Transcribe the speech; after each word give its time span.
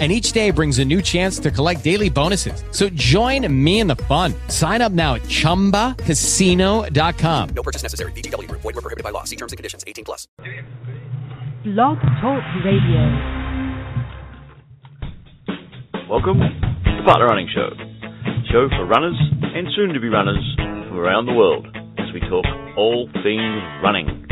and 0.00 0.10
each 0.10 0.32
day 0.32 0.50
brings 0.50 0.80
a 0.80 0.84
new 0.84 1.00
chance 1.00 1.38
to 1.38 1.52
collect 1.52 1.84
daily 1.84 2.10
bonuses. 2.10 2.64
So 2.72 2.88
join 2.88 3.46
me 3.64 3.78
in 3.78 3.86
the 3.86 3.94
fun. 3.94 4.34
Sign 4.48 4.82
up 4.82 4.90
now 4.90 5.14
at 5.14 5.22
ChumbaCasino.com. 5.22 7.48
No 7.54 7.62
purchase 7.62 7.84
necessary. 7.84 8.10
VGW. 8.12 8.50
Void 8.50 8.64
were 8.64 8.72
prohibited 8.72 9.04
by 9.04 9.10
law. 9.10 9.22
See 9.22 9.36
terms 9.36 9.52
and 9.52 9.56
conditions. 9.56 9.84
18 9.86 10.04
plus. 10.04 10.26
Blog 11.64 11.98
Talk 12.20 12.42
Radio. 12.64 13.02
Welcome 16.10 16.40
to 16.40 16.96
the 16.98 17.02
Partner 17.06 17.26
Running 17.26 17.48
Show. 17.54 17.70
Show 18.52 18.68
for 18.76 18.84
runners 18.84 19.16
and 19.54 19.66
soon-to-be 19.74 20.08
runners 20.08 20.44
from 20.58 20.98
around 20.98 21.26
the 21.26 21.32
world 21.32 21.66
as 21.98 22.12
we 22.12 22.20
talk 22.20 22.44
all 22.76 23.08
things 23.22 23.62
running. 23.82 24.26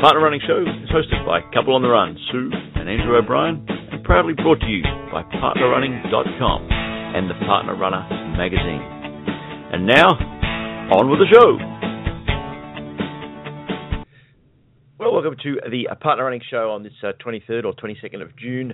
Partner 0.00 0.22
Running 0.22 0.40
Show 0.46 0.62
is 0.62 0.88
hosted 0.88 1.26
by 1.26 1.42
Couple 1.52 1.74
on 1.74 1.82
the 1.82 1.88
Run, 1.90 2.16
Sue 2.32 2.50
and 2.74 2.88
Andrew 2.88 3.18
O'Brien 3.18 3.66
proudly 4.02 4.32
brought 4.32 4.58
to 4.60 4.66
you 4.66 4.82
by 5.12 5.22
PartnerRunning.com 5.22 6.68
and 6.72 7.28
the 7.28 7.34
Partner 7.44 7.76
Runner 7.76 8.08
magazine. 8.34 8.80
And 8.80 9.86
now, 9.86 10.08
on 10.96 11.10
with 11.10 11.20
the 11.20 11.28
show. 11.28 11.58
Well, 14.98 15.12
welcome 15.12 15.36
to 15.42 15.60
the 15.70 15.94
Partner 16.00 16.24
Running 16.24 16.40
Show 16.50 16.70
on 16.70 16.82
this 16.82 16.94
uh, 17.04 17.12
23rd 17.22 17.66
or 17.66 17.74
22nd 17.74 18.22
of 18.22 18.34
June 18.38 18.72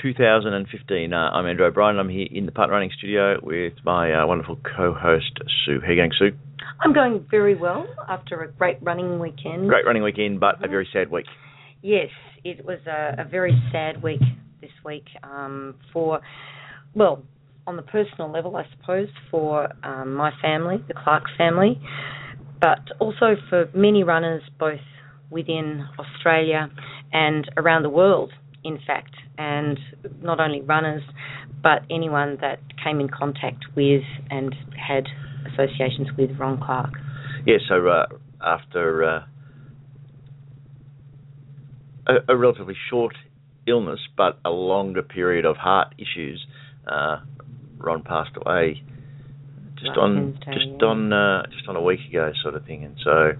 2015. 0.00 1.12
Uh, 1.12 1.16
I'm 1.16 1.44
Andrew 1.44 1.66
O'Brien. 1.66 1.98
I'm 1.98 2.08
here 2.08 2.28
in 2.30 2.46
the 2.46 2.52
Partner 2.52 2.72
Running 2.72 2.90
studio 2.96 3.36
with 3.42 3.74
my 3.84 4.14
uh, 4.14 4.26
wonderful 4.26 4.56
co-host 4.56 5.40
Sue. 5.66 5.80
How 5.82 5.88
are 5.88 5.92
you 5.92 6.00
going, 6.00 6.12
Sue? 6.18 6.30
I'm 6.80 6.92
going 6.92 7.26
very 7.30 7.54
well 7.54 7.86
after 8.08 8.42
a 8.42 8.52
great 8.52 8.78
running 8.82 9.18
weekend. 9.18 9.68
Great 9.68 9.86
running 9.86 10.02
weekend, 10.02 10.40
but 10.40 10.64
a 10.64 10.68
very 10.68 10.88
sad 10.92 11.10
week. 11.10 11.26
Yes, 11.82 12.08
it 12.44 12.64
was 12.64 12.78
a, 12.86 13.22
a 13.22 13.24
very 13.24 13.52
sad 13.72 14.02
week 14.02 14.20
this 14.60 14.70
week 14.84 15.06
um, 15.22 15.74
for, 15.92 16.20
well, 16.94 17.22
on 17.66 17.76
the 17.76 17.82
personal 17.82 18.30
level, 18.30 18.56
I 18.56 18.64
suppose, 18.78 19.08
for 19.30 19.68
um, 19.84 20.14
my 20.14 20.30
family, 20.42 20.84
the 20.88 20.94
Clarke 20.94 21.24
family, 21.36 21.80
but 22.60 22.80
also 22.98 23.36
for 23.48 23.70
many 23.74 24.02
runners 24.02 24.42
both 24.58 24.80
within 25.30 25.86
Australia 25.98 26.68
and 27.12 27.50
around 27.56 27.82
the 27.82 27.90
world, 27.90 28.32
in 28.62 28.78
fact, 28.86 29.14
and 29.38 29.78
not 30.22 30.40
only 30.40 30.60
runners, 30.60 31.02
but 31.62 31.82
anyone 31.90 32.38
that 32.40 32.60
came 32.82 33.00
in 33.00 33.08
contact 33.08 33.64
with 33.74 34.02
and 34.30 34.54
had 34.76 35.04
associations 35.52 36.08
with 36.16 36.30
Ron 36.38 36.60
Clarke. 36.60 36.94
Yeah, 37.46 37.58
so 37.68 37.86
uh, 37.88 38.06
after 38.42 39.04
uh, 39.04 39.24
a, 42.06 42.32
a, 42.32 42.36
relatively 42.36 42.76
short 42.90 43.14
illness, 43.66 44.00
but 44.16 44.38
a 44.44 44.50
longer 44.50 45.02
period 45.02 45.44
of 45.44 45.56
heart 45.56 45.94
issues. 45.98 46.46
Uh, 46.86 47.20
Ron 47.78 48.02
passed 48.02 48.36
away 48.36 48.82
just 49.78 49.96
on 49.98 50.32
Wednesday, 50.32 50.52
just 50.52 50.66
yeah. 50.80 50.86
on 50.86 51.12
uh, 51.12 51.46
just 51.50 51.68
on 51.68 51.76
a 51.76 51.82
week 51.82 52.00
ago, 52.08 52.32
sort 52.42 52.54
of 52.54 52.64
thing, 52.64 52.84
and 52.84 52.96
so 53.02 53.32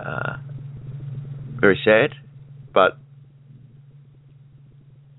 uh, 0.00 0.36
very 1.60 1.78
sad, 1.84 2.10
but 2.72 2.98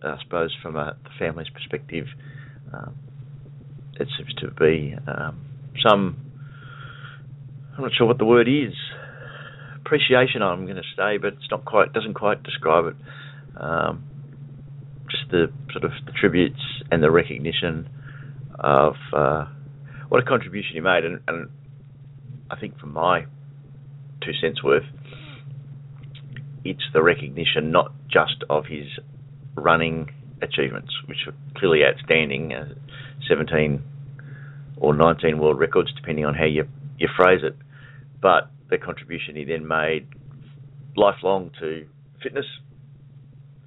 I 0.04 0.18
suppose 0.22 0.56
from 0.62 0.76
a 0.76 0.96
the 1.04 1.10
family's 1.18 1.50
perspective, 1.50 2.06
um, 2.74 2.96
it 4.00 4.08
seems 4.18 4.34
to 4.36 4.52
be 4.52 4.96
um, 5.08 5.42
some. 5.84 6.18
I'm 7.76 7.84
not 7.84 7.92
sure 7.98 8.08
what 8.08 8.18
the 8.18 8.26
word 8.26 8.48
is. 8.48 8.74
Appreciation, 9.78 10.42
I'm 10.42 10.66
going 10.66 10.78
to 10.78 10.84
say, 10.96 11.18
but 11.18 11.34
it's 11.34 11.52
not 11.52 11.66
quite. 11.66 11.94
Doesn't 11.94 12.14
quite 12.14 12.44
describe 12.44 12.86
it. 12.86 12.96
Um, 13.60 14.04
just 15.10 15.30
the 15.32 15.48
sort 15.72 15.86
of 15.86 15.92
the 16.06 16.12
tributes 16.12 16.60
and 16.92 17.02
the 17.04 17.12
recognition 17.12 17.90
of 18.60 18.96
uh, 19.14 19.46
what 20.10 20.22
a 20.22 20.26
contribution 20.26 20.72
he 20.74 20.80
made, 20.80 21.06
and, 21.06 21.20
and 21.28 21.50
I 22.50 22.60
think 22.60 22.80
from 22.80 22.94
my 22.94 23.26
two 24.24 24.32
cents 24.42 24.64
worth, 24.64 24.86
it's 26.64 26.84
the 26.94 27.04
recognition 27.04 27.72
not 27.72 27.92
just 28.10 28.44
of 28.50 28.66
his 28.66 28.88
running 29.56 30.10
achievements, 30.42 30.92
which 31.08 31.20
are 31.28 31.34
clearly 31.58 31.82
outstanding, 31.84 32.54
uh, 32.54 32.74
17 33.28 33.84
or 34.78 34.94
19 34.94 35.40
world 35.40 35.60
records, 35.60 35.94
depending 35.96 36.26
on 36.26 36.34
how 36.34 36.46
you 36.46 36.68
you 36.98 37.10
phrase 37.16 37.42
it, 37.44 37.56
but 38.22 38.50
the 38.70 38.78
contribution 38.78 39.36
he 39.36 39.44
then 39.44 39.68
made 39.68 40.08
lifelong 40.96 41.52
to 41.60 41.86
fitness, 42.24 42.46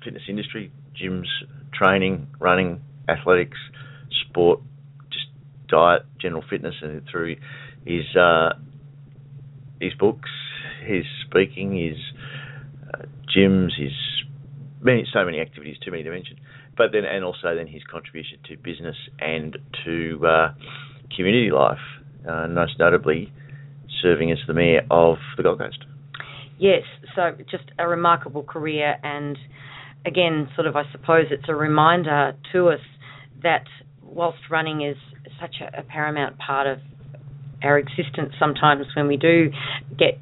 fitness 0.03 0.23
industry, 0.29 0.73
gyms, 1.01 1.27
training, 1.73 2.27
running, 2.39 2.81
athletics, 3.09 3.59
sport, 4.29 4.61
just 5.11 5.27
diet, 5.69 6.03
general 6.21 6.43
fitness, 6.49 6.75
and 6.83 7.03
through 7.11 7.37
his 7.85 8.05
uh, 8.17 8.51
his 9.81 9.93
books, 9.95 10.31
his 10.87 11.05
speaking, 11.27 11.77
his 11.77 11.99
uh, 12.95 13.05
gyms, 13.37 13.71
his 13.79 13.93
many 14.81 15.07
so 15.13 15.25
many 15.25 15.41
activities, 15.41 15.77
too 15.85 15.91
many 15.91 16.03
to 16.03 16.11
mention. 16.11 16.37
But 16.77 16.93
then, 16.93 17.05
and 17.05 17.25
also 17.25 17.55
then 17.57 17.67
his 17.67 17.83
contribution 17.91 18.39
to 18.49 18.57
business 18.57 18.97
and 19.19 19.59
to 19.85 20.27
uh, 20.27 20.55
community 21.17 21.51
life, 21.51 21.79
uh, 22.29 22.47
most 22.49 22.79
notably 22.79 23.33
serving 24.03 24.31
as 24.31 24.39
the 24.47 24.55
mayor 24.55 24.83
of 24.91 25.17
the 25.37 25.43
Gold 25.43 25.59
Coast. 25.59 25.85
Yes, 26.59 26.83
so 27.15 27.37
just 27.51 27.65
a 27.79 27.87
remarkable 27.87 28.43
career 28.43 28.97
and 29.03 29.39
again, 30.07 30.49
sort 30.55 30.67
of, 30.67 30.77
I 30.77 30.85
suppose 30.93 31.27
it's 31.31 31.49
a 31.49 31.55
reminder 31.55 32.35
to 32.53 32.69
us 32.69 32.81
that 33.43 33.65
whilst 34.03 34.39
running 34.51 34.83
is 34.83 34.97
such 35.41 35.57
a, 35.61 35.81
a 35.81 35.83
paramount 35.83 36.39
part 36.39 36.67
of 36.67 36.79
our 37.63 37.79
existence, 37.79 38.33
sometimes 38.39 38.87
when 38.97 39.07
we 39.07 39.17
do 39.17 39.51
get 39.99 40.19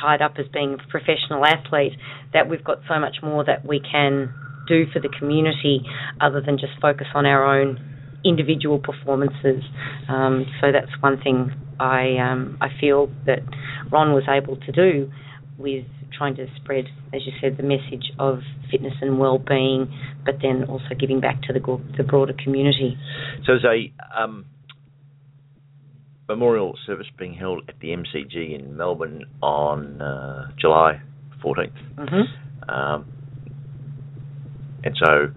tied 0.00 0.22
up 0.22 0.34
as 0.38 0.46
being 0.52 0.74
a 0.74 0.90
professional 0.90 1.44
athlete, 1.44 1.92
that 2.32 2.48
we've 2.48 2.64
got 2.64 2.78
so 2.88 2.98
much 2.98 3.16
more 3.22 3.44
that 3.44 3.66
we 3.66 3.80
can 3.80 4.32
do 4.68 4.84
for 4.92 5.00
the 5.00 5.08
community 5.18 5.82
other 6.20 6.40
than 6.40 6.58
just 6.58 6.72
focus 6.80 7.06
on 7.14 7.26
our 7.26 7.44
own 7.44 7.91
individual 8.24 8.78
performances. 8.78 9.62
Um, 10.08 10.46
so 10.60 10.72
that's 10.72 10.90
one 11.00 11.20
thing 11.20 11.52
I 11.80 12.16
um, 12.18 12.58
I 12.60 12.68
feel 12.80 13.10
that 13.26 13.40
Ron 13.90 14.12
was 14.12 14.24
able 14.28 14.56
to 14.56 14.72
do 14.72 15.10
with 15.58 15.84
trying 16.16 16.36
to 16.36 16.46
spread, 16.56 16.84
as 17.14 17.22
you 17.26 17.32
said, 17.40 17.56
the 17.56 17.62
message 17.62 18.12
of 18.18 18.40
fitness 18.70 18.94
and 19.00 19.18
well-being, 19.18 19.92
but 20.24 20.36
then 20.42 20.64
also 20.68 20.94
giving 20.98 21.20
back 21.20 21.42
to 21.42 21.52
the 21.52 21.60
the 21.96 22.04
broader 22.04 22.34
community. 22.44 22.96
So 23.46 23.58
there's 23.58 23.64
a 23.64 24.22
um, 24.22 24.46
memorial 26.28 26.78
service 26.86 27.06
being 27.18 27.34
held 27.34 27.62
at 27.68 27.74
the 27.80 27.88
MCG 27.88 28.58
in 28.58 28.76
Melbourne 28.76 29.24
on 29.42 30.00
uh, 30.00 30.50
July 30.60 31.00
14th. 31.44 31.72
Mm-hmm. 31.98 32.70
Um, 32.70 33.06
and 34.84 34.96
so 35.04 35.32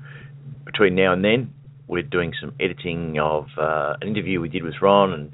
between 0.65 0.95
now 0.95 1.13
and 1.13 1.23
then, 1.23 1.53
we're 1.87 2.03
doing 2.03 2.33
some 2.39 2.53
editing 2.59 3.19
of 3.19 3.45
uh, 3.57 3.93
an 4.01 4.07
interview 4.07 4.41
we 4.41 4.49
did 4.49 4.63
with 4.63 4.75
Ron, 4.81 5.13
and 5.13 5.31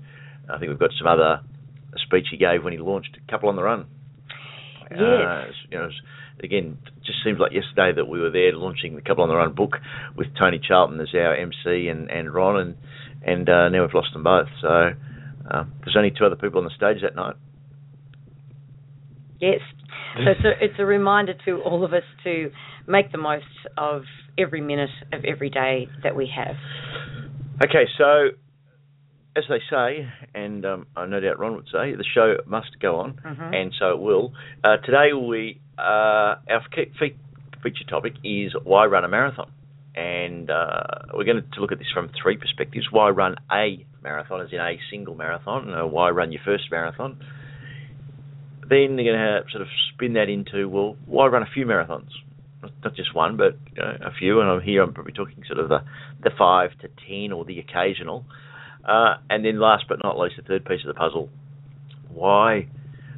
I 0.49 0.57
think 0.57 0.69
we've 0.69 0.79
got 0.79 0.91
some 0.97 1.07
other 1.07 1.41
speech 2.05 2.27
he 2.31 2.37
gave 2.37 2.63
when 2.63 2.73
he 2.73 2.79
launched 2.79 3.17
a 3.17 3.31
couple 3.31 3.49
on 3.49 3.55
the 3.55 3.63
run. 3.63 3.85
Yes. 4.89 4.99
Uh, 4.99 5.43
you 5.71 5.77
know, 5.77 5.89
again, 6.43 6.77
just 7.05 7.19
seems 7.23 7.39
like 7.39 7.53
yesterday 7.53 7.93
that 7.95 8.05
we 8.05 8.19
were 8.19 8.29
there 8.31 8.53
launching 8.53 8.95
the 8.95 9.01
Couple 9.01 9.23
on 9.23 9.29
the 9.29 9.35
Run 9.35 9.53
book 9.53 9.77
with 10.17 10.27
Tony 10.37 10.59
Charlton 10.65 10.99
as 10.99 11.07
our 11.13 11.35
MC 11.35 11.87
and, 11.87 12.09
and 12.09 12.33
Ron, 12.33 12.59
and 12.59 12.77
and 13.23 13.47
uh, 13.49 13.69
now 13.69 13.81
we've 13.81 13.93
lost 13.93 14.09
them 14.13 14.23
both. 14.23 14.47
So 14.61 14.67
uh, 14.67 15.63
there's 15.83 15.95
only 15.95 16.11
two 16.11 16.25
other 16.25 16.35
people 16.35 16.59
on 16.59 16.65
the 16.65 16.71
stage 16.75 17.03
that 17.03 17.15
night. 17.15 17.35
Yes. 19.39 19.59
So 20.17 20.31
it's 20.31 20.41
a, 20.41 20.65
it's 20.65 20.79
a 20.79 20.85
reminder 20.85 21.33
to 21.45 21.61
all 21.61 21.85
of 21.85 21.93
us 21.93 22.03
to 22.23 22.51
make 22.87 23.11
the 23.11 23.17
most 23.17 23.45
of 23.77 24.03
every 24.37 24.61
minute 24.61 24.89
of 25.13 25.23
every 25.25 25.49
day 25.49 25.87
that 26.03 26.15
we 26.15 26.31
have. 26.35 26.55
Okay, 27.63 27.85
so 27.97 28.29
as 29.35 29.43
they 29.47 29.59
say, 29.69 30.07
and 30.35 30.65
um, 30.65 30.87
I 30.95 31.05
no 31.05 31.19
doubt 31.19 31.39
Ron 31.39 31.55
would 31.55 31.67
say, 31.71 31.95
the 31.95 32.05
show 32.13 32.37
must 32.45 32.79
go 32.81 32.97
on, 32.97 33.13
mm-hmm. 33.13 33.53
and 33.53 33.73
so 33.77 33.91
it 33.91 33.99
will. 33.99 34.33
Uh, 34.63 34.77
today, 34.77 35.13
we 35.13 35.59
uh, 35.77 36.35
our 36.49 36.61
feature 37.63 37.85
topic 37.89 38.13
is 38.23 38.53
why 38.63 38.85
run 38.85 39.05
a 39.05 39.07
marathon, 39.07 39.51
and 39.95 40.49
uh, 40.49 40.83
we're 41.13 41.23
going 41.23 41.43
to 41.53 41.61
look 41.61 41.71
at 41.71 41.77
this 41.77 41.87
from 41.93 42.09
three 42.21 42.37
perspectives: 42.37 42.87
why 42.91 43.09
run 43.09 43.35
a 43.51 43.85
marathon, 44.03 44.41
as 44.41 44.49
in 44.51 44.59
a 44.59 44.77
single 44.89 45.15
marathon, 45.15 45.91
why 45.91 46.09
run 46.09 46.31
your 46.31 46.41
first 46.43 46.63
marathon, 46.71 47.17
then 48.69 48.95
they're 48.95 49.05
going 49.05 49.17
to 49.17 49.41
sort 49.51 49.61
of 49.61 49.67
spin 49.93 50.13
that 50.13 50.29
into 50.29 50.67
well, 50.67 50.97
why 51.05 51.27
run 51.27 51.43
a 51.43 51.49
few 51.53 51.65
marathons? 51.65 52.09
Not 52.83 52.95
just 52.95 53.15
one, 53.15 53.37
but 53.37 53.57
you 53.75 53.81
know, 53.81 53.97
a 54.05 54.11
few. 54.17 54.39
And 54.39 54.49
I'm 54.49 54.61
here. 54.61 54.83
I'm 54.83 54.93
probably 54.93 55.13
talking 55.13 55.43
sort 55.47 55.59
of 55.59 55.69
the 55.69 55.79
the 56.23 56.31
five 56.37 56.71
to 56.81 56.89
ten 57.07 57.31
or 57.31 57.45
the 57.45 57.59
occasional. 57.59 58.25
Uh, 58.83 59.15
and 59.29 59.45
then 59.45 59.59
last 59.59 59.85
but 59.87 59.99
not 60.03 60.17
least, 60.17 60.35
the 60.37 60.43
third 60.43 60.65
piece 60.65 60.81
of 60.85 60.93
the 60.93 60.99
puzzle: 60.99 61.29
why 62.09 62.67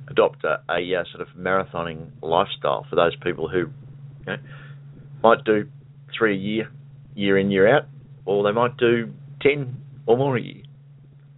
adopt 0.07 0.43
a, 0.43 0.61
a 0.69 0.95
uh, 0.95 1.03
sort 1.11 1.21
of 1.21 1.35
marathoning 1.37 2.09
lifestyle 2.21 2.85
for 2.89 2.95
those 2.95 3.15
people 3.23 3.47
who 3.47 3.59
you 3.59 4.25
know, 4.27 4.37
might 5.23 5.43
do 5.45 5.67
three 6.17 6.35
a 6.35 6.37
year, 6.37 6.69
year 7.15 7.37
in 7.37 7.51
year 7.51 7.75
out, 7.75 7.83
or 8.25 8.43
they 8.43 8.51
might 8.51 8.77
do 8.77 9.11
ten 9.41 9.77
or 10.05 10.17
more 10.17 10.37
a 10.37 10.41
year, 10.41 10.63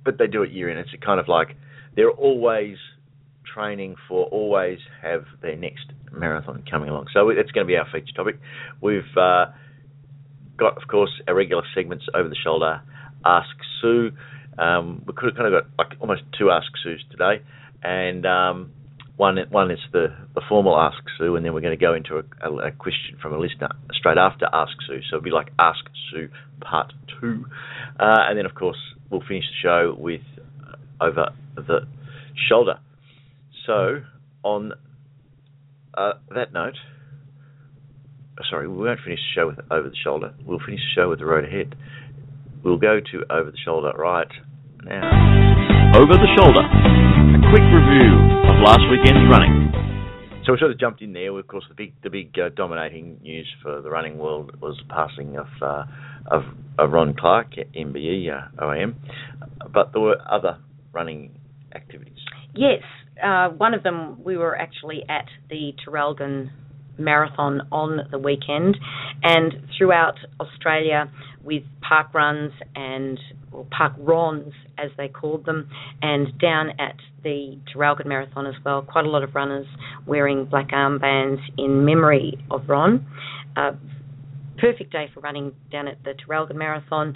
but 0.04 0.18
they 0.18 0.28
do 0.28 0.44
it 0.44 0.52
year 0.52 0.70
in. 0.70 0.78
It's 0.78 0.90
kind 1.04 1.20
of 1.20 1.28
like 1.28 1.56
they're 1.96 2.12
always 2.12 2.78
training 3.54 3.96
for, 4.08 4.26
always 4.26 4.80
have 5.02 5.26
their 5.42 5.56
next 5.56 5.86
marathon 6.18 6.64
coming 6.70 6.90
along. 6.90 7.08
So 7.14 7.30
it's 7.30 7.52
going 7.52 7.66
to 7.66 7.72
be 7.72 7.78
our 7.78 7.88
feature 7.92 8.14
topic. 8.16 8.40
We've 8.82 9.04
uh, 9.18 9.48
got, 10.58 10.82
of 10.82 10.88
course, 10.88 11.12
our 11.28 11.36
regular 11.36 11.64
segments 11.74 12.06
over 12.14 12.30
the 12.30 12.36
shoulder. 12.36 12.82
Ask 13.26 13.56
Sue. 13.82 14.12
Um, 14.58 15.04
we 15.06 15.14
could 15.14 15.30
have 15.30 15.36
kind 15.36 15.54
of 15.54 15.64
got 15.64 15.72
like 15.78 15.98
almost 16.00 16.22
two 16.38 16.52
Ask 16.52 16.68
Sues 16.84 17.04
today, 17.12 17.44
and 17.84 18.26
um, 18.26 18.72
one 19.18 19.38
one 19.50 19.72
is 19.72 19.80
the, 19.92 20.16
the 20.34 20.42
formal 20.48 20.78
Ask 20.78 21.04
Sue, 21.18 21.36
and 21.36 21.46
then 21.46 21.54
we're 21.54 21.62
going 21.62 21.78
to 21.78 21.84
go 21.84 21.94
into 21.94 22.18
a, 22.18 22.50
a, 22.50 22.68
a, 22.68 22.72
question 22.72 23.18
from 23.22 23.34
a 23.34 23.38
listener 23.38 23.70
straight 23.94 24.18
after 24.18 24.48
Ask 24.54 24.74
Sue. 24.88 25.02
So 25.10 25.18
it'll 25.18 25.24
be 25.24 25.32
like 25.32 25.52
Ask 25.60 25.84
Sue 26.12 26.30
Part 26.62 26.94
Two, 27.20 27.46
uh, 28.00 28.30
and 28.30 28.38
then 28.38 28.46
of 28.46 28.56
course 28.56 28.78
we'll 29.10 29.24
finish 29.28 29.46
the 29.46 29.68
show 29.68 29.96
with 29.98 30.22
uh, 30.66 31.04
over 31.04 31.30
the 31.56 31.88
shoulder. 32.48 32.80
So 33.66 34.02
on 34.44 34.74
uh, 35.98 36.14
that 36.34 36.54
note, 36.54 36.76
sorry, 38.50 38.68
we 38.68 38.76
won't 38.76 39.00
finish 39.04 39.20
the 39.20 39.42
show 39.42 39.48
with 39.48 39.60
over 39.72 39.90
the 39.90 39.96
shoulder. 40.04 40.34
We'll 40.46 40.60
finish 40.60 40.82
the 40.82 41.02
show 41.02 41.10
with 41.10 41.20
the 41.20 41.26
road 41.26 41.46
ahead. 41.46 41.76
We'll 42.64 42.78
go 42.78 43.00
to 43.00 43.24
over 43.30 43.52
the 43.52 43.58
shoulder 43.64 43.92
right 43.98 44.32
now. 44.84 45.96
Over 45.96 46.14
the 46.14 46.32
shoulder, 46.36 46.62
a 46.62 47.40
quick 47.52 47.64
review 47.72 48.12
of 48.50 48.56
last 48.66 48.84
weekend's 48.92 49.30
running. 49.32 49.72
So 50.46 50.52
we 50.52 50.60
sort 50.60 50.72
of 50.72 50.80
jumped 50.80 51.02
in 51.02 51.14
there. 51.14 51.38
Of 51.38 51.48
course, 51.48 51.66
the 51.70 51.76
big, 51.76 51.94
the 52.04 52.10
big 52.10 52.38
uh, 52.38 52.50
dominating 52.56 53.20
news 53.22 53.48
for 53.64 53.82
the 53.82 53.90
running 53.90 54.18
world 54.18 54.60
was 54.62 54.78
the 54.78 54.94
passing 54.94 55.38
of 55.38 55.48
uh, 55.62 55.86
of, 56.28 56.44
of, 56.78 56.92
Ron 56.92 57.16
Clarke, 57.18 57.54
MBE 57.76 58.30
uh, 58.30 58.64
OAM, 58.64 58.96
but 59.72 59.92
there 59.94 60.02
were 60.02 60.18
other 60.30 60.58
running 60.92 61.32
activities. 61.74 62.18
Yes, 62.54 62.82
uh, 63.24 63.50
one 63.50 63.74
of 63.74 63.84
them 63.84 64.24
we 64.24 64.38
were 64.38 64.58
actually 64.58 65.04
at 65.10 65.26
the 65.50 65.74
Traralgon 65.86 66.50
marathon 66.98 67.62
on 67.72 68.08
the 68.12 68.18
weekend, 68.18 68.78
and 69.24 69.54
throughout 69.78 70.16
Australia 70.40 71.12
with 71.44 71.64
park 71.88 72.14
runs 72.14 72.52
and 72.76 73.20
or 73.52 73.66
park 73.66 73.94
rons 73.98 74.54
as 74.78 74.92
they 74.98 75.08
called 75.08 75.46
them, 75.46 75.70
and 76.02 76.38
down 76.40 76.70
at 76.80 76.96
the 77.24 77.58
Traralgon 77.74 78.06
Marathon 78.06 78.46
as 78.46 78.56
well. 78.64 78.82
Quite 78.82 79.06
a 79.06 79.10
lot 79.10 79.24
of 79.24 79.34
runners 79.34 79.68
wearing 80.06 80.46
black 80.46 80.70
armbands 80.70 81.40
in 81.58 81.86
memory 81.86 82.38
of 82.52 82.68
Ron. 82.68 83.06
Uh, 83.56 83.72
perfect 84.58 84.92
day 84.92 85.10
for 85.14 85.22
running 85.22 85.54
down 85.72 85.88
at 85.88 86.04
the 86.04 86.14
Traralgon 86.14 86.56
Marathon, 86.56 87.14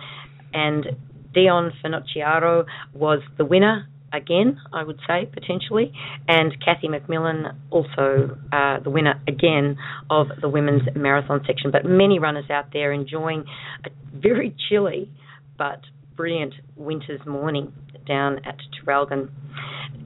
and 0.53 0.85
Dion 1.33 1.71
Finocchiaro 1.83 2.65
was 2.93 3.19
the 3.37 3.45
winner 3.45 3.87
again, 4.13 4.59
I 4.73 4.83
would 4.83 4.99
say, 5.07 5.29
potentially, 5.31 5.91
and 6.27 6.55
Kathy 6.63 6.87
McMillan, 6.87 7.55
also 7.69 8.37
uh, 8.51 8.79
the 8.83 8.89
winner 8.89 9.21
again 9.27 9.77
of 10.09 10.27
the 10.41 10.49
women's 10.49 10.83
marathon 10.95 11.41
section. 11.45 11.71
But 11.71 11.85
many 11.85 12.19
runners 12.19 12.49
out 12.49 12.73
there 12.73 12.91
enjoying 12.91 13.45
a 13.85 13.89
very 14.17 14.55
chilly 14.69 15.11
but 15.57 15.81
brilliant 16.15 16.53
winter's 16.75 17.25
morning 17.25 17.73
down 18.07 18.39
at 18.45 18.57
Traralgon. 18.83 19.29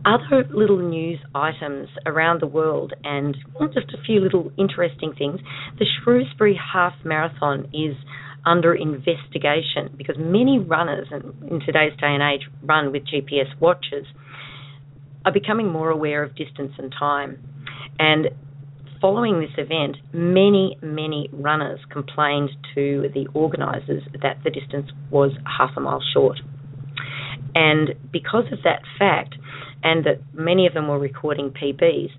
Other 0.06 0.44
little 0.54 0.78
news 0.78 1.20
items 1.34 1.88
around 2.06 2.42
the 2.42 2.48
world, 2.48 2.94
and 3.04 3.38
just 3.74 3.94
a 3.94 4.04
few 4.06 4.20
little 4.20 4.52
interesting 4.58 5.14
things. 5.18 5.40
The 5.80 5.86
Shrewsbury 5.86 6.60
Half 6.74 6.94
Marathon 7.06 7.70
is 7.74 7.96
under 8.46 8.74
investigation 8.74 9.94
because 9.98 10.16
many 10.18 10.60
runners 10.60 11.08
in 11.12 11.60
today's 11.62 11.94
day 12.00 12.14
and 12.14 12.22
age 12.22 12.48
run 12.64 12.92
with 12.92 13.04
GPS 13.04 13.58
watches 13.60 14.06
are 15.26 15.32
becoming 15.32 15.72
more 15.72 15.90
aware 15.90 16.24
of 16.24 16.36
distance 16.36 16.74
and 16.78 16.94
time. 16.98 17.40
And 18.00 18.30
following 19.00 19.40
this 19.40 19.52
event, 19.58 19.98
many, 20.12 20.78
many 20.82 21.30
runners 21.32 21.80
complained 21.92 22.50
to 22.76 23.10
the 23.14 23.28
organisers 23.34 24.04
that 24.22 24.38
the 24.44 24.50
distance 24.50 24.92
was 25.10 25.32
half 25.46 25.72
a 25.78 25.80
mile 25.80 26.02
short. 26.14 26.40
And 27.56 27.96
because 28.12 28.46
of 28.52 28.60
that 28.64 28.82
fact, 28.98 29.36
and 29.84 30.06
that 30.06 30.22
many 30.34 30.66
of 30.66 30.74
them 30.74 30.88
were 30.88 31.00
recording 31.00 31.52
PBs, 31.52 32.10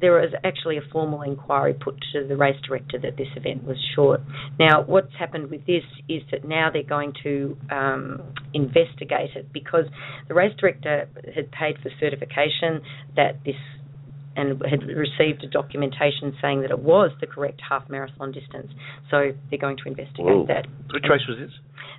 there 0.00 0.12
was 0.12 0.32
actually 0.44 0.76
a 0.76 0.82
formal 0.92 1.22
inquiry 1.22 1.74
put 1.74 1.96
to 2.12 2.26
the 2.26 2.36
race 2.36 2.60
director 2.66 2.98
that 2.98 3.16
this 3.16 3.28
event 3.36 3.64
was 3.64 3.76
short. 3.94 4.20
Now, 4.58 4.82
what's 4.84 5.12
happened 5.18 5.50
with 5.50 5.66
this 5.66 5.82
is 6.08 6.22
that 6.30 6.46
now 6.46 6.70
they're 6.72 6.82
going 6.82 7.12
to 7.24 7.56
um, 7.70 8.22
investigate 8.54 9.30
it 9.34 9.52
because 9.52 9.86
the 10.28 10.34
race 10.34 10.54
director 10.58 11.08
had 11.34 11.50
paid 11.50 11.76
for 11.82 11.90
certification 11.98 12.82
that 13.16 13.44
this 13.44 13.56
and 14.36 14.62
had 14.70 14.84
received 14.86 15.42
a 15.42 15.48
documentation 15.48 16.32
saying 16.40 16.62
that 16.62 16.70
it 16.70 16.78
was 16.78 17.10
the 17.20 17.26
correct 17.26 17.60
half 17.68 17.90
marathon 17.90 18.30
distance. 18.30 18.70
So 19.10 19.32
they're 19.50 19.58
going 19.58 19.78
to 19.78 19.88
investigate 19.88 20.26
Whoa. 20.26 20.46
that. 20.46 20.68
Which 20.94 21.02
race 21.10 21.22
was 21.28 21.38
this? 21.40 21.50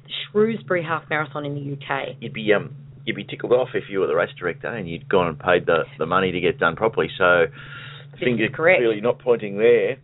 The 0.05 0.13
Shrewsbury 0.31 0.81
Half 0.81 1.09
Marathon 1.09 1.45
in 1.45 1.53
the 1.53 1.73
UK. 1.73 2.15
You'd 2.21 2.33
be 2.33 2.53
um 2.53 2.73
you'd 3.03 3.17
be 3.17 3.25
tickled 3.25 3.51
off 3.51 3.69
if 3.73 3.85
you 3.89 3.99
were 3.99 4.07
the 4.07 4.15
race 4.15 4.29
director 4.39 4.67
and 4.67 4.89
you'd 4.89 5.09
gone 5.09 5.27
and 5.27 5.39
paid 5.39 5.65
the, 5.65 5.83
the 5.97 6.05
money 6.05 6.31
to 6.31 6.39
get 6.39 6.59
done 6.59 6.75
properly. 6.75 7.09
So 7.17 7.45
finger 8.19 8.47
correct. 8.49 8.79
clearly 8.79 9.01
not 9.01 9.19
pointing 9.19 9.57
there. 9.57 9.97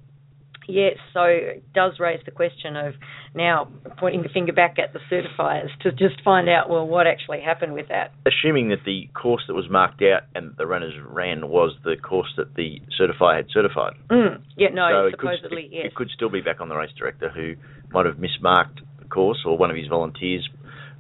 Yes, 0.68 0.98
so 1.14 1.22
it 1.26 1.64
does 1.74 2.00
raise 2.00 2.22
the 2.26 2.32
question 2.32 2.76
of 2.76 2.96
now 3.36 3.68
pointing 4.00 4.24
the 4.24 4.30
finger 4.30 4.52
back 4.52 4.78
at 4.80 4.94
the 4.94 5.00
certifiers 5.12 5.70
to 5.84 5.92
just 5.92 6.20
find 6.24 6.50
out, 6.50 6.72
well, 6.72 6.88
what 6.88 7.06
actually 7.06 7.42
happened 7.42 7.74
with 7.74 7.88
that. 7.90 8.14
Assuming 8.26 8.70
that 8.70 8.80
the 8.84 9.08
course 9.14 9.44
that 9.48 9.54
was 9.54 9.70
marked 9.70 10.02
out 10.02 10.24
and 10.34 10.56
the 10.58 10.66
runners 10.66 10.96
ran 11.08 11.50
was 11.50 11.76
the 11.84 11.96
course 12.02 12.34
that 12.38 12.56
the 12.56 12.82
certifier 13.00 13.36
had 13.38 13.46
certified. 13.54 13.94
Mm. 14.10 14.42
Yeah, 14.58 14.70
no, 14.74 14.90
so 14.90 15.06
it 15.06 15.20
could, 15.20 15.30
supposedly, 15.38 15.70
yes. 15.72 15.86
it 15.86 15.96
could 15.96 16.10
still 16.10 16.30
be 16.32 16.42
back 16.42 16.60
on 16.62 16.70
the 16.70 16.76
race 16.76 16.90
director 16.98 17.30
who 17.30 17.54
might 17.92 18.08
have 18.08 18.16
mismarked 18.16 18.80
the 18.98 19.06
course 19.06 19.44
or 19.46 19.58
one 19.60 19.70
of 19.70 19.78
his 19.78 19.88
volunteers 19.88 20.50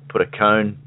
put 0.09 0.21
a 0.21 0.27
cone 0.27 0.77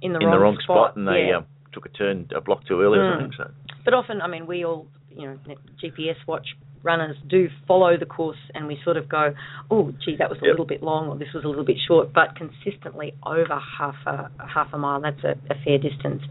in 0.00 0.14
the 0.14 0.20
in 0.20 0.26
wrong, 0.26 0.34
the 0.34 0.38
wrong 0.40 0.58
spot, 0.62 0.96
and 0.96 1.06
they 1.06 1.26
yeah. 1.28 1.36
um, 1.38 1.46
took 1.74 1.84
a 1.84 1.90
turn 1.90 2.28
a 2.34 2.40
block 2.40 2.64
too 2.66 2.80
early 2.80 2.98
or 2.98 3.02
Mm. 3.02 3.20
something. 3.20 3.36
So 3.36 3.50
But 3.84 3.92
often, 3.94 4.22
I 4.22 4.26
mean, 4.28 4.46
we 4.46 4.64
all, 4.64 4.86
you 5.16 5.28
know, 5.28 5.38
GPS 5.82 6.16
watch 6.26 6.46
runners 6.82 7.16
do 7.28 7.48
follow 7.66 7.96
the 7.96 8.06
course, 8.06 8.38
and 8.54 8.66
we 8.66 8.78
sort 8.84 8.96
of 8.96 9.08
go, 9.08 9.34
"Oh, 9.70 9.92
gee, 10.04 10.16
that 10.16 10.28
was 10.28 10.38
a 10.42 10.46
Yep. 10.46 10.52
little 10.52 10.66
bit 10.66 10.82
long, 10.82 11.08
or 11.08 11.16
this 11.16 11.32
was 11.32 11.44
a 11.44 11.48
little 11.48 11.64
bit 11.64 11.78
short." 11.86 12.12
But 12.12 12.34
consistently 12.36 13.14
over 13.24 13.56
half 13.78 13.96
a 14.06 14.30
half 14.46 14.72
a 14.72 14.78
mile, 14.78 15.00
that's 15.00 15.22
a, 15.24 15.36
a 15.50 15.54
fair 15.64 15.78
distance. 15.78 16.22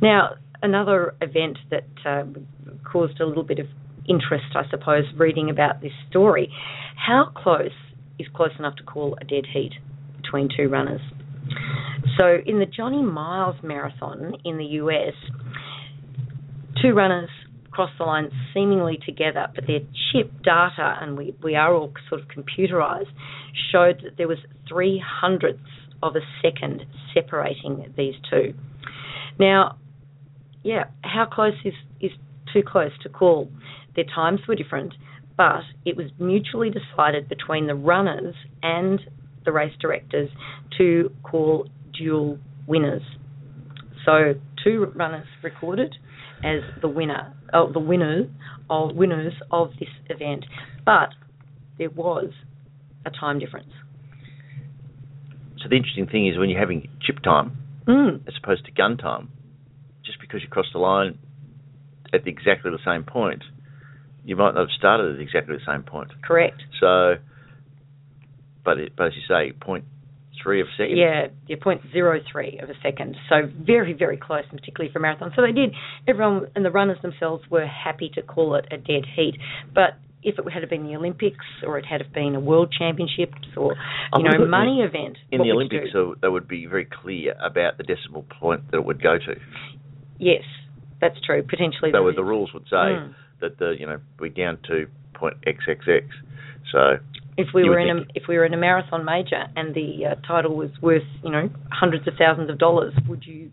Now, 0.00 0.34
another 0.62 1.14
event 1.20 1.58
that 1.70 1.86
uh, 2.04 2.24
caused 2.84 3.20
a 3.20 3.26
little 3.26 3.44
bit 3.44 3.58
of 3.58 3.66
interest, 4.08 4.54
I 4.54 4.68
suppose, 4.70 5.04
reading 5.16 5.50
about 5.50 5.80
this 5.80 5.92
story. 6.10 6.52
How 6.96 7.30
close 7.34 7.72
is 8.18 8.26
close 8.34 8.52
enough 8.58 8.76
to 8.76 8.82
call 8.82 9.16
a 9.20 9.24
dead 9.24 9.46
heat 9.52 9.72
between 10.16 10.48
two 10.54 10.68
runners? 10.68 11.00
So, 12.16 12.38
in 12.46 12.58
the 12.58 12.66
Johnny 12.66 13.02
Miles 13.02 13.56
Marathon 13.62 14.34
in 14.44 14.56
the 14.58 14.64
US, 14.82 15.14
two 16.82 16.92
runners 16.92 17.30
crossed 17.74 17.98
the 17.98 18.04
line 18.04 18.30
seemingly 18.52 18.98
together, 19.04 19.48
but 19.54 19.66
their 19.66 19.80
chip 20.12 20.30
data, 20.42 20.98
and 21.00 21.16
we, 21.16 21.34
we 21.42 21.56
are 21.56 21.74
all 21.74 21.92
sort 22.08 22.20
of 22.20 22.28
computerized, 22.28 23.10
showed 23.72 24.00
that 24.04 24.16
there 24.16 24.28
was 24.28 24.38
three 24.68 25.02
hundredths 25.04 25.60
of 26.02 26.14
a 26.16 26.20
second 26.42 26.84
separating 27.12 27.92
these 27.96 28.14
two. 28.30 28.54
Now, 29.38 29.78
yeah, 30.62 30.84
how 31.02 31.26
close 31.26 31.54
is, 31.64 31.74
is 32.00 32.12
too 32.52 32.62
close 32.66 32.92
to 33.02 33.08
call? 33.08 33.50
Their 33.96 34.04
times 34.04 34.40
were 34.46 34.54
different, 34.54 34.94
but 35.36 35.62
it 35.84 35.96
was 35.96 36.06
mutually 36.18 36.70
decided 36.70 37.28
between 37.28 37.66
the 37.66 37.74
runners 37.74 38.34
and 38.62 39.00
the 39.44 39.52
race 39.52 39.74
directors 39.80 40.30
to 40.78 41.10
call 41.22 41.68
dual 41.98 42.38
winners. 42.66 43.02
So 44.04 44.34
two 44.62 44.92
runners 44.94 45.26
recorded 45.42 45.94
as 46.44 46.60
the 46.80 46.88
winner, 46.88 47.34
oh, 47.52 47.72
the 47.72 47.80
winner 47.80 48.28
of 48.68 48.94
winners 48.94 49.32
of 49.50 49.70
this 49.80 49.88
event, 50.10 50.44
but 50.84 51.08
there 51.78 51.90
was 51.90 52.30
a 53.06 53.10
time 53.10 53.38
difference. 53.38 53.72
So 55.62 55.68
the 55.68 55.76
interesting 55.76 56.06
thing 56.06 56.28
is 56.28 56.38
when 56.38 56.50
you're 56.50 56.60
having 56.60 56.88
chip 57.00 57.20
time 57.22 57.58
Mm. 57.86 58.26
as 58.26 58.34
opposed 58.42 58.64
to 58.64 58.72
gun 58.72 58.96
time, 58.96 59.28
just 60.04 60.18
because 60.20 60.40
you 60.42 60.48
cross 60.48 60.66
the 60.72 60.78
line 60.78 61.18
at 62.14 62.24
the 62.24 62.30
exactly 62.30 62.70
the 62.70 62.78
same 62.84 63.04
point, 63.04 63.42
you 64.24 64.36
might 64.36 64.54
not 64.54 64.60
have 64.60 64.70
started 64.78 65.14
at 65.14 65.20
exactly 65.20 65.56
the 65.56 65.64
same 65.70 65.82
point. 65.82 66.10
Correct. 66.22 66.62
So, 66.80 67.16
but 68.64 68.78
it, 68.78 68.92
but 68.96 69.08
as 69.08 69.12
you 69.16 69.22
say, 69.28 69.52
point 69.52 69.84
three 70.42 70.60
of 70.60 70.66
a 70.68 70.70
second. 70.76 70.96
Yeah, 70.96 71.26
yeah, 71.46 71.56
point 71.62 71.80
zero 71.92 72.20
three 72.30 72.58
of 72.62 72.70
a 72.70 72.74
second. 72.82 73.16
So 73.28 73.36
very, 73.60 73.92
very 73.92 74.16
close, 74.16 74.44
and 74.50 74.58
particularly 74.58 74.92
for 74.92 74.98
marathon. 75.00 75.32
So 75.36 75.42
they 75.42 75.52
did. 75.52 75.74
Everyone 76.08 76.46
and 76.54 76.64
the 76.64 76.70
runners 76.70 76.98
themselves 77.02 77.44
were 77.50 77.66
happy 77.66 78.10
to 78.14 78.22
call 78.22 78.54
it 78.56 78.66
a 78.70 78.76
dead 78.76 79.04
heat, 79.16 79.36
but. 79.74 79.98
If 80.26 80.38
it 80.38 80.50
had 80.50 80.66
been 80.70 80.84
the 80.86 80.96
Olympics 80.96 81.44
or 81.66 81.76
it 81.76 81.84
had 81.84 82.10
been 82.14 82.34
a 82.34 82.40
World 82.40 82.72
Championships 82.78 83.36
or 83.58 83.76
you 84.16 84.24
know 84.24 84.46
money 84.46 84.80
event, 84.80 85.18
In 85.30 85.42
the 85.42 85.50
Olympics, 85.52 85.92
so 85.92 86.14
they 86.22 86.28
would 86.28 86.48
be 86.48 86.64
very 86.64 86.86
clear 86.86 87.34
about 87.44 87.76
the 87.76 87.82
decimal 87.84 88.24
point 88.40 88.70
that 88.70 88.78
it 88.78 88.84
would 88.86 89.02
go 89.02 89.18
to. 89.18 89.34
yes, 90.18 90.40
that's 90.98 91.20
true. 91.26 91.42
Potentially, 91.42 91.90
So 91.92 92.10
the 92.16 92.24
rules 92.24 92.54
would 92.54 92.64
say 92.70 92.96
Mm. 92.96 93.14
that 93.42 93.58
the 93.58 93.76
you 93.78 93.84
know 93.84 93.98
we're 94.18 94.30
down 94.30 94.56
to 94.68 94.86
point 95.12 95.36
XXX. 95.46 96.06
So 96.72 96.96
if 97.36 97.48
we 97.54 97.64
you 97.64 97.70
were 97.70 97.78
in 97.78 97.90
a 97.90 98.00
if 98.14 98.24
we 98.28 98.36
were 98.36 98.44
in 98.44 98.54
a 98.54 98.58
marathon 98.58 99.04
major 99.04 99.44
and 99.56 99.74
the 99.74 100.06
uh, 100.06 100.26
title 100.26 100.56
was 100.56 100.70
worth 100.80 101.02
you 101.22 101.30
know 101.30 101.50
hundreds 101.70 102.06
of 102.06 102.14
thousands 102.18 102.50
of 102.50 102.58
dollars, 102.58 102.94
would 103.08 103.24
you? 103.24 103.50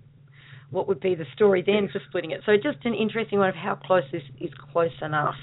What 0.70 0.88
would 0.88 1.02
be 1.02 1.16
the 1.16 1.26
story 1.36 1.64
then 1.66 1.90
for 1.92 2.00
splitting 2.08 2.32
it? 2.32 2.42
So 2.46 2.54
just 2.56 2.86
an 2.86 2.94
interesting 2.94 3.40
one 3.40 3.50
of 3.50 3.56
how 3.56 3.76
close 3.76 4.04
this 4.12 4.22
is 4.40 4.52
close 4.72 4.92
enough. 5.02 5.36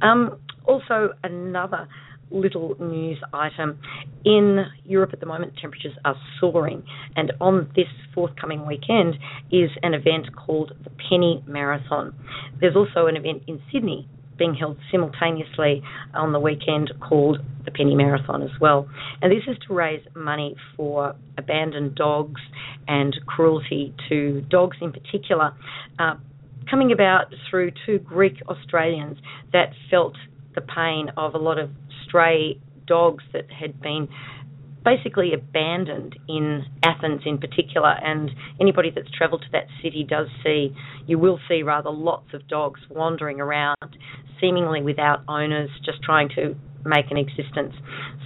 Um, 0.00 0.40
also 0.64 1.10
another 1.22 1.88
little 2.30 2.74
news 2.80 3.18
item 3.34 3.78
in 4.24 4.64
Europe 4.84 5.10
at 5.12 5.20
the 5.20 5.26
moment 5.26 5.52
temperatures 5.60 5.92
are 6.04 6.16
soaring 6.40 6.82
and 7.16 7.32
on 7.40 7.70
this 7.76 7.86
forthcoming 8.14 8.66
weekend 8.66 9.16
is 9.50 9.70
an 9.82 9.92
event 9.92 10.26
called 10.34 10.72
the 10.84 10.90
Penny 11.10 11.44
Marathon. 11.46 12.14
There's 12.60 12.76
also 12.76 13.06
an 13.06 13.16
event 13.16 13.42
in 13.46 13.60
Sydney 13.70 14.08
being 14.42 14.54
held 14.56 14.76
simultaneously 14.90 15.84
on 16.14 16.32
the 16.32 16.40
weekend 16.40 16.92
called 16.98 17.38
the 17.64 17.70
Penny 17.70 17.94
Marathon 17.94 18.42
as 18.42 18.50
well. 18.60 18.88
And 19.20 19.30
this 19.30 19.44
is 19.46 19.56
to 19.68 19.72
raise 19.72 20.04
money 20.16 20.56
for 20.76 21.14
abandoned 21.38 21.94
dogs 21.94 22.40
and 22.88 23.14
cruelty 23.24 23.94
to 24.08 24.40
dogs 24.50 24.76
in 24.80 24.90
particular, 24.90 25.52
uh, 26.00 26.14
coming 26.68 26.90
about 26.90 27.26
through 27.48 27.70
two 27.86 28.00
Greek 28.00 28.42
Australians 28.48 29.16
that 29.52 29.72
felt 29.88 30.16
the 30.56 30.60
pain 30.60 31.06
of 31.16 31.36
a 31.36 31.38
lot 31.38 31.60
of 31.60 31.70
stray 32.04 32.58
dogs 32.88 33.22
that 33.32 33.44
had 33.48 33.80
been 33.80 34.08
basically 34.84 35.32
abandoned 35.32 36.16
in 36.28 36.64
Athens 36.82 37.22
in 37.24 37.38
particular 37.38 37.94
and 38.02 38.30
anybody 38.60 38.90
that's 38.94 39.10
travelled 39.16 39.42
to 39.42 39.48
that 39.52 39.66
city 39.82 40.04
does 40.08 40.26
see 40.42 40.74
you 41.06 41.18
will 41.18 41.38
see 41.48 41.62
rather 41.62 41.90
lots 41.90 42.34
of 42.34 42.46
dogs 42.48 42.80
wandering 42.90 43.40
around 43.40 43.76
seemingly 44.40 44.82
without 44.82 45.20
owners 45.28 45.70
just 45.84 46.02
trying 46.02 46.28
to 46.30 46.54
make 46.84 47.10
an 47.10 47.16
existence. 47.16 47.74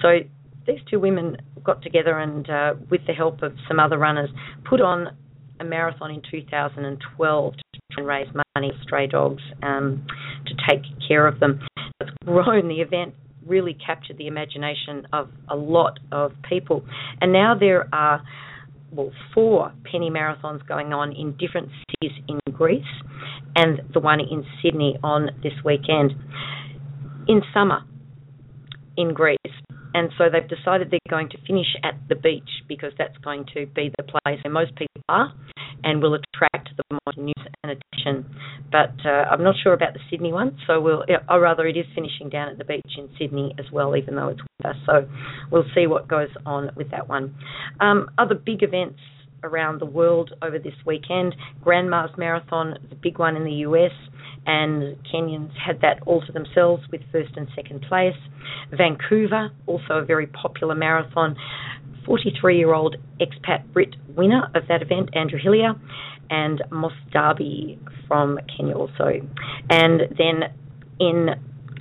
So 0.00 0.20
these 0.66 0.80
two 0.90 0.98
women 0.98 1.36
got 1.62 1.82
together 1.82 2.18
and 2.18 2.48
uh, 2.48 2.74
with 2.90 3.02
the 3.06 3.12
help 3.12 3.42
of 3.42 3.52
some 3.68 3.78
other 3.78 3.98
runners 3.98 4.30
put 4.68 4.80
on 4.80 5.16
a 5.60 5.64
marathon 5.64 6.10
in 6.10 6.22
2012 6.30 7.54
to 7.54 7.60
try 7.92 7.98
and 7.98 8.06
raise 8.06 8.28
money 8.54 8.72
for 8.72 8.82
stray 8.82 9.06
dogs 9.06 9.42
um, 9.62 10.06
to 10.46 10.54
take 10.68 10.82
care 11.06 11.26
of 11.26 11.40
them. 11.40 11.60
It's 12.00 12.10
grown 12.24 12.68
the 12.68 12.80
event 12.80 13.14
really 13.46 13.74
captured 13.74 14.18
the 14.18 14.26
imagination 14.26 15.06
of 15.12 15.28
a 15.48 15.56
lot 15.56 15.98
of 16.12 16.32
people. 16.48 16.84
And 17.20 17.32
now 17.32 17.54
there 17.58 17.88
are, 17.94 18.22
well, 18.90 19.12
four 19.34 19.72
penny 19.90 20.10
marathons 20.10 20.66
going 20.66 20.92
on 20.92 21.12
in 21.12 21.36
different 21.36 21.68
cities 21.90 22.16
in 22.28 22.40
Greece 22.52 22.84
and 23.54 23.80
the 23.92 24.00
one 24.00 24.20
in 24.20 24.44
Sydney 24.62 24.96
on 25.02 25.30
this 25.42 25.52
weekend. 25.64 26.12
In 27.28 27.42
summer 27.52 27.82
in 28.96 29.14
Greece. 29.14 29.38
And 29.94 30.10
so 30.18 30.24
they've 30.30 30.46
decided 30.46 30.90
they're 30.90 31.00
going 31.08 31.30
to 31.30 31.38
finish 31.46 31.74
at 31.82 31.94
the 32.08 32.16
beach 32.16 32.48
because 32.68 32.92
that's 32.98 33.16
going 33.18 33.46
to 33.54 33.66
be 33.66 33.90
the 33.96 34.04
place 34.04 34.38
where 34.44 34.52
most 34.52 34.76
people 34.76 35.02
are 35.08 35.32
and 35.84 36.02
will 36.02 36.14
attract 36.14 36.68
the 36.76 36.98
most 37.06 37.16
news 37.16 37.46
and 37.62 37.72
attention. 37.72 38.26
But 38.70 38.94
uh, 39.06 39.24
I'm 39.30 39.42
not 39.42 39.54
sure 39.62 39.72
about 39.72 39.94
the 39.94 40.00
Sydney 40.10 40.32
one, 40.32 40.58
so 40.66 40.80
we'll, 40.80 41.04
or 41.30 41.40
rather, 41.40 41.66
it 41.66 41.76
is 41.76 41.86
finishing 41.94 42.28
down 42.28 42.48
at 42.48 42.58
the 42.58 42.64
beach 42.64 42.92
in 42.98 43.08
Sydney 43.18 43.54
as 43.58 43.66
well, 43.72 43.96
even 43.96 44.16
though 44.16 44.28
it's 44.28 44.40
winter. 44.62 44.78
So 44.84 45.08
we'll 45.50 45.64
see 45.74 45.86
what 45.86 46.08
goes 46.08 46.28
on 46.44 46.70
with 46.76 46.90
that 46.90 47.08
one. 47.08 47.34
Um, 47.80 48.10
other 48.18 48.34
big 48.34 48.62
events 48.62 49.00
around 49.46 49.80
the 49.80 49.86
world 49.86 50.32
over 50.42 50.58
this 50.58 50.74
weekend 50.84 51.34
Grandma's 51.62 52.10
Marathon, 52.18 52.74
the 52.90 52.96
big 52.96 53.18
one 53.18 53.36
in 53.36 53.44
the 53.44 53.64
US, 53.68 53.92
and 54.46 54.96
Kenyans 55.12 55.52
had 55.56 55.80
that 55.80 56.00
all 56.06 56.20
to 56.24 56.32
themselves 56.32 56.82
with 56.90 57.00
first 57.10 57.36
and 57.36 57.48
second 57.54 57.82
place. 57.82 58.14
Vancouver, 58.70 59.50
also 59.66 59.94
a 59.94 60.04
very 60.04 60.26
popular 60.26 60.74
marathon. 60.74 61.36
43 62.04 62.56
year 62.56 62.72
old 62.72 62.96
expat 63.20 63.72
Brit 63.72 63.96
winner 64.16 64.48
of 64.54 64.62
that 64.68 64.82
event, 64.82 65.10
Andrew 65.14 65.38
Hillier, 65.42 65.74
and 66.30 66.62
Moss 66.70 66.92
Darby 67.12 67.78
from 68.06 68.38
Kenya 68.56 68.74
also. 68.74 69.20
And 69.68 70.02
then 70.16 70.44
in 71.00 71.30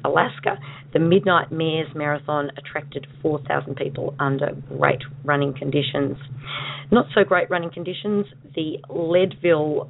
Alaska, 0.04 0.58
the 0.96 1.00
Midnight 1.02 1.52
Mares 1.52 1.94
Marathon 1.94 2.52
attracted 2.58 3.06
4,000 3.22 3.76
people 3.76 4.16
under 4.18 4.52
great 4.70 5.02
running 5.26 5.54
conditions. 5.54 6.16
Not 6.90 7.08
so 7.14 7.26
great 7.26 7.50
running 7.50 7.70
conditions, 7.70 8.26
the 8.56 8.78
Leadville 8.90 9.90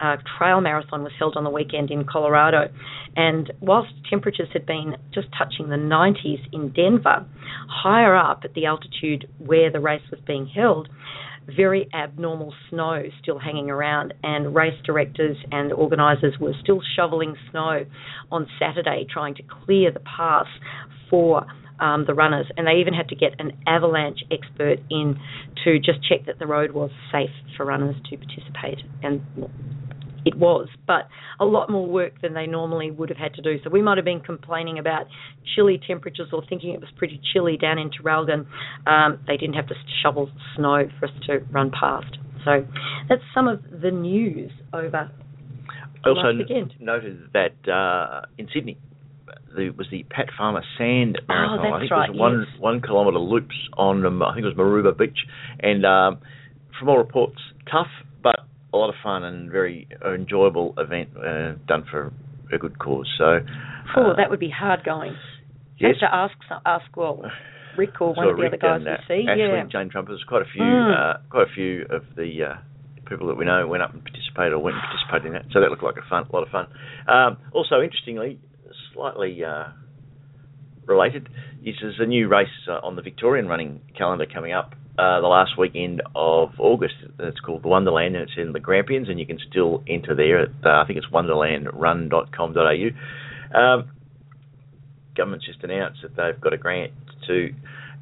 uh, 0.00 0.16
trail 0.38 0.60
marathon 0.60 1.02
was 1.02 1.10
held 1.18 1.36
on 1.36 1.42
the 1.42 1.50
weekend 1.50 1.90
in 1.90 2.04
Colorado. 2.04 2.68
And 3.16 3.52
whilst 3.60 3.90
temperatures 4.08 4.46
had 4.52 4.64
been 4.64 4.94
just 5.12 5.26
touching 5.36 5.70
the 5.70 5.76
90s 5.76 6.40
in 6.52 6.72
Denver, 6.72 7.26
higher 7.68 8.14
up 8.14 8.42
at 8.44 8.54
the 8.54 8.66
altitude 8.66 9.26
where 9.38 9.72
the 9.72 9.80
race 9.80 10.02
was 10.12 10.20
being 10.24 10.46
held, 10.46 10.88
very 11.56 11.88
abnormal 11.94 12.54
snow 12.70 13.02
still 13.22 13.38
hanging 13.38 13.70
around, 13.70 14.14
and 14.22 14.54
race 14.54 14.78
directors 14.84 15.36
and 15.50 15.72
organisers 15.72 16.34
were 16.40 16.52
still 16.62 16.80
shoveling 16.96 17.34
snow 17.50 17.84
on 18.30 18.46
Saturday 18.58 19.06
trying 19.12 19.34
to 19.34 19.42
clear 19.42 19.92
the 19.92 20.00
path 20.00 20.46
for 21.10 21.46
um, 21.80 22.04
the 22.06 22.14
runners, 22.14 22.46
and 22.56 22.66
they 22.66 22.80
even 22.80 22.94
had 22.94 23.08
to 23.08 23.16
get 23.16 23.32
an 23.38 23.52
avalanche 23.66 24.20
expert 24.30 24.78
in 24.90 25.18
to 25.64 25.78
just 25.78 26.02
check 26.08 26.26
that 26.26 26.38
the 26.38 26.46
road 26.46 26.72
was 26.72 26.90
safe 27.10 27.30
for 27.56 27.66
runners 27.66 27.96
to 28.10 28.16
participate. 28.16 28.78
And 29.02 29.20
it 30.24 30.36
was, 30.36 30.68
but 30.86 31.08
a 31.38 31.44
lot 31.44 31.70
more 31.70 31.86
work 31.86 32.20
than 32.22 32.34
they 32.34 32.46
normally 32.46 32.90
would 32.90 33.08
have 33.08 33.18
had 33.18 33.34
to 33.34 33.42
do. 33.42 33.56
So 33.62 33.70
we 33.70 33.82
might 33.82 33.98
have 33.98 34.04
been 34.04 34.20
complaining 34.20 34.78
about 34.78 35.06
chilly 35.54 35.80
temperatures 35.86 36.28
or 36.32 36.42
thinking 36.48 36.70
it 36.70 36.80
was 36.80 36.90
pretty 36.96 37.20
chilly 37.32 37.56
down 37.56 37.78
in 37.78 37.90
Traralgon. 37.90 38.46
Um, 38.86 39.18
they 39.26 39.36
didn't 39.36 39.54
have 39.54 39.66
to 39.68 39.74
shovel 40.02 40.30
snow 40.56 40.88
for 40.98 41.06
us 41.06 41.12
to 41.26 41.38
run 41.50 41.70
past. 41.78 42.16
So 42.44 42.66
that's 43.08 43.22
some 43.34 43.48
of 43.48 43.60
the 43.82 43.90
news 43.90 44.50
over 44.72 45.10
I 46.04 46.08
also 46.08 46.36
weekend. 46.36 46.74
noted 46.80 47.18
that 47.32 47.70
uh, 47.70 48.26
in 48.36 48.48
Sydney 48.52 48.78
there 49.56 49.72
was 49.72 49.86
the 49.90 50.02
Pat 50.10 50.26
Farmer 50.36 50.62
Sand 50.76 51.18
Marathon. 51.28 51.58
I 51.60 51.68
Oh, 51.68 51.70
that's 51.72 51.80
think 51.82 51.90
right, 51.92 52.08
it 52.08 52.12
was 52.12 52.18
one 52.20 52.46
yes. 52.50 52.60
one 52.60 52.80
kilometre 52.82 53.18
loops 53.18 53.54
on 53.76 54.04
um, 54.04 54.22
I 54.22 54.34
think 54.34 54.44
it 54.44 54.54
was 54.54 54.56
Maroubra 54.56 54.96
Beach, 54.96 55.18
and 55.60 55.86
um, 55.86 56.18
from 56.78 56.88
all 56.88 56.98
reports, 56.98 57.38
tough 57.70 57.86
but 58.22 58.40
a 58.74 58.76
lot 58.76 58.88
of 58.90 58.96
fun 59.02 59.22
and 59.24 59.50
very 59.50 59.86
enjoyable 60.04 60.74
event 60.78 61.08
uh, 61.16 61.52
done 61.66 61.84
for 61.90 62.12
a 62.52 62.58
good 62.58 62.78
cause. 62.78 63.08
So, 63.16 63.38
Oh, 63.96 64.10
uh, 64.10 64.16
that 64.16 64.28
would 64.30 64.40
be 64.40 64.50
hard 64.50 64.82
going. 64.84 65.14
yes. 65.78 65.94
Have 66.00 66.10
to 66.10 66.14
ask 66.14 66.34
some- 66.48 66.60
ask 66.66 66.96
well 66.96 67.22
Rick 67.76 68.00
or 68.00 68.08
one 68.16 68.26
So 68.26 68.30
of 68.30 68.36
the 68.36 68.46
other 68.46 68.56
guys 68.56 68.76
and, 68.76 68.84
we 68.86 68.90
uh, 68.90 68.96
see. 69.08 69.26
Ashley, 69.28 69.42
yeah. 69.42 69.64
Jane 69.70 69.88
Trump. 69.90 70.08
There's 70.08 70.24
quite 70.24 70.42
a 70.42 70.50
few, 70.52 70.62
Mm. 70.62 70.92
uh, 71.14 71.18
quite 71.30 71.46
a 71.48 71.52
few 71.54 71.86
of 71.90 72.02
the 72.16 72.30
uh, 72.42 72.54
people 73.06 73.28
that 73.28 73.36
we 73.36 73.44
know 73.44 73.66
went 73.66 73.82
up 73.82 73.92
and 73.94 74.02
participated 74.02 74.52
or 74.52 74.58
went 74.58 74.76
and 74.76 74.82
participated 74.84 75.26
in 75.26 75.32
that. 75.34 75.44
So 75.52 75.60
that 75.60 75.70
looked 75.70 75.82
like 75.84 75.96
a 75.96 76.08
fun, 76.08 76.26
a 76.28 76.32
lot 76.34 76.42
of 76.42 76.48
fun. 76.50 76.66
Um, 77.06 77.36
also, 77.52 77.80
interestingly, 77.82 78.38
slightly 78.92 79.44
uh, 79.44 79.68
related, 80.86 81.28
is 81.64 81.76
there's 81.80 82.00
a 82.00 82.06
new 82.06 82.28
race 82.28 82.48
uh, 82.68 82.80
on 82.82 82.96
the 82.96 83.02
Victorian 83.02 83.46
running 83.48 83.80
calendar 83.96 84.26
coming 84.26 84.52
up. 84.52 84.74
Uh, 84.96 85.20
the 85.20 85.26
last 85.26 85.58
weekend 85.58 86.00
of 86.14 86.50
August, 86.58 86.94
it's 87.18 87.40
called 87.40 87.64
the 87.64 87.68
Wonderland, 87.68 88.14
and 88.14 88.28
it's 88.28 88.38
in 88.38 88.52
the 88.52 88.60
Grampians, 88.60 89.08
and 89.08 89.18
you 89.18 89.26
can 89.26 89.40
still 89.50 89.82
enter 89.88 90.14
there. 90.14 90.42
At, 90.42 90.50
uh, 90.64 90.82
I 90.82 90.84
think 90.86 90.98
it's 90.98 91.08
wonderlandrun.com.au. 91.08 93.58
Um, 93.58 93.90
government's 95.16 95.46
just 95.46 95.64
announced 95.64 96.00
that 96.02 96.14
they've 96.16 96.40
got 96.40 96.52
a 96.52 96.58
grant 96.58 96.92
to 97.26 97.52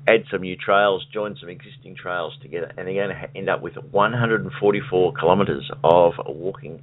add 0.07 0.25
some 0.31 0.43
new 0.43 0.57
trails, 0.57 1.07
join 1.13 1.37
some 1.41 1.49
existing 1.49 1.97
trails 1.97 2.35
together, 2.43 2.71
and 2.77 2.87
they're 2.87 3.07
going 3.07 3.17
to 3.17 3.39
end 3.39 3.49
up 3.49 3.63
with 3.63 3.75
144 3.91 5.13
kilometres 5.15 5.71
of 5.85 6.13
a 6.25 6.33
walking 6.33 6.83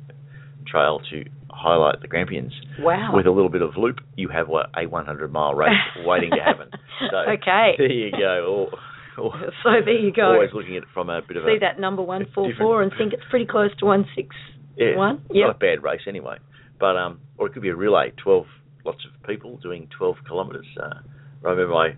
trail 0.68 1.02
to 1.12 1.26
highlight 1.50 2.02
the 2.02 2.08
Grampians. 2.08 2.54
Wow. 2.80 3.12
With 3.14 3.26
a 3.26 3.32
little 3.32 3.50
bit 3.50 3.62
of 3.62 3.76
loop, 3.76 4.00
you 4.16 4.30
have 4.30 4.48
a 4.50 4.88
100 4.88 5.32
mile 5.32 5.54
race 5.54 5.70
waiting 6.06 6.32
to 6.32 6.44
happen. 6.44 6.70
So 7.12 7.18
okay. 7.34 7.74
there 7.78 7.92
you 7.92 8.12
go. 8.12 8.70
Or 8.72 8.80
So 9.64 9.70
there 9.84 9.98
you 10.00 10.12
go. 10.12 10.34
Always 10.34 10.50
looking 10.54 10.78
at 10.78 10.84
it 10.84 10.90
from 10.94 11.10
a 11.10 11.22
bit 11.22 11.38
of 11.38 11.44
a 11.44 11.48
See 11.48 11.58
a 11.58 11.60
that 11.60 11.80
number 11.80 12.02
one 12.02 12.26
four 12.34 12.48
different- 12.48 12.60
four 12.60 12.82
and 12.84 12.92
think 12.98 13.14
it's 13.14 13.24
pretty 13.30 13.46
close 13.46 13.72
to 13.80 13.86
one 13.86 14.06
six 14.16 14.36
yeah, 14.78 14.96
one. 14.96 15.22
Not 15.30 15.56
a 15.56 15.60
bad 15.60 15.84
race 15.84 16.02
anyway. 16.08 16.38
but 16.80 16.96
um, 16.96 17.20
or 17.38 17.48
it 17.48 17.54
could 17.54 17.62
be 17.62 17.70
a 17.70 17.76
relay, 17.76 18.14
12 18.24 18.46
lots 18.86 19.00
of 19.06 19.28
people 19.28 19.58
doing 19.58 19.88
12 19.98 20.16
kilometres. 20.28 20.66
Uh, 20.82 21.00
I 21.46 21.50
remember 21.50 21.74
my 21.74 21.90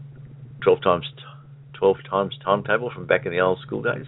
12 0.63 0.81
times 0.83 1.05
12 1.77 1.97
times 2.09 2.35
timetable 2.43 2.91
from 2.93 3.05
back 3.07 3.25
in 3.25 3.31
the 3.31 3.39
old 3.39 3.59
school 3.65 3.81
days. 3.81 4.05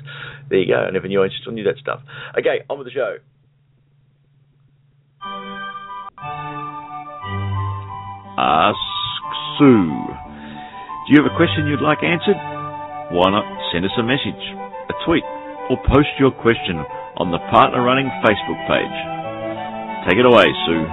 There 0.49 0.59
you 0.59 0.67
go. 0.73 0.79
I 0.79 0.91
never 0.91 1.07
knew 1.07 1.23
I 1.23 1.27
still 1.41 1.53
knew 1.53 1.63
that 1.65 1.77
stuff. 1.77 2.01
Okay, 2.37 2.63
on 2.69 2.77
with 2.77 2.87
the 2.87 2.91
show. 2.91 3.17
Ask 8.37 8.77
Sue. 9.57 9.89
Do 11.05 11.13
you 11.13 11.21
have 11.21 11.31
a 11.31 11.35
question 11.35 11.67
you'd 11.67 11.81
like 11.81 11.99
answered? 12.03 12.37
Why 13.13 13.29
not 13.29 13.45
send 13.71 13.85
us 13.85 13.91
a 13.99 14.01
message, 14.01 14.41
a 14.89 14.93
tweet, 15.05 15.21
or 15.69 15.77
post 15.85 16.09
your 16.17 16.31
question 16.31 16.81
on 17.17 17.29
the 17.29 17.37
Partner 17.51 17.83
Running 17.83 18.09
Facebook 18.25 18.57
page. 18.65 20.09
Take 20.09 20.17
it 20.17 20.25
away, 20.25 20.49
Sue. 20.65 20.85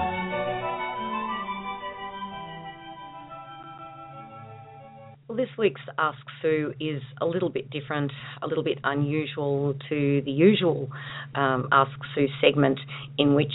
Well, 5.29 5.37
this 5.39 5.49
week's 5.57 5.81
Ask 5.97 6.19
Sue 6.43 6.75
is 6.79 7.01
a 7.23 7.27
little 7.27 7.49
bit 7.49 7.71
different, 7.71 8.13
a 8.43 8.47
little 8.47 8.65
bit 8.65 8.81
unusual 8.85 9.73
to 9.89 10.21
the 10.23 10.31
usual 10.31 10.91
um, 11.35 11.69
Ask 11.73 11.99
Sue 12.15 12.27
segment, 12.43 12.79
in 13.17 13.35
which 13.35 13.55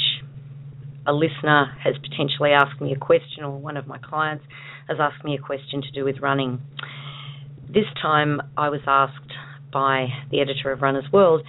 a 1.06 1.14
listener 1.14 1.78
has 1.84 1.94
potentially 2.02 2.50
asked 2.50 2.82
me 2.82 2.94
a 2.94 2.98
question, 2.98 3.44
or 3.44 3.60
one 3.60 3.78
of 3.78 3.86
my 3.86 4.00
clients 4.00 4.44
has 4.88 4.98
asked 5.00 5.24
me 5.24 5.36
a 5.36 5.40
question 5.40 5.84
to 5.84 5.92
do 5.92 6.04
with 6.04 6.16
running. 6.20 6.62
This 7.76 7.84
time 8.02 8.42
I 8.56 8.70
was 8.70 8.80
asked 8.88 9.34
by 9.74 10.08
the 10.32 10.40
editor 10.40 10.72
of 10.72 10.82
Runner's 10.82 11.12
World 11.12 11.42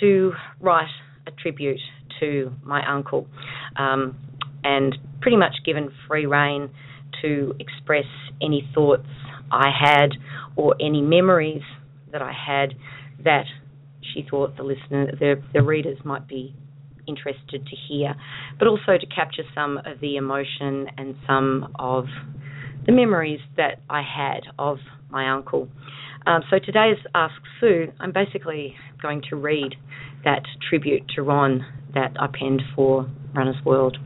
to 0.00 0.32
write 0.60 0.90
a 1.24 1.30
tribute 1.30 1.78
to 2.18 2.50
my 2.64 2.84
uncle 2.84 3.28
um, 3.76 4.16
and 4.64 4.98
pretty 5.20 5.36
much 5.36 5.52
given 5.64 5.92
free 6.08 6.26
rein 6.26 6.70
to 7.22 7.54
express 7.60 8.06
any 8.42 8.68
thoughts 8.74 9.06
I 9.52 9.70
had 9.70 10.14
or 10.56 10.74
any 10.80 11.00
memories 11.00 11.62
that 12.10 12.22
I 12.22 12.32
had 12.32 12.74
that 13.22 13.44
she 14.00 14.26
thought 14.28 14.56
the 14.56 14.64
listener, 14.64 15.12
the, 15.12 15.40
the 15.54 15.62
readers 15.62 15.98
might 16.04 16.26
be 16.26 16.56
interested 17.06 17.64
to 17.64 17.76
hear, 17.88 18.16
but 18.58 18.66
also 18.66 18.98
to 18.98 19.06
capture 19.14 19.44
some 19.54 19.78
of 19.78 20.00
the 20.00 20.16
emotion 20.16 20.88
and 20.98 21.14
some 21.24 21.72
of 21.78 22.06
the 22.84 22.90
memories 22.90 23.38
that 23.56 23.80
I 23.88 24.02
had 24.02 24.40
of 24.58 24.78
my 25.10 25.30
uncle. 25.30 25.68
Um, 26.26 26.42
so 26.50 26.58
today's 26.58 26.98
Ask 27.14 27.34
Sue, 27.60 27.92
I'm 28.00 28.12
basically 28.12 28.76
going 29.00 29.22
to 29.30 29.36
read 29.36 29.74
that 30.24 30.42
tribute 30.68 31.08
to 31.14 31.22
Ron 31.22 31.64
that 31.94 32.16
I 32.20 32.26
penned 32.26 32.62
for 32.74 33.08
Runner's 33.34 33.64
World. 33.64 33.96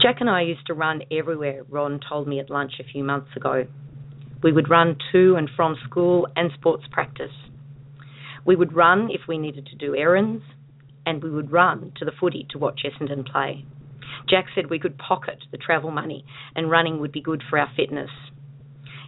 Jack 0.00 0.16
and 0.20 0.28
I 0.28 0.42
used 0.42 0.66
to 0.66 0.74
run 0.74 1.00
everywhere, 1.10 1.62
Ron 1.70 1.98
told 2.06 2.28
me 2.28 2.38
at 2.38 2.50
lunch 2.50 2.72
a 2.78 2.84
few 2.84 3.02
months 3.02 3.30
ago. 3.36 3.64
We 4.42 4.52
would 4.52 4.68
run 4.68 4.98
to 5.12 5.36
and 5.36 5.48
from 5.56 5.76
school 5.88 6.28
and 6.36 6.50
sports 6.58 6.84
practice. 6.90 7.32
We 8.44 8.56
would 8.56 8.76
run 8.76 9.08
if 9.10 9.22
we 9.26 9.38
needed 9.38 9.66
to 9.66 9.76
do 9.76 9.96
errands, 9.96 10.42
and 11.06 11.22
we 11.22 11.30
would 11.30 11.50
run 11.50 11.92
to 11.96 12.04
the 12.04 12.12
footy 12.20 12.46
to 12.50 12.58
watch 12.58 12.82
Essendon 12.84 13.26
play. 13.26 13.64
Jack 14.28 14.46
said 14.54 14.68
we 14.68 14.78
could 14.78 14.98
pocket 14.98 15.38
the 15.50 15.58
travel 15.58 15.90
money 15.90 16.24
and 16.54 16.70
running 16.70 17.00
would 17.00 17.12
be 17.12 17.20
good 17.20 17.42
for 17.48 17.58
our 17.58 17.70
fitness. 17.76 18.10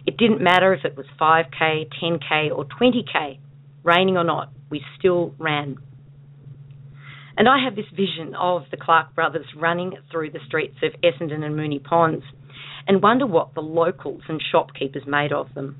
It 0.07 0.15
didn't 0.15 0.41
matter 0.41 0.73
if 0.73 0.85
it 0.85 0.95
was 0.95 1.05
5k, 1.19 1.89
10k, 2.01 2.57
or 2.57 2.65
20k, 2.65 3.39
raining 3.83 4.15
or 4.15 4.23
not, 4.23 4.51
we 4.71 4.81
still 4.97 5.35
ran. 5.37 5.75
And 7.37 7.47
I 7.47 7.63
have 7.63 7.75
this 7.75 7.85
vision 7.91 8.33
of 8.33 8.63
the 8.71 8.77
Clarke 8.77 9.13
brothers 9.13 9.45
running 9.55 9.93
through 10.09 10.31
the 10.31 10.39
streets 10.47 10.77
of 10.81 10.93
Essendon 11.01 11.43
and 11.43 11.55
Moonee 11.55 11.83
Ponds 11.83 12.23
and 12.87 13.03
wonder 13.03 13.27
what 13.27 13.53
the 13.53 13.61
locals 13.61 14.21
and 14.29 14.41
shopkeepers 14.51 15.03
made 15.05 15.33
of 15.33 15.53
them. 15.53 15.75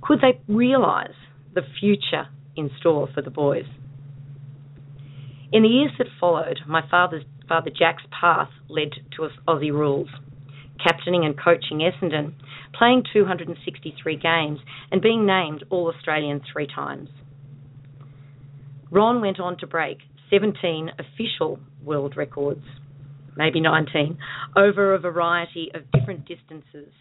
Could 0.00 0.20
they 0.20 0.40
realise 0.46 1.16
the 1.54 1.62
future 1.80 2.28
in 2.56 2.70
store 2.78 3.08
for 3.12 3.20
the 3.20 3.30
boys? 3.30 3.66
In 5.52 5.64
the 5.64 5.68
years 5.68 5.92
that 5.98 6.06
followed, 6.20 6.60
my 6.68 6.82
father's 6.88 7.24
Father 7.48 7.70
Jack's 7.76 8.04
path 8.20 8.50
led 8.68 8.90
to 9.16 9.28
Aussie 9.48 9.72
rules, 9.72 10.08
captaining 10.82 11.24
and 11.24 11.38
coaching 11.38 11.78
Essendon, 11.78 12.34
playing 12.76 13.04
263 13.12 14.16
games, 14.16 14.60
and 14.90 15.02
being 15.02 15.26
named 15.26 15.64
All 15.70 15.92
Australian 15.94 16.40
three 16.52 16.66
times. 16.66 17.08
Ron 18.90 19.20
went 19.20 19.38
on 19.38 19.58
to 19.58 19.66
break 19.66 19.98
17 20.30 20.90
official 20.98 21.58
world 21.84 22.16
records, 22.16 22.64
maybe 23.36 23.60
19, 23.60 24.18
over 24.56 24.94
a 24.94 24.98
variety 24.98 25.70
of 25.74 25.90
different 25.92 26.26
distances, 26.26 26.92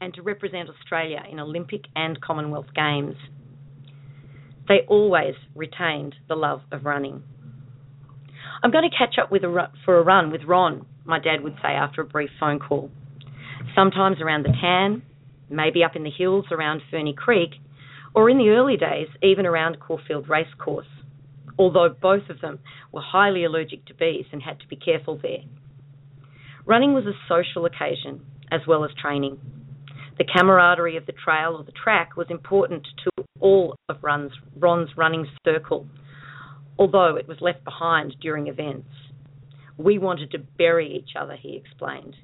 and 0.00 0.12
to 0.14 0.22
represent 0.22 0.68
Australia 0.68 1.22
in 1.30 1.38
Olympic 1.38 1.82
and 1.94 2.20
Commonwealth 2.20 2.74
Games. 2.74 3.16
They 4.68 4.80
always 4.88 5.34
retained 5.54 6.14
the 6.28 6.34
love 6.34 6.62
of 6.70 6.84
running. 6.84 7.22
I'm 8.62 8.70
going 8.70 8.88
to 8.88 8.96
catch 8.96 9.16
up 9.20 9.30
with 9.30 9.42
a, 9.42 9.70
for 9.84 9.98
a 9.98 10.02
run 10.02 10.30
with 10.30 10.42
Ron, 10.46 10.86
my 11.04 11.18
dad 11.18 11.42
would 11.42 11.56
say 11.62 11.68
after 11.68 12.00
a 12.02 12.04
brief 12.04 12.30
phone 12.38 12.58
call. 12.58 12.90
Sometimes 13.74 14.20
around 14.20 14.44
the 14.44 14.54
Tan, 14.60 15.02
maybe 15.48 15.84
up 15.84 15.96
in 15.96 16.04
the 16.04 16.10
hills 16.10 16.46
around 16.50 16.82
Ferny 16.90 17.14
Creek, 17.14 17.50
or 18.14 18.28
in 18.28 18.38
the 18.38 18.50
early 18.50 18.76
days, 18.76 19.08
even 19.22 19.46
around 19.46 19.78
Caulfield 19.80 20.28
Racecourse, 20.28 20.86
although 21.58 21.88
both 21.88 22.28
of 22.28 22.40
them 22.40 22.58
were 22.92 23.02
highly 23.02 23.44
allergic 23.44 23.84
to 23.86 23.94
bees 23.94 24.26
and 24.32 24.42
had 24.42 24.60
to 24.60 24.68
be 24.68 24.76
careful 24.76 25.18
there. 25.20 25.44
Running 26.64 26.92
was 26.92 27.06
a 27.06 27.12
social 27.28 27.64
occasion 27.64 28.20
as 28.50 28.60
well 28.66 28.84
as 28.84 28.90
training. 29.00 29.38
The 30.18 30.24
camaraderie 30.24 30.96
of 30.96 31.06
the 31.06 31.12
trail 31.12 31.56
or 31.56 31.64
the 31.64 31.72
track 31.72 32.16
was 32.16 32.26
important 32.30 32.86
to 33.04 33.24
all 33.40 33.74
of 33.88 33.96
Ron's 34.02 34.90
running 34.96 35.26
circle, 35.44 35.86
although 36.78 37.16
it 37.16 37.26
was 37.26 37.38
left 37.40 37.64
behind 37.64 38.14
during 38.20 38.46
events. 38.46 38.88
We 39.82 39.98
wanted 39.98 40.30
to 40.32 40.38
bury 40.38 40.94
each 40.94 41.16
other, 41.18 41.36
he 41.36 41.56
explained. 41.56 42.16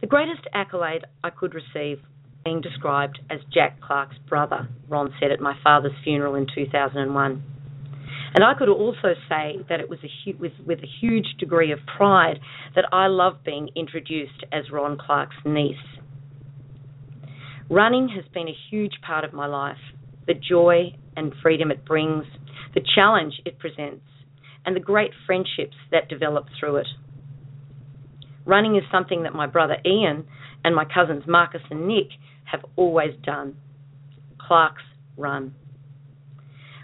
The 0.00 0.06
greatest 0.06 0.46
accolade 0.54 1.04
I 1.24 1.30
could 1.30 1.54
receive 1.54 1.98
being 2.44 2.60
described 2.60 3.18
as 3.28 3.40
Jack 3.52 3.80
Clarke's 3.80 4.16
brother, 4.28 4.68
Ron 4.88 5.12
said 5.20 5.32
at 5.32 5.40
my 5.40 5.54
father's 5.62 5.92
funeral 6.04 6.36
in 6.36 6.46
2001. 6.54 7.42
And 8.34 8.44
I 8.44 8.54
could 8.54 8.68
also 8.68 9.14
say 9.28 9.56
that 9.68 9.80
it 9.80 9.88
was 9.88 9.98
a, 10.04 10.32
with, 10.38 10.52
with 10.64 10.78
a 10.78 10.88
huge 11.00 11.26
degree 11.40 11.72
of 11.72 11.80
pride 11.96 12.38
that 12.74 12.84
I 12.92 13.06
love 13.08 13.38
being 13.44 13.70
introduced 13.74 14.44
as 14.52 14.70
Ron 14.70 14.98
Clarke's 14.98 15.36
niece. 15.44 15.76
Running 17.70 18.08
has 18.14 18.24
been 18.32 18.48
a 18.48 18.56
huge 18.70 18.94
part 19.04 19.24
of 19.24 19.32
my 19.32 19.46
life. 19.46 19.76
The 20.26 20.34
joy 20.34 20.94
and 21.16 21.32
freedom 21.42 21.70
it 21.70 21.84
brings, 21.84 22.24
the 22.74 22.82
challenge 22.94 23.40
it 23.44 23.58
presents, 23.58 24.04
and 24.64 24.76
the 24.76 24.80
great 24.80 25.12
friendships 25.26 25.76
that 25.90 26.08
develop 26.08 26.46
through 26.58 26.76
it. 26.76 26.86
Running 28.44 28.76
is 28.76 28.82
something 28.90 29.24
that 29.24 29.34
my 29.34 29.46
brother 29.46 29.76
Ian 29.84 30.26
and 30.64 30.74
my 30.74 30.84
cousins 30.84 31.24
Marcus 31.26 31.62
and 31.70 31.86
Nick 31.86 32.08
have 32.44 32.64
always 32.76 33.14
done. 33.22 33.56
Clarke's 34.38 34.82
Run. 35.16 35.54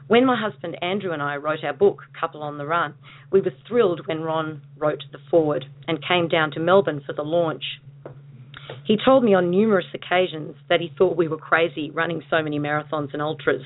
When 0.07 0.27
my 0.27 0.39
husband 0.39 0.77
Andrew 0.83 1.13
and 1.13 1.23
I 1.23 1.37
wrote 1.37 1.65
our 1.65 1.73
book, 1.73 2.03
Couple 2.19 2.43
on 2.43 2.59
the 2.59 2.67
Run, 2.67 2.95
we 3.33 3.41
were 3.41 3.53
thrilled 3.67 4.03
when 4.07 4.21
Ron 4.21 4.61
wrote 4.77 5.03
the 5.13 5.19
foreword 5.31 5.65
and 5.89 6.07
came 6.07 6.29
down 6.29 6.51
to 6.53 6.61
Melbourne 6.61 7.01
for 7.07 7.15
the 7.15 7.23
launch. 7.23 7.65
He 8.85 8.99
told 9.03 9.25
me 9.25 9.33
on 9.33 9.51
numerous 9.51 9.87
occasions 9.95 10.57
that 10.69 10.81
he 10.81 10.93
thought 10.99 11.17
we 11.17 11.29
were 11.29 11.39
crazy 11.39 11.91
running 11.91 12.23
so 12.29 12.43
many 12.43 12.59
marathons 12.59 13.15
and 13.15 13.23
ultras, 13.23 13.63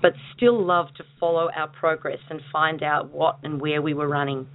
but 0.00 0.12
still 0.36 0.64
love 0.64 0.86
to 0.96 1.04
follow 1.18 1.48
our 1.54 1.68
progress 1.68 2.18
and 2.30 2.40
find 2.52 2.82
out 2.82 3.10
what 3.10 3.38
and 3.42 3.60
where 3.60 3.82
we 3.82 3.94
were 3.94 4.08
running. 4.08 4.46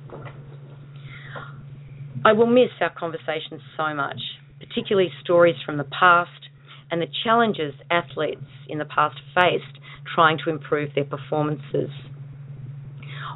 I 2.25 2.33
will 2.33 2.47
miss 2.47 2.69
our 2.79 2.93
conversations 2.97 3.61
so 3.75 3.93
much, 3.93 4.19
particularly 4.59 5.09
stories 5.21 5.55
from 5.65 5.77
the 5.77 5.83
past 5.83 6.29
and 6.89 7.01
the 7.01 7.07
challenges 7.23 7.73
athletes 7.89 8.45
in 8.69 8.77
the 8.77 8.85
past 8.85 9.17
faced 9.35 9.79
trying 10.15 10.37
to 10.45 10.49
improve 10.49 10.91
their 10.95 11.05
performances. 11.05 11.89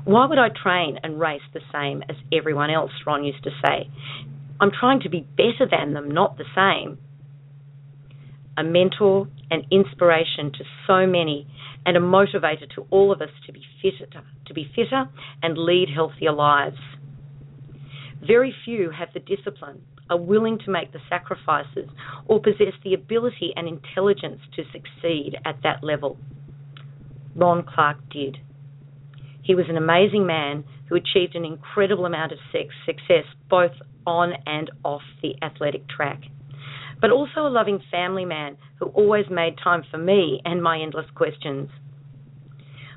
Why 0.05 0.25
would 0.25 0.37
I 0.37 0.49
train 0.49 0.99
and 1.03 1.19
race 1.19 1.41
the 1.53 1.59
same 1.73 2.03
as 2.07 2.15
everyone 2.31 2.69
else? 2.69 2.91
Ron 3.05 3.23
used 3.23 3.43
to 3.43 3.49
say. 3.65 3.89
I'm 4.61 4.71
trying 4.71 5.01
to 5.01 5.09
be 5.09 5.27
better 5.35 5.67
than 5.69 5.93
them, 5.93 6.09
not 6.09 6.37
the 6.37 6.45
same. 6.55 6.97
A 8.57 8.63
mentor, 8.63 9.27
an 9.51 9.63
inspiration 9.71 10.51
to 10.51 10.63
so 10.87 11.05
many, 11.05 11.47
and 11.85 11.95
a 11.95 11.99
motivator 11.99 12.67
to 12.75 12.85
all 12.89 13.11
of 13.11 13.21
us 13.21 13.29
to 13.45 13.53
be 13.53 13.61
fitter, 13.81 14.23
to 14.47 14.53
be 14.53 14.69
fitter 14.75 15.07
and 15.43 15.57
lead 15.57 15.89
healthier 15.93 16.31
lives. 16.31 16.77
Very 18.25 18.53
few 18.65 18.89
have 18.89 19.09
the 19.13 19.19
discipline, 19.19 19.83
are 20.09 20.19
willing 20.19 20.57
to 20.65 20.71
make 20.71 20.91
the 20.91 20.99
sacrifices, 21.07 21.89
or 22.25 22.41
possess 22.41 22.73
the 22.83 22.93
ability 22.93 23.53
and 23.55 23.67
intelligence 23.67 24.41
to 24.55 24.63
succeed 24.71 25.35
at 25.45 25.61
that 25.63 25.83
level. 25.83 26.17
Ron 27.35 27.63
Clarke 27.63 28.09
did. 28.09 28.37
He 29.43 29.53
was 29.53 29.65
an 29.69 29.77
amazing 29.77 30.25
man 30.25 30.65
who 30.89 30.95
achieved 30.95 31.35
an 31.35 31.45
incredible 31.45 32.05
amount 32.05 32.31
of 32.31 32.39
sex, 32.51 32.73
success 32.85 33.25
both 33.49 33.71
on 34.05 34.33
and 34.45 34.71
off 34.83 35.03
the 35.21 35.35
athletic 35.41 35.87
track. 35.87 36.21
But 36.99 37.11
also 37.11 37.41
a 37.41 37.49
loving 37.49 37.79
family 37.91 38.25
man 38.25 38.57
who 38.79 38.87
always 38.87 39.25
made 39.29 39.55
time 39.63 39.83
for 39.89 39.97
me 39.97 40.41
and 40.45 40.63
my 40.63 40.79
endless 40.79 41.05
questions. 41.15 41.69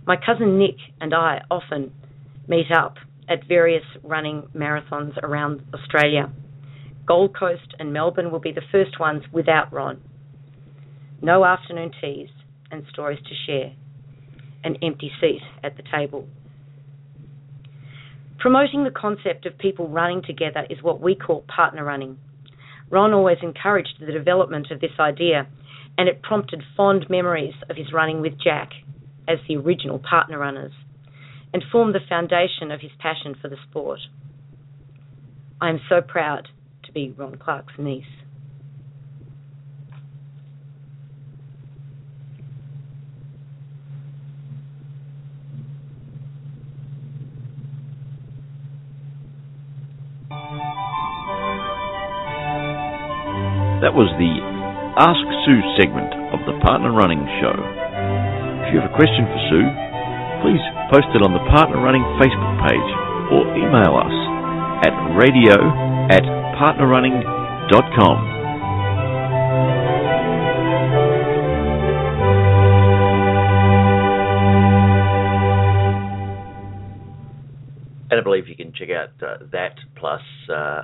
My 0.06 0.16
cousin 0.16 0.58
Nick 0.58 0.76
and 1.00 1.14
I 1.14 1.42
often 1.50 1.92
meet 2.48 2.70
up 2.74 2.94
at 3.28 3.46
various 3.46 3.84
running 4.02 4.48
marathons 4.54 5.16
around 5.22 5.62
Australia. 5.74 6.32
Gold 7.06 7.36
Coast 7.38 7.74
and 7.78 7.92
Melbourne 7.92 8.30
will 8.30 8.40
be 8.40 8.52
the 8.52 8.62
first 8.72 8.98
ones 8.98 9.22
without 9.32 9.72
Ron. 9.72 10.00
No 11.22 11.44
afternoon 11.44 11.92
teas 12.00 12.28
and 12.70 12.84
stories 12.90 13.20
to 13.20 13.34
share. 13.46 13.72
An 14.64 14.76
empty 14.82 15.10
seat 15.20 15.42
at 15.62 15.76
the 15.76 15.82
table. 15.92 16.26
Promoting 18.38 18.84
the 18.84 18.90
concept 18.90 19.44
of 19.44 19.58
people 19.58 19.88
running 19.88 20.22
together 20.22 20.66
is 20.70 20.82
what 20.82 21.00
we 21.00 21.14
call 21.14 21.44
partner 21.54 21.84
running. 21.84 22.18
Ron 22.90 23.14
always 23.14 23.38
encouraged 23.42 23.94
the 24.00 24.12
development 24.12 24.70
of 24.70 24.80
this 24.80 24.98
idea, 24.98 25.46
and 25.96 26.08
it 26.08 26.22
prompted 26.22 26.62
fond 26.76 27.06
memories 27.08 27.54
of 27.68 27.76
his 27.76 27.92
running 27.92 28.20
with 28.20 28.38
Jack 28.42 28.70
as 29.28 29.38
the 29.46 29.56
original 29.56 29.98
partner 29.98 30.38
runners, 30.38 30.72
and 31.54 31.62
formed 31.70 31.94
the 31.94 32.00
foundation 32.08 32.70
of 32.70 32.80
his 32.80 32.90
passion 32.98 33.36
for 33.40 33.48
the 33.48 33.56
sport. 33.68 34.00
I 35.60 35.68
am 35.68 35.80
so 35.88 36.00
proud 36.00 36.48
to 36.84 36.92
be 36.92 37.14
Ron 37.16 37.36
Clarke's 37.36 37.74
niece. 37.78 38.04
That 53.90 53.98
was 53.98 54.14
the 54.22 54.38
Ask 55.02 55.26
Sue 55.42 55.58
segment 55.74 56.14
of 56.30 56.38
the 56.46 56.54
Partner 56.62 56.94
Running 56.94 57.26
Show. 57.42 57.58
If 58.62 58.70
you 58.70 58.78
have 58.78 58.86
a 58.86 58.94
question 58.94 59.26
for 59.26 59.40
Sue, 59.50 59.66
please 60.46 60.62
post 60.94 61.10
it 61.10 61.26
on 61.26 61.34
the 61.34 61.42
Partner 61.50 61.82
Running 61.82 62.06
Facebook 62.22 62.54
page 62.62 62.90
or 63.34 63.50
email 63.58 63.98
us 63.98 64.14
at 64.86 64.94
radio 65.18 65.58
at 66.06 66.22
partnerrunning.com. 66.54 68.14
And 78.12 78.20
I 78.20 78.22
believe 78.22 78.46
you 78.46 78.54
can 78.54 78.72
check 78.72 78.90
out 78.90 79.10
uh, 79.20 79.38
that 79.50 79.74
plus 79.96 80.22
uh, 80.48 80.82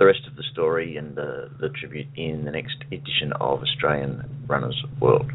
the 0.00 0.06
rest 0.06 0.20
of 0.26 0.34
the 0.34 0.42
story 0.50 0.96
and 0.96 1.14
the, 1.14 1.50
the 1.60 1.68
tribute 1.68 2.08
in 2.16 2.46
the 2.46 2.50
next 2.50 2.76
edition 2.90 3.34
of 3.38 3.60
Australian 3.60 4.44
Runners 4.48 4.82
World. 4.98 5.30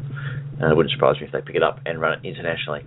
And 0.58 0.72
it 0.72 0.76
wouldn't 0.76 0.92
surprise 0.92 1.20
me 1.20 1.26
if 1.26 1.32
they 1.32 1.40
pick 1.40 1.54
it 1.54 1.62
up 1.62 1.78
and 1.86 2.00
run 2.00 2.18
it 2.18 2.26
internationally. 2.26 2.82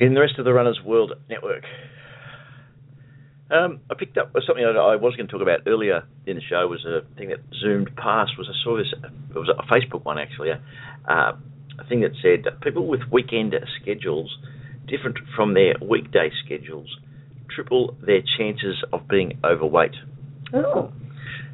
In 0.00 0.14
the 0.14 0.20
rest 0.20 0.38
of 0.38 0.44
the 0.44 0.52
Runners 0.52 0.78
World 0.84 1.14
network, 1.28 1.64
um, 3.50 3.80
I 3.90 3.94
picked 3.98 4.18
up 4.18 4.30
something 4.46 4.62
that 4.62 4.78
I 4.78 4.94
was 4.94 5.16
going 5.16 5.26
to 5.26 5.32
talk 5.32 5.42
about 5.42 5.66
earlier 5.66 6.04
in 6.26 6.36
the 6.36 6.42
show 6.48 6.68
was 6.68 6.86
a 6.86 7.00
thing 7.16 7.30
that 7.30 7.40
zoomed 7.60 7.90
past. 7.96 8.32
Was 8.38 8.46
I 8.48 8.54
saw 8.62 8.76
this? 8.76 8.86
It 9.02 9.34
was 9.34 9.48
a 9.50 9.62
Facebook 9.66 10.04
one 10.04 10.18
actually. 10.18 10.50
Uh, 10.52 11.32
a 11.80 11.84
thing 11.88 12.02
that 12.02 12.12
said 12.22 12.44
people 12.60 12.86
with 12.86 13.00
weekend 13.10 13.54
schedules 13.82 14.36
different 14.86 15.18
from 15.34 15.54
their 15.54 15.74
weekday 15.82 16.30
schedules 16.44 16.98
triple 17.50 17.96
their 18.04 18.20
chances 18.38 18.84
of 18.92 19.08
being 19.08 19.40
overweight. 19.44 19.94
Oh. 20.54 20.92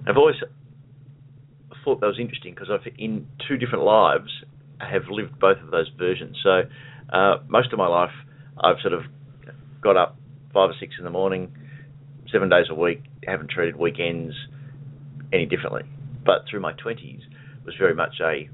I've 0.07 0.17
always 0.17 0.37
thought 1.85 2.01
that 2.01 2.07
was 2.07 2.19
interesting 2.19 2.55
because 2.55 2.69
I've 2.71 2.87
in 2.99 3.27
two 3.47 3.57
different 3.57 3.85
lives 3.85 4.31
have 4.79 5.03
lived 5.11 5.39
both 5.39 5.59
of 5.59 5.71
those 5.71 5.91
versions. 5.99 6.37
So 6.43 6.63
uh, 7.13 7.37
most 7.49 7.73
of 7.73 7.79
my 7.79 7.87
life 7.87 8.13
I've 8.59 8.81
sort 8.81 8.95
of 8.95 9.03
got 9.83 9.97
up 9.97 10.17
five 10.53 10.71
or 10.71 10.75
six 10.79 10.95
in 10.99 11.05
the 11.05 11.11
morning, 11.11 11.53
seven 12.33 12.49
days 12.49 12.67
a 12.71 12.75
week, 12.75 13.03
haven't 13.27 13.51
treated 13.51 13.77
weekends 13.77 14.35
any 15.33 15.47
differently. 15.47 15.83
But 16.25 16.45
through 16.51 16.61
my 16.61 16.73
twenties 16.73 17.21
was 17.65 17.75
very 17.79 17.95
much 17.95 18.15
a 18.23 18.49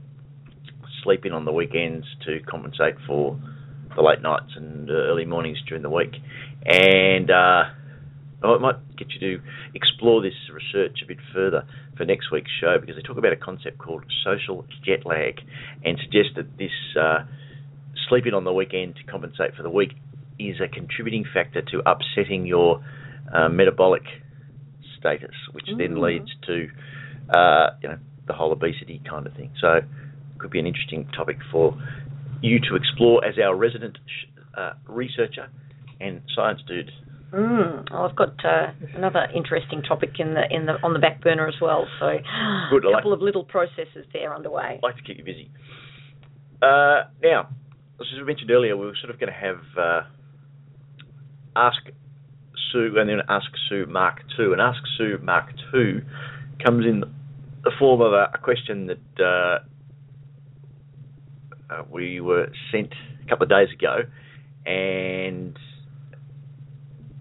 sleep 1.05 1.25
in 1.25 1.33
on 1.33 1.45
the 1.45 1.53
weekends 1.53 2.07
to 2.27 2.41
compensate 2.49 2.95
for 3.07 3.39
the 3.97 4.03
late 4.03 4.23
nights 4.23 4.53
and 4.57 4.89
uh, 4.89 4.93
early 4.93 5.25
mornings 5.25 5.59
during 5.67 5.83
the 5.83 5.91
week. 5.91 6.15
And 6.65 7.31
uh, 7.31 7.65
oh, 8.43 8.55
it 8.55 8.61
might 8.61 8.77
get 8.97 9.09
you 9.13 9.21
to 9.21 9.43
explore 9.75 10.23
this 10.23 10.35
research 10.53 10.99
a 11.03 11.07
bit 11.07 11.19
further 11.35 11.65
for 11.97 12.05
next 12.05 12.31
week's 12.33 12.51
show 12.61 12.77
because 12.81 12.97
they 12.97 13.03
talk 13.03 13.19
about 13.19 13.33
a 13.33 13.37
concept 13.37 13.79
called 13.79 14.05
social 14.25 14.65
jet 14.85 15.05
lag 15.05 15.35
and 15.85 15.99
suggest 16.03 16.31
that 16.37 16.47
this 16.59 16.71
uh, 17.01 17.21
sleeping 18.09 18.35
on 18.35 18.45
the 18.45 18.53
weekend 18.53 18.97
to 18.97 19.05
compensate 19.05 19.55
for 19.57 19.63
the 19.63 19.71
week 19.71 19.93
is 20.39 20.57
a 20.61 20.69
contributing 20.69 21.25
factor 21.35 21.61
to 21.63 21.83
upsetting 21.89 22.47
your 22.47 22.83
uh, 23.35 23.49
metabolic 23.49 24.03
status, 24.99 25.35
which 25.53 25.67
then 25.79 25.97
Mm. 25.97 26.03
leads 26.03 26.31
to 26.47 26.69
uh, 27.37 27.71
you 27.83 27.89
know 27.89 27.99
the 28.27 28.33
whole 28.33 28.53
obesity 28.53 29.01
kind 29.09 29.27
of 29.27 29.33
thing. 29.35 29.51
So, 29.61 29.81
could 30.39 30.51
be 30.51 30.59
an 30.59 30.67
interesting 30.67 31.07
topic 31.17 31.39
for 31.53 31.77
you 32.43 32.59
to 32.61 32.75
explore 32.77 33.25
as 33.25 33.35
our 33.39 33.55
resident 33.55 33.99
sh- 34.07 34.27
uh, 34.57 34.73
researcher 34.89 35.49
and 36.01 36.23
science 36.35 36.61
dude. 36.67 36.91
Mm. 37.33 37.91
Well, 37.93 38.07
I've 38.07 38.17
got 38.17 38.45
uh, 38.45 38.73
another 38.97 39.27
interesting 39.35 39.83
topic 39.83 40.19
in 40.19 40.35
the 40.35 40.43
in 40.51 40.67
the 40.67 40.75
on 40.83 40.93
the 40.95 40.99
back 40.99 41.23
burner 41.23 41.47
as 41.47 41.55
well. 41.61 41.87
So, 42.01 42.07
Good, 42.71 42.85
I 42.87 42.89
a 42.89 42.91
like- 42.91 42.95
couple 43.03 43.13
of 43.13 43.21
little 43.23 43.45
processes 43.45 44.05
there 44.13 44.35
underway. 44.35 44.75
I'd 44.79 44.83
like 44.83 44.97
to 44.97 45.03
keep 45.03 45.19
you 45.19 45.25
busy. 45.25 45.51
Uh, 46.61 47.05
now, 47.23 47.49
as 48.01 48.07
we 48.19 48.25
mentioned 48.25 48.51
earlier, 48.51 48.77
we 48.77 48.87
were 48.87 48.97
sort 49.01 49.15
of 49.15 49.21
going 49.21 49.33
to 49.33 49.39
have 49.39 49.61
uh, 49.79 50.01
Ask 51.57 51.79
Sue 52.73 52.95
and 52.99 53.09
then 53.09 53.21
Ask 53.29 53.47
Sue 53.69 53.87
Mark 53.87 54.23
Two. 54.37 54.53
And 54.53 54.61
Ask 54.61 54.83
Sue 54.99 55.19
Mark 55.23 55.51
Two 55.73 56.03
comes 56.65 56.85
in 56.85 57.05
the 57.63 57.71
form 57.79 58.01
of 58.01 58.13
a, 58.13 58.31
a 58.35 58.39
question 58.39 58.87
that 58.89 59.25
uh, 59.25 59.59
uh, 61.73 61.83
we 61.91 62.21
were 62.21 62.49
sent 62.73 62.93
a 63.25 63.29
couple 63.29 63.45
of 63.45 63.51
days 63.51 63.69
ago, 63.73 63.99
and 64.67 65.57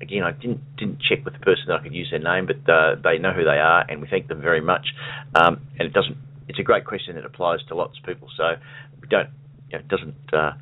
again, 0.01 0.23
I 0.23 0.31
didn't 0.31 0.61
didn't 0.77 0.99
check 1.01 1.23
with 1.25 1.33
the 1.33 1.39
person 1.39 1.65
that 1.67 1.79
I 1.79 1.83
could 1.83 1.93
use 1.93 2.09
their 2.11 2.19
name, 2.19 2.47
but 2.47 2.71
uh, 2.71 2.95
they 3.03 3.17
know 3.17 3.31
who 3.33 3.43
they 3.43 3.59
are, 3.59 3.85
and 3.89 4.01
we 4.01 4.07
thank 4.07 4.27
them 4.27 4.41
very 4.41 4.61
much. 4.61 4.87
Um, 5.35 5.61
and 5.77 5.87
it 5.87 5.93
doesn't. 5.93 6.17
It's 6.47 6.59
a 6.59 6.63
great 6.63 6.85
question 6.85 7.15
that 7.15 7.25
applies 7.25 7.59
to 7.67 7.75
lots 7.75 7.97
of 7.99 8.05
people, 8.05 8.29
so 8.35 8.55
we 9.01 9.07
don't. 9.07 9.29
You 9.71 9.77
know, 9.77 9.79
it 9.79 9.87
doesn't 9.87 10.33
uh, 10.33 10.53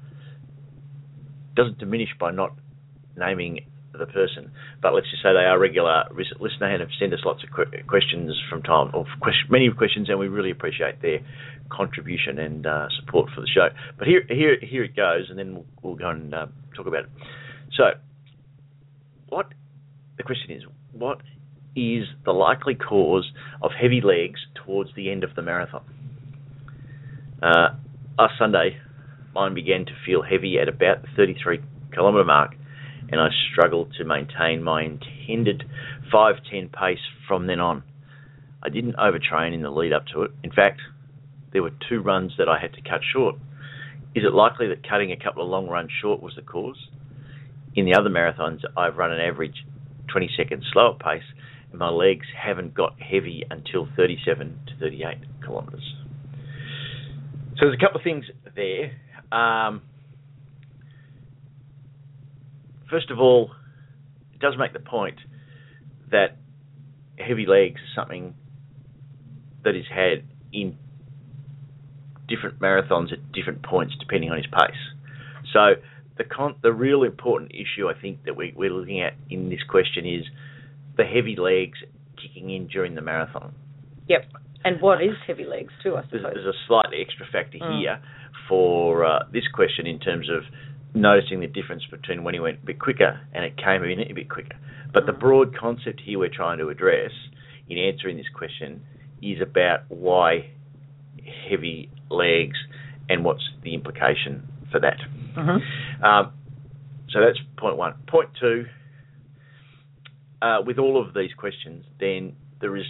doesn't 1.56 1.78
diminish 1.78 2.10
by 2.20 2.32
not 2.32 2.54
naming 3.16 3.66
the 3.98 4.06
person. 4.06 4.52
But 4.82 4.94
let's 4.94 5.10
just 5.10 5.24
say 5.24 5.34
they 5.34 5.46
are 5.46 5.58
regular 5.60 6.04
listener 6.40 6.68
and 6.68 6.82
have 6.82 6.90
sent 7.00 7.14
us 7.14 7.20
lots 7.26 7.44
of 7.44 7.50
que- 7.50 7.84
questions 7.88 8.40
from 8.50 8.62
time, 8.64 8.92
or 8.94 9.06
quest- 9.22 9.50
many 9.50 9.70
questions, 9.72 10.10
and 10.10 10.20
we 10.20 10.28
really 10.28 10.52
appreciate 10.52 11.02
their 11.02 11.20
contribution 11.70 12.38
and 12.40 12.66
uh, 12.66 12.88
support 13.00 13.30
for 13.34 13.42
the 13.42 13.48
show. 13.48 13.70
But 13.98 14.08
here, 14.08 14.24
here, 14.30 14.58
here 14.62 14.84
it 14.84 14.96
goes, 14.96 15.30
and 15.30 15.38
then 15.38 15.56
we'll, 15.56 15.66
we'll 15.82 15.96
go 15.96 16.10
and 16.10 16.34
uh, 16.34 16.48
talk 16.76 16.88
about 16.88 17.06
it. 17.06 17.10
So, 17.76 17.84
what 19.30 19.48
the 20.18 20.24
question 20.24 20.52
is, 20.52 20.64
what 20.92 21.20
is 21.76 22.06
the 22.26 22.32
likely 22.32 22.76
cause 22.76 23.32
of 23.62 23.72
heavy 23.80 24.02
legs 24.02 24.40
towards 24.56 24.90
the 24.96 25.12
end 25.12 25.24
of 25.24 25.36
the 25.36 25.42
marathon? 25.42 25.84
Uh, 27.42 27.70
last 28.18 28.34
Sunday, 28.40 28.78
mine 29.34 29.54
began 29.54 29.86
to 29.86 29.92
feel 30.06 30.24
heavy 30.24 30.58
at 30.60 30.68
about 30.68 31.04
the 31.04 31.08
33 31.16 31.60
kilometre 31.94 32.26
mark, 32.26 32.56
and 33.10 33.22
I 33.22 33.30
struggled 33.52 33.94
to 33.98 34.06
maintain 34.06 34.64
my 34.64 34.84
intended 34.84 35.64
5:10 36.12 36.70
pace 36.70 37.00
from 37.28 37.48
then 37.48 37.60
on. 37.60 37.84
I 38.64 38.70
didn't 38.70 38.96
overtrain 38.96 39.54
in 39.54 39.62
the 39.62 39.70
lead 39.70 39.94
up 39.94 40.08
to 40.08 40.24
it. 40.24 40.32
In 40.44 40.52
fact, 40.52 40.82
there 41.52 41.62
were 41.62 41.72
two 41.88 42.02
runs 42.02 42.34
that 42.38 42.50
I 42.50 42.60
had 42.60 42.74
to 42.74 42.82
cut 42.82 43.02
short. 43.04 43.36
Is 44.16 44.24
it 44.24 44.34
likely 44.34 44.68
that 44.70 44.88
cutting 44.88 45.12
a 45.12 45.16
couple 45.16 45.44
of 45.44 45.50
long 45.50 45.68
runs 45.68 45.92
short 46.02 46.22
was 46.22 46.36
the 46.36 46.42
cause? 46.42 46.88
In 47.78 47.86
the 47.86 47.94
other 47.94 48.10
marathons, 48.10 48.62
I've 48.76 48.98
run 48.98 49.12
an 49.12 49.22
average 49.22 49.64
20 50.12 50.32
seconds 50.36 50.66
slower 50.74 50.96
pace, 50.96 51.22
and 51.70 51.78
my 51.78 51.90
legs 51.90 52.26
haven't 52.36 52.74
got 52.74 53.00
heavy 53.00 53.44
until 53.52 53.88
37 53.96 54.60
to 54.66 54.74
38 54.80 55.18
kilometres. 55.46 55.84
So 57.52 57.66
there's 57.66 57.76
a 57.76 57.80
couple 57.80 58.00
of 58.00 58.04
things 58.04 58.26
there. 58.56 58.94
Um, 59.32 59.84
first 62.90 63.12
of 63.12 63.20
all, 63.20 63.52
it 64.34 64.40
does 64.40 64.56
make 64.58 64.74
the 64.74 64.80
point 64.80 65.20
that 66.10 66.38
heavy 67.20 67.46
legs 67.46 67.80
is 67.80 67.90
something 67.96 68.34
that 69.64 69.76
is 69.76 69.86
had 69.94 70.24
in 70.52 70.78
different 72.28 72.60
marathons 72.60 73.14
at 73.14 73.32
different 73.34 73.62
points 73.62 73.94
depending 74.00 74.32
on 74.32 74.38
his 74.38 74.48
pace. 74.48 74.82
So 75.54 75.76
the 76.18 76.24
con- 76.24 76.56
the 76.62 76.72
real 76.74 77.04
important 77.04 77.52
issue 77.52 77.88
I 77.90 77.94
think 78.00 78.24
that 78.26 78.36
we, 78.36 78.54
we're 78.56 78.72
looking 78.72 79.02
at 79.02 79.14
in 79.30 79.50
this 79.50 79.60
question 79.70 80.06
is 80.06 80.26
the 80.98 81.04
heavy 81.06 81.36
legs 81.36 81.78
kicking 82.22 82.50
in 82.50 82.68
during 82.68 82.96
the 82.96 83.02
marathon. 83.02 83.54
Yep. 84.08 84.26
And 84.66 84.82
what 84.82 85.02
is 85.02 85.12
heavy 85.26 85.46
legs 85.46 85.72
too? 85.84 85.96
I 85.96 86.02
There's, 86.10 86.24
suppose. 86.24 86.34
there's 86.36 86.56
a 86.56 86.58
slightly 86.68 86.98
extra 87.02 87.26
factor 87.32 87.58
Mm. 87.60 87.80
here 87.80 88.00
for 88.50 89.06
uh, 89.06 89.20
this 89.32 89.48
question 89.54 89.86
in 89.88 90.00
terms 90.00 90.30
of 90.30 90.44
noticing 90.96 91.40
the 91.42 91.48
difference 91.48 91.84
between 91.92 92.24
when 92.24 92.34
he 92.34 92.40
went 92.40 92.58
a 92.64 92.66
bit 92.66 92.80
quicker 92.80 93.20
and 93.34 93.46
it 93.46 93.56
came 93.58 93.84
in 93.84 94.00
a 94.00 94.14
bit 94.14 94.30
quicker. 94.30 94.56
But 94.94 95.06
the 95.06 95.12
Mm. 95.14 95.20
broad 95.20 95.56
concept 95.58 96.02
here 96.04 96.18
we're 96.20 96.30
trying 96.34 96.58
to 96.58 96.70
address 96.70 97.12
in 97.70 97.78
answering 97.78 98.18
this 98.18 98.30
question 98.34 98.82
is 99.22 99.42
about 99.42 99.82
why 99.90 100.50
heavy 101.50 101.90
legs 102.10 102.58
and 103.10 103.24
what's 103.24 103.44
the 103.64 103.74
implication 103.74 104.48
for 104.72 104.80
that. 104.80 105.00
Mhm. 105.36 106.04
Um, 106.04 106.32
so 107.10 107.22
that's 107.22 107.40
point 107.58 107.78
one. 107.78 107.94
Point 108.08 108.30
two, 108.40 108.68
uh, 110.42 110.62
with 110.66 110.78
all 110.78 111.00
of 111.00 111.14
these 111.14 111.34
questions, 111.34 111.86
then 112.00 112.34
there 112.60 112.76
is 112.76 112.86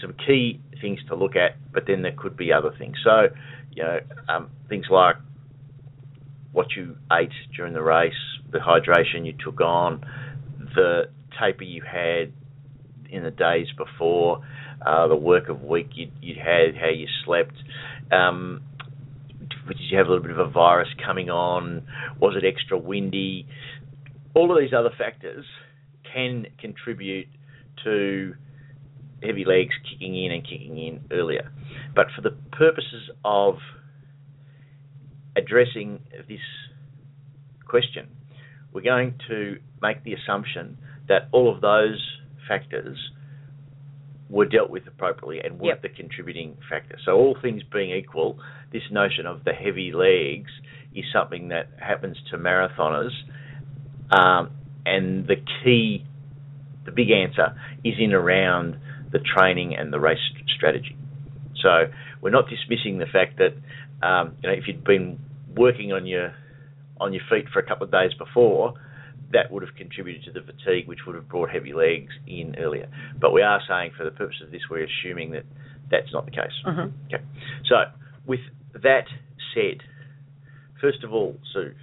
some 0.00 0.14
key 0.26 0.60
things 0.80 0.98
to 1.08 1.14
look 1.14 1.36
at, 1.36 1.56
but 1.72 1.86
then 1.86 2.02
there 2.02 2.12
could 2.16 2.36
be 2.36 2.52
other 2.52 2.70
things. 2.78 2.96
So, 3.04 3.28
you 3.72 3.82
know, 3.82 4.00
um, 4.28 4.48
things 4.68 4.86
like 4.90 5.16
what 6.52 6.74
you 6.74 6.96
ate 7.12 7.32
during 7.54 7.74
the 7.74 7.82
race, 7.82 8.12
the 8.50 8.58
hydration 8.58 9.24
you 9.24 9.34
took 9.38 9.60
on, 9.60 10.04
the 10.74 11.08
taper 11.38 11.64
you 11.64 11.82
had 11.82 12.32
in 13.10 13.22
the 13.22 13.30
days 13.30 13.66
before, 13.76 14.42
uh, 14.84 15.06
the 15.06 15.16
work 15.16 15.48
of 15.48 15.62
week 15.62 15.90
you 15.94 16.10
you 16.20 16.34
had, 16.34 16.76
how 16.76 16.88
you 16.88 17.06
slept. 17.24 17.54
Um, 18.10 18.62
did 19.68 19.78
you 19.90 19.98
have 19.98 20.06
a 20.06 20.10
little 20.10 20.22
bit 20.22 20.32
of 20.32 20.38
a 20.38 20.50
virus 20.50 20.88
coming 21.04 21.30
on? 21.30 21.86
Was 22.18 22.34
it 22.36 22.46
extra 22.46 22.78
windy? 22.78 23.46
All 24.34 24.50
of 24.52 24.58
these 24.60 24.72
other 24.72 24.90
factors 24.96 25.44
can 26.12 26.46
contribute 26.58 27.28
to 27.84 28.34
heavy 29.22 29.44
legs 29.44 29.74
kicking 29.90 30.24
in 30.24 30.32
and 30.32 30.42
kicking 30.42 30.78
in 30.78 31.00
earlier. 31.10 31.52
But 31.94 32.06
for 32.14 32.22
the 32.22 32.36
purposes 32.52 33.10
of 33.24 33.56
addressing 35.36 36.00
this 36.28 36.40
question, 37.66 38.08
we're 38.72 38.82
going 38.82 39.14
to 39.28 39.58
make 39.82 40.04
the 40.04 40.14
assumption 40.14 40.78
that 41.08 41.28
all 41.32 41.52
of 41.52 41.60
those 41.60 42.00
factors 42.48 42.98
were 44.30 44.46
dealt 44.46 44.70
with 44.70 44.86
appropriately 44.86 45.40
and 45.42 45.58
weren't 45.58 45.80
Yep. 45.82 45.82
the 45.82 45.88
contributing 45.88 46.56
factor. 46.68 46.96
So 47.04 47.16
all 47.16 47.34
things 47.42 47.62
being 47.64 47.90
equal, 47.90 48.38
this 48.72 48.88
notion 48.90 49.26
of 49.26 49.42
the 49.44 49.52
heavy 49.52 49.92
legs 49.92 50.50
is 50.94 51.04
something 51.12 51.48
that 51.48 51.68
happens 51.78 52.16
to 52.30 52.38
marathoners, 52.38 53.12
um, 54.10 54.50
and 54.86 55.26
the 55.26 55.36
key, 55.62 56.04
the 56.84 56.92
big 56.92 57.10
answer 57.10 57.54
is 57.84 57.94
in 57.98 58.12
around 58.12 58.76
the 59.12 59.18
training 59.18 59.74
and 59.76 59.92
the 59.92 60.00
race 60.00 60.18
strategy. 60.56 60.96
So 61.60 61.90
we're 62.20 62.30
not 62.30 62.48
dismissing 62.48 62.98
the 62.98 63.06
fact 63.06 63.38
that 63.38 63.54
um, 64.06 64.36
you 64.42 64.48
know 64.48 64.54
if 64.54 64.66
you'd 64.66 64.84
been 64.84 65.18
working 65.56 65.92
on 65.92 66.06
your 66.06 66.32
on 67.00 67.12
your 67.12 67.22
feet 67.30 67.46
for 67.52 67.58
a 67.58 67.66
couple 67.66 67.84
of 67.84 67.90
days 67.90 68.12
before, 68.14 68.74
that 69.32 69.50
would 69.50 69.62
have 69.62 69.74
contributed 69.76 70.24
to 70.24 70.32
the 70.32 70.44
fatigue, 70.44 70.88
which 70.88 71.00
would 71.06 71.14
have 71.14 71.28
brought 71.28 71.50
heavy 71.50 71.72
legs 71.72 72.12
in 72.26 72.56
earlier. 72.58 72.88
But 73.20 73.32
we 73.32 73.42
are 73.42 73.60
saying, 73.68 73.92
for 73.96 74.04
the 74.04 74.10
purpose 74.10 74.36
of 74.44 74.50
this, 74.50 74.62
we're 74.70 74.86
assuming 74.86 75.30
that 75.32 75.44
that's 75.90 76.12
not 76.12 76.24
the 76.24 76.32
case. 76.32 76.52
Mhm. 76.66 76.92
Okay. 77.06 77.22
So 77.66 77.84
with 78.26 78.40
that 78.74 79.06
said, 79.54 79.82
first 80.80 81.04
of 81.04 81.12
all, 81.12 81.36
Sue, 81.52 81.74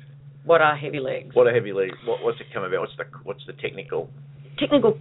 What 0.44 0.62
are 0.62 0.76
heavy 0.76 1.00
legs? 1.00 1.36
what 1.36 1.48
are 1.48 1.54
heavy 1.54 1.74
legs? 1.74 1.98
What, 2.06 2.24
what's 2.24 2.40
it 2.40 2.48
come 2.54 2.64
about? 2.64 2.80
What's 2.82 2.96
the 2.98 3.06
what's 3.24 3.46
the 3.46 3.54
technical? 3.54 4.10
technical 4.58 4.98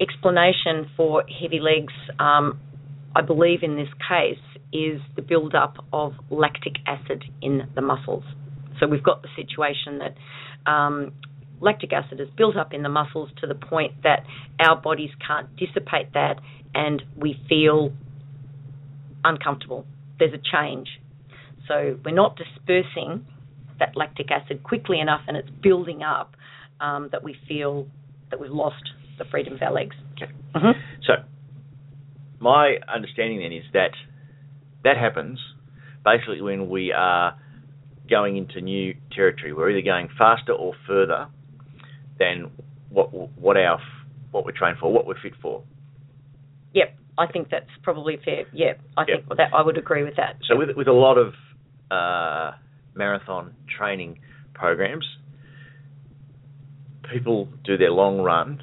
explanation 0.00 0.90
for 0.96 1.24
heavy 1.40 1.60
legs, 1.60 1.92
um, 2.18 2.58
I 3.16 3.22
believe 3.22 3.62
in 3.62 3.76
this 3.76 3.88
case, 4.08 4.38
is 4.72 5.00
the 5.16 5.22
build-up 5.22 5.76
of 5.92 6.14
lactic 6.30 6.74
acid 6.86 7.24
in 7.40 7.62
the 7.74 7.80
muscles. 7.82 8.24
So 8.80 8.86
we've 8.86 9.02
got 9.02 9.22
the 9.22 9.28
situation 9.36 9.98
that 9.98 10.14
um, 10.70 11.12
lactic 11.62 11.92
acid 11.92 12.20
is 12.20 12.28
built 12.36 12.56
up 12.56 12.74
in 12.74 12.82
the 12.82 12.88
muscles 12.88 13.30
to 13.40 13.46
the 13.46 13.54
point 13.54 14.02
that 14.02 14.24
our 14.60 14.76
bodies 14.80 15.10
can't 15.26 15.54
dissipate 15.56 16.12
that, 16.14 16.40
and 16.74 17.02
we 17.16 17.40
feel 17.48 17.92
uncomfortable. 19.24 19.86
There's 20.18 20.34
a 20.34 20.42
change. 20.52 20.88
So 21.68 21.98
we're 22.04 22.14
not 22.14 22.36
dispersing 22.36 23.24
that 23.78 23.96
lactic 23.96 24.30
acid 24.30 24.62
quickly 24.62 25.00
enough, 25.00 25.22
and 25.28 25.36
it's 25.36 25.48
building 25.62 26.02
up 26.02 26.34
um, 26.80 27.08
that 27.12 27.22
we 27.22 27.36
feel 27.48 27.86
that 28.30 28.40
we've 28.40 28.50
lost 28.50 28.82
the 29.18 29.24
freedom 29.30 29.54
of 29.54 29.62
our 29.62 29.72
legs. 29.72 29.94
Okay. 30.16 30.32
Mhm. 30.54 30.74
So 31.06 31.14
my 32.40 32.78
understanding 32.92 33.38
then 33.38 33.52
is 33.52 33.64
that 33.72 33.92
that 34.82 34.96
happens 34.96 35.38
basically 36.04 36.40
when 36.40 36.68
we 36.68 36.92
are 36.92 37.36
going 38.10 38.36
into 38.36 38.60
new 38.60 38.94
territory. 39.12 39.52
We're 39.52 39.70
either 39.70 39.82
going 39.82 40.08
faster 40.18 40.52
or 40.52 40.74
further 40.86 41.28
than 42.22 42.50
what 42.88 43.12
what 43.38 43.56
our 43.56 43.80
what 44.30 44.44
we're 44.44 44.52
trained 44.52 44.78
for, 44.78 44.92
what 44.92 45.06
we're 45.06 45.20
fit 45.20 45.34
for. 45.42 45.62
Yep, 46.74 46.96
I 47.18 47.26
think 47.26 47.48
that's 47.50 47.70
probably 47.82 48.18
fair. 48.24 48.44
Yeah, 48.52 48.74
I 48.96 49.04
think 49.04 49.28
that 49.28 49.50
I 49.54 49.62
would 49.62 49.76
agree 49.76 50.04
with 50.04 50.16
that. 50.16 50.36
So 50.48 50.56
with 50.56 50.70
with 50.76 50.88
a 50.88 50.92
lot 50.92 51.18
of 51.18 51.34
uh, 51.90 52.56
marathon 52.94 53.54
training 53.76 54.20
programs, 54.54 55.06
people 57.12 57.48
do 57.64 57.76
their 57.76 57.90
long 57.90 58.20
run 58.20 58.62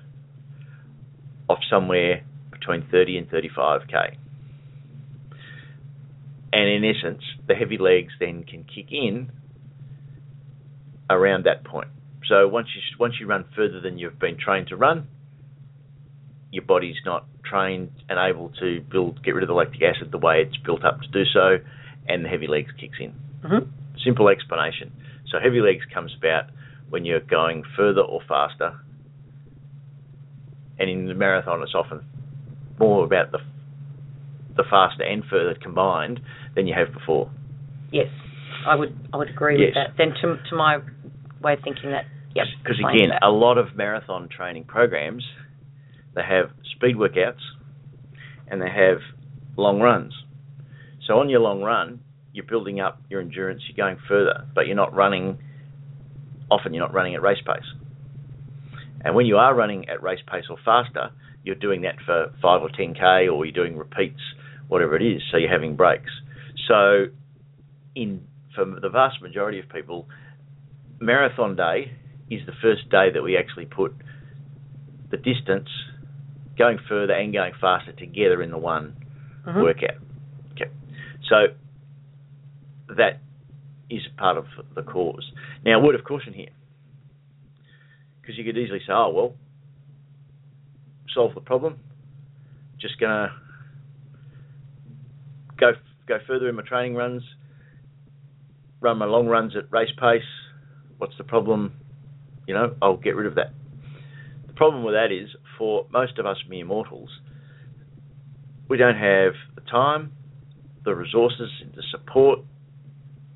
of 1.50 1.58
somewhere 1.70 2.24
between 2.52 2.88
30 2.92 3.18
and 3.18 3.30
35k. 3.30 4.16
And 6.52 6.70
in 6.70 6.84
essence, 6.84 7.24
the 7.48 7.54
heavy 7.54 7.78
legs 7.78 8.14
then 8.20 8.44
can 8.44 8.64
kick 8.64 8.88
in 8.92 9.32
around 11.10 11.46
that 11.46 11.64
point. 11.64 11.90
So 12.30 12.48
once 12.48 12.68
you 12.76 12.82
once 13.00 13.16
you 13.20 13.26
run 13.26 13.44
further 13.56 13.82
than 13.82 13.98
you've 13.98 14.20
been 14.20 14.38
trained 14.38 14.68
to 14.68 14.78
run, 14.78 15.08
your 16.52 16.64
body's 16.64 16.96
not 17.04 17.26
trained 17.44 17.90
and 18.08 18.20
able 18.20 18.52
to 18.60 18.82
build 18.92 19.24
get 19.24 19.32
rid 19.32 19.44
of 19.44 19.48
the 19.48 19.56
lactic 19.56 19.82
acid 19.82 20.12
the 20.12 20.20
way 20.20 20.44
it's 20.46 20.58
built 20.64 20.86
up 20.86 21.02
to 21.02 21.08
do 21.10 21.24
so, 21.34 21.58
and 22.08 22.24
the 22.24 22.30
heavy 22.30 22.48
legs 22.48 22.70
kicks 22.80 22.98
in. 23.00 23.12
hmm 23.44 23.66
Simple 24.06 24.30
explanation. 24.30 24.92
So 25.32 25.40
heavy 25.44 25.60
legs 25.60 25.84
comes 25.94 26.16
about 26.18 26.46
when 26.90 27.04
you're 27.04 27.20
going 27.20 27.64
further 27.76 28.02
or 28.02 28.22
faster, 28.28 28.76
and 30.78 30.90
in 30.90 31.08
the 31.08 31.16
marathon 31.16 31.62
it's 31.64 31.74
often 31.76 32.04
more 32.78 33.04
about 33.04 33.32
the 33.32 33.40
the 34.56 34.64
faster 34.70 35.04
and 35.04 35.24
further 35.30 35.56
combined 35.62 36.20
than 36.56 36.68
you 36.68 36.76
have 36.78 36.94
before. 36.94 37.32
Yes, 37.92 38.08
I 38.68 38.76
would 38.76 38.96
I 39.12 39.18
would 39.18 39.30
agree 39.30 39.60
Yes. 39.60 39.74
with 39.76 39.76
that. 39.76 39.98
Then 39.98 40.14
to 40.22 40.38
to 40.50 40.56
my 40.56 40.78
way 41.42 41.54
of 41.54 41.60
thinking 41.64 41.92
that, 41.92 42.06
yep. 42.36 42.46
Because 42.64 42.80
again, 42.80 43.10
that. 43.10 43.26
a 43.26 43.30
lot 43.30 43.58
of 43.58 43.76
marathon 43.76 44.30
training 44.30 44.66
programs, 44.66 45.24
they 46.16 46.22
have 46.22 46.52
speed 46.76 46.96
workouts, 46.96 47.42
and 48.48 48.62
they 48.62 48.70
have 48.70 49.00
long 49.58 49.80
runs. 49.80 50.14
So 51.06 51.20
on 51.20 51.30
your 51.30 51.40
long 51.40 51.62
run, 51.62 52.02
you're 52.34 52.46
building 52.46 52.80
up 52.80 53.02
your 53.10 53.22
endurance, 53.22 53.64
you're 53.68 53.84
going 53.84 54.02
further, 54.08 54.46
but 54.54 54.68
you're 54.68 54.76
not 54.76 54.94
running. 54.94 55.40
Often, 56.52 56.74
you're 56.74 56.84
not 56.84 56.94
running 56.94 57.16
at 57.16 57.22
race 57.22 57.42
pace. 57.46 57.66
And 59.04 59.16
when 59.16 59.26
you 59.26 59.38
are 59.38 59.56
running 59.56 59.88
at 59.88 60.02
race 60.02 60.20
pace 60.30 60.46
or 60.50 60.58
faster, 60.66 61.12
you're 61.44 61.56
doing 61.56 61.82
that 61.82 61.96
for 62.06 62.34
five 62.42 62.62
or 62.62 62.70
ten 62.70 62.94
k, 62.94 63.28
or 63.28 63.46
you're 63.46 63.54
doing 63.54 63.78
repeats, 63.78 64.20
whatever 64.68 64.96
it 64.96 65.04
is. 65.04 65.22
So 65.32 65.38
you're 65.38 65.52
having 65.52 65.76
breaks. 65.76 66.12
So, 66.68 67.06
in 67.96 68.22
for 68.56 68.66
the 68.66 68.90
vast 68.90 69.22
majority 69.22 69.60
of 69.60 69.70
people, 69.70 70.08
marathon 71.00 71.56
day 71.56 71.92
is 72.30 72.46
the 72.46 72.54
first 72.62 72.90
day 72.90 73.12
that 73.12 73.24
we 73.24 73.38
actually 73.38 73.66
put 73.66 73.94
the 75.10 75.18
distance, 75.18 75.70
going 76.58 76.78
further 76.88 77.14
and 77.14 77.34
going 77.34 77.54
faster 77.60 77.92
together 77.94 78.42
in 78.44 78.52
the 78.52 78.58
one 78.58 78.94
Mhm. 79.46 79.64
workout. 79.64 79.98
Okay, 80.52 80.70
so 81.28 81.48
that 82.90 83.20
is 83.90 84.06
part 84.18 84.38
of 84.38 84.46
the 84.76 84.84
cause. 84.84 85.32
Now, 85.66 85.80
a 85.80 85.84
word 85.84 85.96
of 85.96 86.04
caution 86.04 86.34
here, 86.34 86.52
because 88.22 88.38
you 88.38 88.44
could 88.44 88.58
easily 88.58 88.80
say, 88.82 88.94
"Oh 88.94 89.10
well, 89.10 89.36
solve 91.14 91.34
the 91.34 91.42
problem. 91.42 91.80
Just 92.78 93.00
gonna 93.00 93.34
go 95.58 95.74
go 96.06 96.20
further 96.28 96.50
in 96.50 96.56
my 96.56 96.64
training 96.64 96.96
runs, 96.96 97.24
run 98.82 98.98
my 98.98 99.06
long 99.06 99.28
runs 99.28 99.56
at 99.56 99.72
race 99.72 99.92
pace. 99.98 100.24
What's 100.98 101.18
the 101.18 101.24
problem? 101.24 101.79
You 102.50 102.56
know, 102.56 102.76
I'll 102.82 102.98
get 102.98 103.16
rid 103.16 103.28
of 103.28 103.36
that." 103.36 103.54
The 104.48 104.54
problem 104.54 104.84
with 104.84 104.96
that 104.96 105.12
is, 105.12 105.30
for 105.56 105.86
most 105.92 106.18
of 106.18 106.26
us 106.26 106.38
mere 106.50 106.66
mortals, 106.66 107.12
we 108.68 108.76
don't 108.76 108.98
have 108.98 109.34
the 109.54 109.62
time, 109.70 110.12
the 110.84 110.96
resources, 110.96 111.52
the 111.76 111.84
support, 111.92 112.40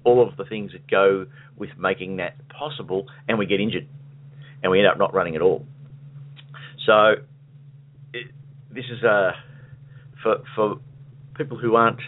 all 0.04 0.28
of 0.28 0.36
the 0.36 0.46
things 0.46 0.72
that 0.72 0.90
go 0.90 1.28
with 1.56 1.70
making 1.78 2.18
that 2.18 2.34
possible, 2.50 3.06
and 3.28 3.38
we 3.38 3.46
get 3.46 3.62
injured, 3.62 3.88
and 4.64 4.72
we 4.72 4.80
end 4.80 4.88
up 4.88 4.98
not 4.98 5.14
running 5.14 5.36
at 5.36 5.44
all. 5.44 5.64
So 6.88 7.14
it, 8.14 8.32
this 8.72 8.86
is 8.92 9.04
a 9.04 9.34
for 10.24 10.38
for 10.56 10.80
people 11.36 11.60
who 11.60 11.76
aren't 11.76 12.02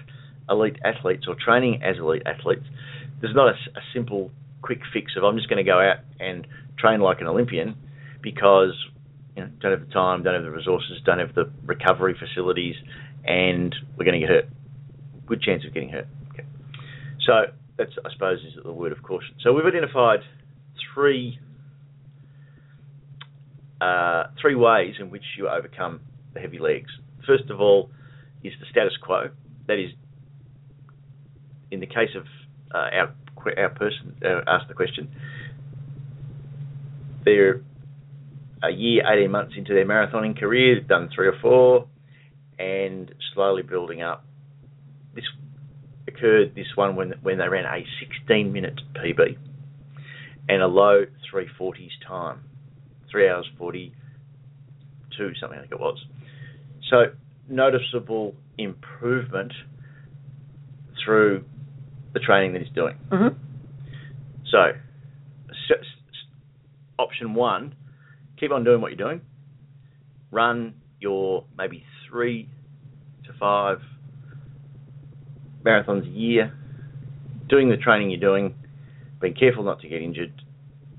elite 0.49 0.77
athletes 0.83 1.25
or 1.27 1.35
training 1.35 1.83
as 1.83 1.97
elite 1.97 2.23
athletes. 2.25 2.65
There's 3.21 3.35
not 3.35 3.49
a, 3.49 3.79
a 3.79 3.83
simple 3.93 4.31
quick 4.63 4.79
fix 4.91 5.13
of 5.15 5.23
I'm 5.23 5.37
just 5.37 5.49
going 5.49 5.63
to 5.63 5.71
go 5.71 5.79
out 5.79 5.97
and 6.19 6.47
train 6.77 6.99
like 7.01 7.21
an 7.21 7.27
Olympian 7.27 7.75
because 8.21 8.73
you 9.35 9.43
know, 9.43 9.49
don't 9.59 9.71
have 9.71 9.87
the 9.87 9.93
time, 9.93 10.23
don't 10.23 10.33
have 10.33 10.43
the 10.43 10.51
resources, 10.51 10.99
don't 11.05 11.19
have 11.19 11.35
the 11.35 11.51
recovery 11.65 12.15
facilities, 12.17 12.75
and 13.25 13.75
we're 13.97 14.05
going 14.05 14.19
to 14.19 14.25
get 14.25 14.29
hurt. 14.29 14.45
Good 15.25 15.41
chance 15.41 15.63
of 15.65 15.73
getting 15.73 15.89
hurt. 15.89 16.07
Okay. 16.33 16.45
So 17.25 17.33
that's, 17.77 17.91
I 18.05 18.11
suppose, 18.13 18.39
is 18.39 18.53
the 18.63 18.71
word 18.71 18.91
of 18.91 19.01
caution. 19.03 19.35
So 19.41 19.53
we've 19.53 19.65
identified 19.65 20.19
three 20.93 21.39
uh, 23.81 24.23
three 24.41 24.55
ways 24.55 24.95
in 24.99 25.09
which 25.09 25.23
you 25.37 25.49
overcome 25.49 25.99
the 26.33 26.39
heavy 26.39 26.59
legs. 26.59 26.89
First 27.27 27.49
of 27.49 27.59
all, 27.59 27.89
is 28.43 28.53
the 28.59 28.65
status 28.71 28.93
quo. 29.01 29.29
That 29.67 29.79
is, 29.79 29.91
in 31.71 31.79
the 31.79 31.87
case 31.87 32.15
of 32.15 32.23
uh, 32.73 32.77
our 32.77 33.15
our 33.57 33.69
person 33.69 34.15
uh, 34.23 34.41
asked 34.47 34.67
the 34.67 34.73
question, 34.73 35.13
they're 37.25 37.61
a 38.63 38.71
year, 38.71 39.03
18 39.07 39.29
months 39.29 39.53
into 39.57 39.73
their 39.73 39.85
marathoning 39.85 40.39
career, 40.39 40.75
they've 40.75 40.87
done 40.87 41.09
three 41.13 41.27
or 41.27 41.37
four, 41.41 41.87
and 42.57 43.13
slowly 43.33 43.63
building 43.63 44.01
up. 44.01 44.25
This 45.13 45.25
occurred, 46.07 46.55
this 46.55 46.67
one, 46.75 46.95
when 46.95 47.13
when 47.21 47.37
they 47.37 47.47
ran 47.47 47.65
a 47.65 47.85
16 47.99 48.51
minute 48.51 48.79
PB 48.95 49.37
and 50.47 50.61
a 50.61 50.67
low 50.67 51.05
340s 51.33 51.89
time, 52.07 52.41
3 53.11 53.29
hours 53.29 53.47
42, 53.57 55.33
something 55.39 55.59
like 55.59 55.71
it 55.71 55.79
was. 55.79 55.97
So, 56.89 57.05
noticeable 57.49 58.35
improvement 58.57 59.53
through 61.03 61.43
the 62.13 62.19
training 62.19 62.53
that 62.53 62.61
he's 62.61 62.73
doing. 62.73 62.97
Mm-hmm. 63.11 63.37
So, 64.51 64.71
option 66.97 67.33
one, 67.33 67.75
keep 68.39 68.51
on 68.51 68.63
doing 68.63 68.81
what 68.81 68.91
you're 68.91 69.07
doing. 69.07 69.21
Run 70.31 70.75
your 70.99 71.45
maybe 71.57 71.83
three 72.09 72.49
to 73.25 73.33
five 73.39 73.79
marathons 75.63 76.05
a 76.05 76.09
year, 76.09 76.53
doing 77.49 77.69
the 77.69 77.77
training 77.77 78.11
you're 78.11 78.19
doing, 78.19 78.55
being 79.19 79.33
careful 79.33 79.63
not 79.63 79.81
to 79.81 79.87
get 79.87 80.01
injured, 80.01 80.41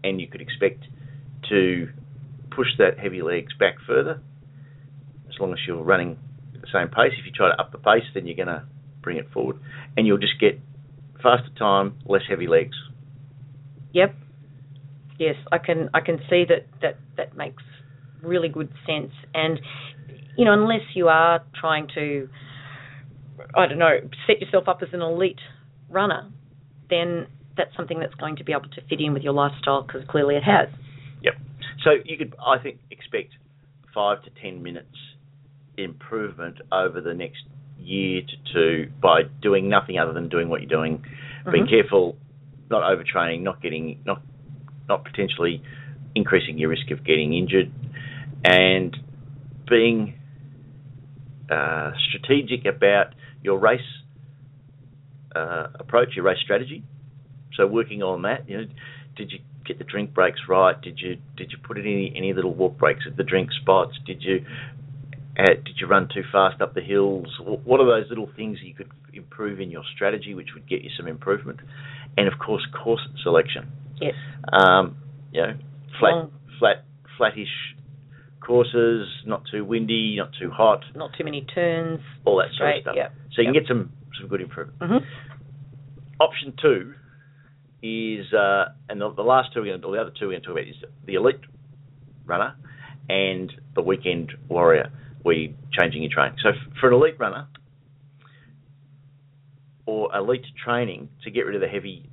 and 0.02 0.20
you 0.20 0.26
could 0.26 0.40
expect 0.40 0.84
to 1.48 1.88
push 2.50 2.68
that 2.78 2.98
heavy 2.98 3.22
legs 3.22 3.52
back 3.58 3.74
further 3.86 4.20
as 5.28 5.34
long 5.38 5.52
as 5.52 5.58
you're 5.66 5.82
running 5.82 6.18
at 6.54 6.60
the 6.60 6.66
same 6.72 6.88
pace. 6.88 7.12
If 7.18 7.26
you 7.26 7.32
try 7.32 7.54
to 7.54 7.60
up 7.60 7.72
the 7.72 7.78
pace, 7.78 8.04
then 8.14 8.26
you're 8.26 8.36
going 8.36 8.48
to 8.48 8.64
bring 9.02 9.18
it 9.18 9.30
forward, 9.32 9.58
and 9.96 10.06
you'll 10.06 10.18
just 10.18 10.40
get 10.40 10.58
faster 11.22 11.50
time, 11.58 11.98
less 12.06 12.22
heavy 12.28 12.46
legs. 12.48 12.76
Yep. 13.92 14.14
Yes, 15.18 15.36
I 15.52 15.58
can 15.58 15.88
I 15.94 16.00
can 16.00 16.18
see 16.28 16.44
that 16.48 16.66
that 16.82 16.96
that 17.16 17.36
makes 17.36 17.62
really 18.22 18.48
good 18.48 18.70
sense. 18.86 19.12
And 19.34 19.60
you 20.36 20.44
know, 20.44 20.52
unless 20.52 20.82
you 20.94 21.08
are 21.08 21.42
trying 21.58 21.88
to, 21.94 22.28
I 23.54 23.66
don't 23.66 23.78
know, 23.78 23.98
set 24.26 24.40
yourself 24.40 24.68
up 24.68 24.80
as 24.82 24.88
an 24.92 25.00
elite 25.00 25.40
runner, 25.88 26.30
then 26.90 27.26
that's 27.56 27.74
something 27.74 27.98
that's 27.98 28.14
going 28.14 28.36
to 28.36 28.44
be 28.44 28.52
able 28.52 28.68
to 28.68 28.82
fit 28.88 29.00
in 29.00 29.14
with 29.14 29.22
your 29.22 29.32
lifestyle 29.32 29.82
because 29.82 30.02
clearly 30.08 30.36
it 30.36 30.42
has. 30.42 30.68
Yep. 31.22 31.34
So 31.84 31.90
you 32.04 32.18
could, 32.18 32.34
I 32.44 32.58
think, 32.58 32.78
expect 32.90 33.30
five 33.94 34.22
to 34.24 34.30
ten 34.42 34.62
minutes 34.62 34.94
improvement 35.78 36.58
over 36.72 37.00
the 37.00 37.14
next 37.14 37.44
year 37.78 38.22
to 38.22 38.52
two 38.52 38.92
by 39.00 39.22
doing 39.40 39.68
nothing 39.68 39.98
other 39.98 40.12
than 40.12 40.28
doing 40.28 40.48
what 40.48 40.60
you're 40.60 40.68
doing, 40.68 41.02
being 41.50 41.64
Mhm. 41.64 41.70
careful, 41.70 42.16
not 42.70 42.82
overtraining, 42.82 43.42
not 43.42 43.60
getting, 43.62 44.00
not, 44.04 44.20
not 44.88 45.04
potentially 45.04 45.62
increasing 46.14 46.58
your 46.58 46.70
risk 46.70 46.90
of 46.90 47.04
getting 47.04 47.34
injured, 47.34 47.72
and 48.44 48.96
being 49.68 50.18
uh, 51.50 51.92
strategic 52.08 52.66
about 52.66 53.14
your 53.42 53.58
race 53.58 53.80
uh, 55.34 55.68
approach, 55.74 56.10
your 56.16 56.24
race 56.24 56.38
strategy. 56.42 56.82
So 57.56 57.66
working 57.66 58.02
on 58.02 58.22
that, 58.22 58.48
you 58.48 58.58
know, 58.58 58.66
did 59.16 59.32
you 59.32 59.38
get 59.66 59.78
the 59.78 59.84
drink 59.84 60.14
breaks 60.14 60.40
right? 60.48 60.80
Did 60.80 60.98
you 61.00 61.16
did 61.36 61.52
you 61.52 61.58
put 61.66 61.78
in 61.78 61.84
any 61.84 62.12
any 62.16 62.32
little 62.32 62.54
walk 62.54 62.78
breaks 62.78 63.04
at 63.06 63.16
the 63.16 63.24
drink 63.24 63.50
spots? 63.60 63.92
Did 64.06 64.22
you 64.22 64.44
uh, 65.38 65.54
did 65.64 65.76
you 65.78 65.86
run 65.86 66.08
too 66.12 66.22
fast 66.32 66.60
up 66.60 66.74
the 66.74 66.80
hills? 66.80 67.28
What 67.40 67.80
are 67.80 67.86
those 67.86 68.08
little 68.08 68.30
things 68.36 68.58
you 68.62 68.74
could 68.74 68.90
improve 69.12 69.60
in 69.60 69.70
your 69.70 69.82
strategy, 69.94 70.34
which 70.34 70.48
would 70.54 70.68
get 70.68 70.82
you 70.82 70.90
some 70.96 71.06
improvement? 71.06 71.60
And 72.16 72.26
of 72.28 72.38
course, 72.38 72.66
course 72.82 73.06
selection. 73.22 73.70
Yes. 74.00 74.14
Um, 74.52 74.96
you 75.32 75.42
know, 75.42 75.54
flat, 75.98 76.10
Long- 76.12 76.32
flat, 76.58 76.84
flattish 77.16 77.48
courses, 78.40 79.08
not 79.26 79.42
too 79.50 79.64
windy, 79.64 80.16
not 80.18 80.30
too 80.38 80.50
hot, 80.50 80.84
Not 80.94 81.10
too 81.18 81.24
many 81.24 81.42
turns. 81.42 82.00
all 82.24 82.36
that 82.38 82.48
sort 82.56 82.76
of 82.76 82.82
stuff. 82.82 82.94
yeah. 82.96 83.08
So 83.34 83.42
you 83.42 83.46
can 83.46 83.54
get 83.54 83.66
some 83.68 83.90
some 84.20 84.28
good 84.28 84.40
improvement. 84.40 84.78
hmm 84.80 85.04
Option 86.20 86.54
two 86.60 86.94
is, 87.82 88.32
uh, 88.32 88.66
and 88.88 89.00
the, 89.00 89.12
the 89.12 89.22
last 89.22 89.52
two, 89.52 89.60
we're 89.60 89.66
going 89.66 89.80
to, 89.82 89.86
do 89.86 89.92
the 89.92 90.00
other 90.00 90.10
two 90.18 90.28
we're 90.28 90.32
going 90.32 90.42
to 90.42 90.46
talk 90.48 90.56
about 90.58 90.68
is 90.68 90.76
the 91.04 91.14
elite 91.14 91.40
runner 92.24 92.54
and 93.10 93.52
the 93.74 93.82
weekend 93.82 94.32
warrior, 94.48 94.90
where 95.22 95.34
you're 95.36 95.52
changing 95.78 96.02
your 96.02 96.10
training. 96.10 96.38
So 96.42 96.48
f- 96.50 96.56
for 96.80 96.88
an 96.88 96.94
elite 96.94 97.18
runner 97.20 97.48
or 99.84 100.14
elite 100.16 100.46
training 100.64 101.08
to 101.24 101.30
get 101.30 101.42
rid 101.42 101.54
of 101.54 101.60
the 101.60 101.68
heavy 101.68 102.08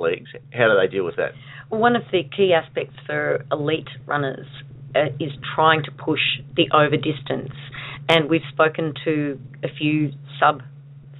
legs, 0.00 0.30
how 0.52 0.68
do 0.68 0.74
they 0.80 0.90
deal 0.90 1.04
with 1.04 1.16
that? 1.16 1.32
One 1.68 1.96
of 1.96 2.02
the 2.12 2.22
key 2.36 2.52
aspects 2.52 2.94
for 3.06 3.44
elite 3.52 3.88
runners 4.06 4.46
uh, 4.94 5.06
is 5.20 5.32
trying 5.54 5.82
to 5.84 5.90
push 5.90 6.20
the 6.56 6.68
over 6.72 6.96
distance. 6.96 7.52
And 8.08 8.30
we've 8.30 8.40
spoken 8.52 8.94
to 9.04 9.38
a 9.62 9.68
few 9.68 10.12
sub 10.40 10.62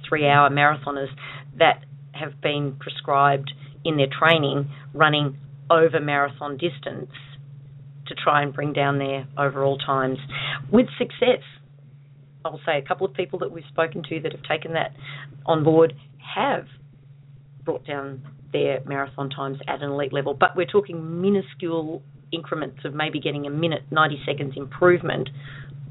three 0.07 0.27
hour 0.27 0.49
marathoners 0.49 1.09
that 1.57 1.83
have 2.13 2.41
been 2.41 2.75
prescribed 2.79 3.51
in 3.85 3.97
their 3.97 4.07
training 4.07 4.69
running 4.93 5.37
over 5.69 5.99
marathon 5.99 6.57
distance 6.57 7.11
to 8.07 8.15
try 8.15 8.41
and 8.41 8.53
bring 8.53 8.73
down 8.73 8.97
their 8.97 9.27
overall 9.37 9.77
times 9.77 10.17
with 10.71 10.87
success. 10.97 11.43
I'll 12.43 12.59
say 12.65 12.79
a 12.79 12.81
couple 12.81 13.05
of 13.05 13.13
people 13.13 13.39
that 13.39 13.51
we've 13.51 13.63
spoken 13.69 14.01
to 14.09 14.19
that 14.21 14.31
have 14.31 14.43
taken 14.43 14.73
that 14.73 14.93
on 15.45 15.63
board 15.63 15.93
have 16.35 16.65
brought 17.63 17.85
down 17.85 18.21
their 18.51 18.81
marathon 18.85 19.29
times 19.29 19.57
at 19.67 19.81
an 19.81 19.91
elite 19.91 20.13
level, 20.13 20.33
but 20.33 20.55
we're 20.55 20.65
talking 20.65 21.21
minuscule 21.21 22.01
increments 22.31 22.79
of 22.85 22.93
maybe 22.93 23.19
getting 23.19 23.45
a 23.45 23.49
minute, 23.49 23.83
90 23.91 24.21
seconds 24.25 24.53
improvement 24.55 25.29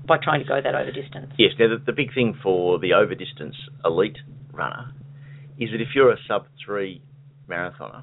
by 0.06 0.16
trying 0.22 0.40
to 0.40 0.46
go 0.48 0.60
that 0.62 0.74
over 0.74 0.90
distance. 0.90 1.32
Yes. 1.38 1.52
Now, 1.58 1.68
the, 1.68 1.82
the 1.84 1.92
big 1.92 2.14
thing 2.14 2.38
for 2.42 2.78
the 2.78 2.94
over 2.94 3.14
distance 3.14 3.54
elite 3.84 4.18
runner 4.52 4.92
is 5.58 5.70
that 5.70 5.80
if 5.80 5.88
you're 5.94 6.12
a 6.12 6.16
sub 6.26 6.46
three 6.64 7.02
marathoner, 7.48 8.02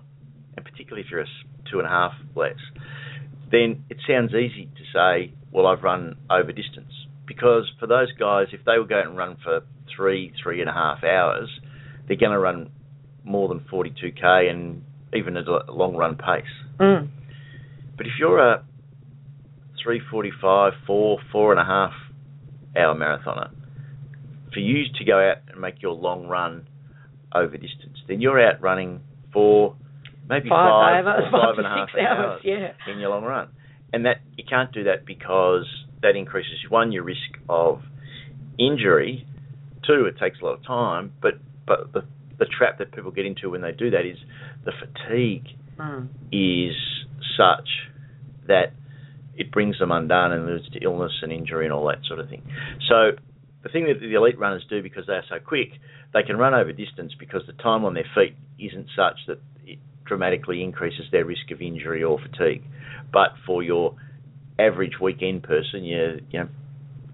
and 0.56 0.66
particularly 0.66 1.02
if 1.02 1.12
you're 1.12 1.22
a 1.22 1.26
two 1.70 1.80
and 1.80 1.88
a 1.88 1.90
half 1.90 2.14
less, 2.36 2.60
then 3.52 3.84
it 3.90 3.98
sounds 4.08 4.34
easy 4.34 4.70
to 4.76 4.84
say, 4.94 5.34
well, 5.52 5.68
I've 5.68 5.84
run 5.84 6.16
over 6.30 6.52
distance. 6.52 6.92
Because 7.28 7.72
for 7.80 7.88
those 7.88 8.12
guys, 8.14 8.48
if 8.54 8.64
they 8.66 8.78
were 8.78 8.86
going 8.86 9.06
to 9.06 9.12
run 9.12 9.38
for 9.44 9.62
three, 9.96 10.32
three 10.42 10.62
and 10.62 10.70
a 10.70 10.74
half 10.74 11.04
hours, 11.04 11.50
they're 12.08 12.18
going 12.18 12.32
to 12.32 12.40
run 12.40 12.70
more 13.26 13.50
than 13.50 13.60
42k 13.62 14.50
and 14.50 14.84
even 15.14 15.38
at 15.38 15.48
a 15.48 15.72
long 15.72 15.96
run 15.96 16.16
pace. 16.16 16.44
Mm. 16.80 17.10
But 17.98 18.06
if 18.06 18.14
you're 18.20 18.40
a 18.40 18.64
345, 19.84 20.74
four, 20.86 21.20
four 21.32 21.52
and 21.52 21.60
a 21.60 21.66
half 21.66 21.94
hour 22.78 22.96
marathoner, 22.96 23.52
for 24.54 24.60
you 24.60 24.86
to 24.98 25.06
go 25.06 25.20
out 25.20 25.38
and 25.50 25.60
make 25.60 25.82
your 25.82 25.94
long 25.94 26.28
run 26.28 26.68
over 27.34 27.58
distance, 27.58 27.98
then 28.08 28.22
you're 28.22 28.40
out 28.40 28.62
running 28.62 29.02
for 29.34 29.76
maybe 30.30 30.50
Five 30.50 30.70
five, 30.70 31.06
hours, 31.06 31.24
five 31.32 31.42
five 31.42 31.58
and 31.58 31.68
a 31.68 31.70
half 31.70 31.90
six 31.90 32.04
hours, 32.08 32.42
yeah. 32.44 32.92
in 32.92 33.00
your 33.00 33.10
long 33.10 33.24
run. 33.24 33.50
And 33.94 34.06
that 34.06 34.18
you 34.38 34.44
can't 34.50 34.72
do 34.72 34.86
that 34.86 35.06
because 35.06 35.66
that 36.02 36.16
increases 36.16 36.58
one 36.70 36.92
your 36.92 37.04
risk 37.04 37.20
of 37.48 37.82
injury, 38.58 39.28
two 39.86 40.06
it 40.06 40.18
takes 40.20 40.40
a 40.42 40.46
lot 40.46 40.54
of 40.58 40.66
time, 40.66 41.14
but 41.22 41.34
but 41.68 41.94
the 41.94 42.04
the 42.40 42.46
trap 42.46 42.78
that 42.80 42.92
people 42.94 43.12
get 43.12 43.26
into 43.26 43.50
when 43.50 43.62
they 43.62 43.72
do 43.72 43.90
that 43.92 44.06
is 44.06 44.18
the 44.66 44.72
fatigue 44.72 45.48
Mm. 45.78 46.08
is 46.32 46.74
such 47.38 47.68
that 48.48 48.72
it 49.36 49.52
brings 49.52 49.78
them 49.78 49.92
undone 49.92 50.32
and 50.32 50.46
leads 50.48 50.70
to 50.70 50.80
illness 50.80 51.12
and 51.22 51.32
injury 51.32 51.66
and 51.66 51.74
all 51.74 51.86
that 51.88 52.00
sort 52.08 52.20
of 52.20 52.30
thing. 52.30 52.42
So 52.88 53.12
the 53.64 53.70
thing 53.70 53.86
that 53.88 54.00
the 54.00 54.14
elite 54.14 54.40
runners 54.40 54.64
do 54.70 54.82
because 54.82 55.06
they 55.08 55.14
are 55.14 55.26
so 55.28 55.40
quick, 55.46 55.72
they 56.14 56.24
can 56.24 56.38
run 56.38 56.54
over 56.54 56.72
distance 56.72 57.14
because 57.20 57.42
the 57.46 57.54
time 57.62 57.84
on 57.84 57.94
their 57.94 58.06
feet 58.16 58.36
isn't 58.58 58.88
such 58.96 59.18
that 59.28 59.40
it 59.66 59.80
dramatically 60.06 60.64
increases 60.64 61.06
their 61.12 61.26
risk 61.26 61.52
of 61.52 61.62
injury 61.62 62.04
or 62.04 62.20
fatigue. 62.20 62.64
But 63.12 63.32
for 63.46 63.62
your 63.62 63.96
average 64.58 65.00
weekend 65.02 65.44
person, 65.44 65.84
you 65.84 66.22
you 66.32 66.40
know, 66.40 66.48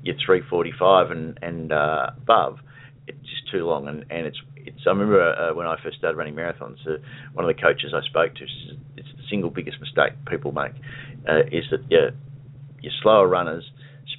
you're 0.04 0.16
345 0.24 1.10
and 1.12 1.40
and 1.42 1.72
uh, 1.72 2.12
above, 2.18 2.60
it's 3.08 3.18
just 3.22 3.50
too 3.52 3.66
long. 3.66 3.88
And, 3.88 4.06
and 4.12 4.28
it's 4.28 4.40
it's. 4.66 4.82
I 4.86 4.90
remember 4.90 5.22
uh, 5.22 5.54
when 5.54 5.68
I 5.68 5.76
first 5.84 5.98
started 5.98 6.18
running 6.18 6.36
marathons, 6.36 6.78
uh, 6.88 6.98
one 7.34 7.48
of 7.48 7.56
the 7.56 7.62
coaches 7.62 7.94
I 7.96 8.02
spoke 8.08 8.36
to 8.36 8.44
it's 8.98 9.08
the 9.16 9.24
single 9.30 9.50
biggest 9.50 9.80
mistake 9.80 10.14
people 10.30 10.52
make 10.52 10.74
uh, 11.28 11.46
is 11.52 11.66
that 11.72 11.82
your 11.90 12.12
your 12.82 12.94
slower 13.02 13.28
runners 13.28 13.64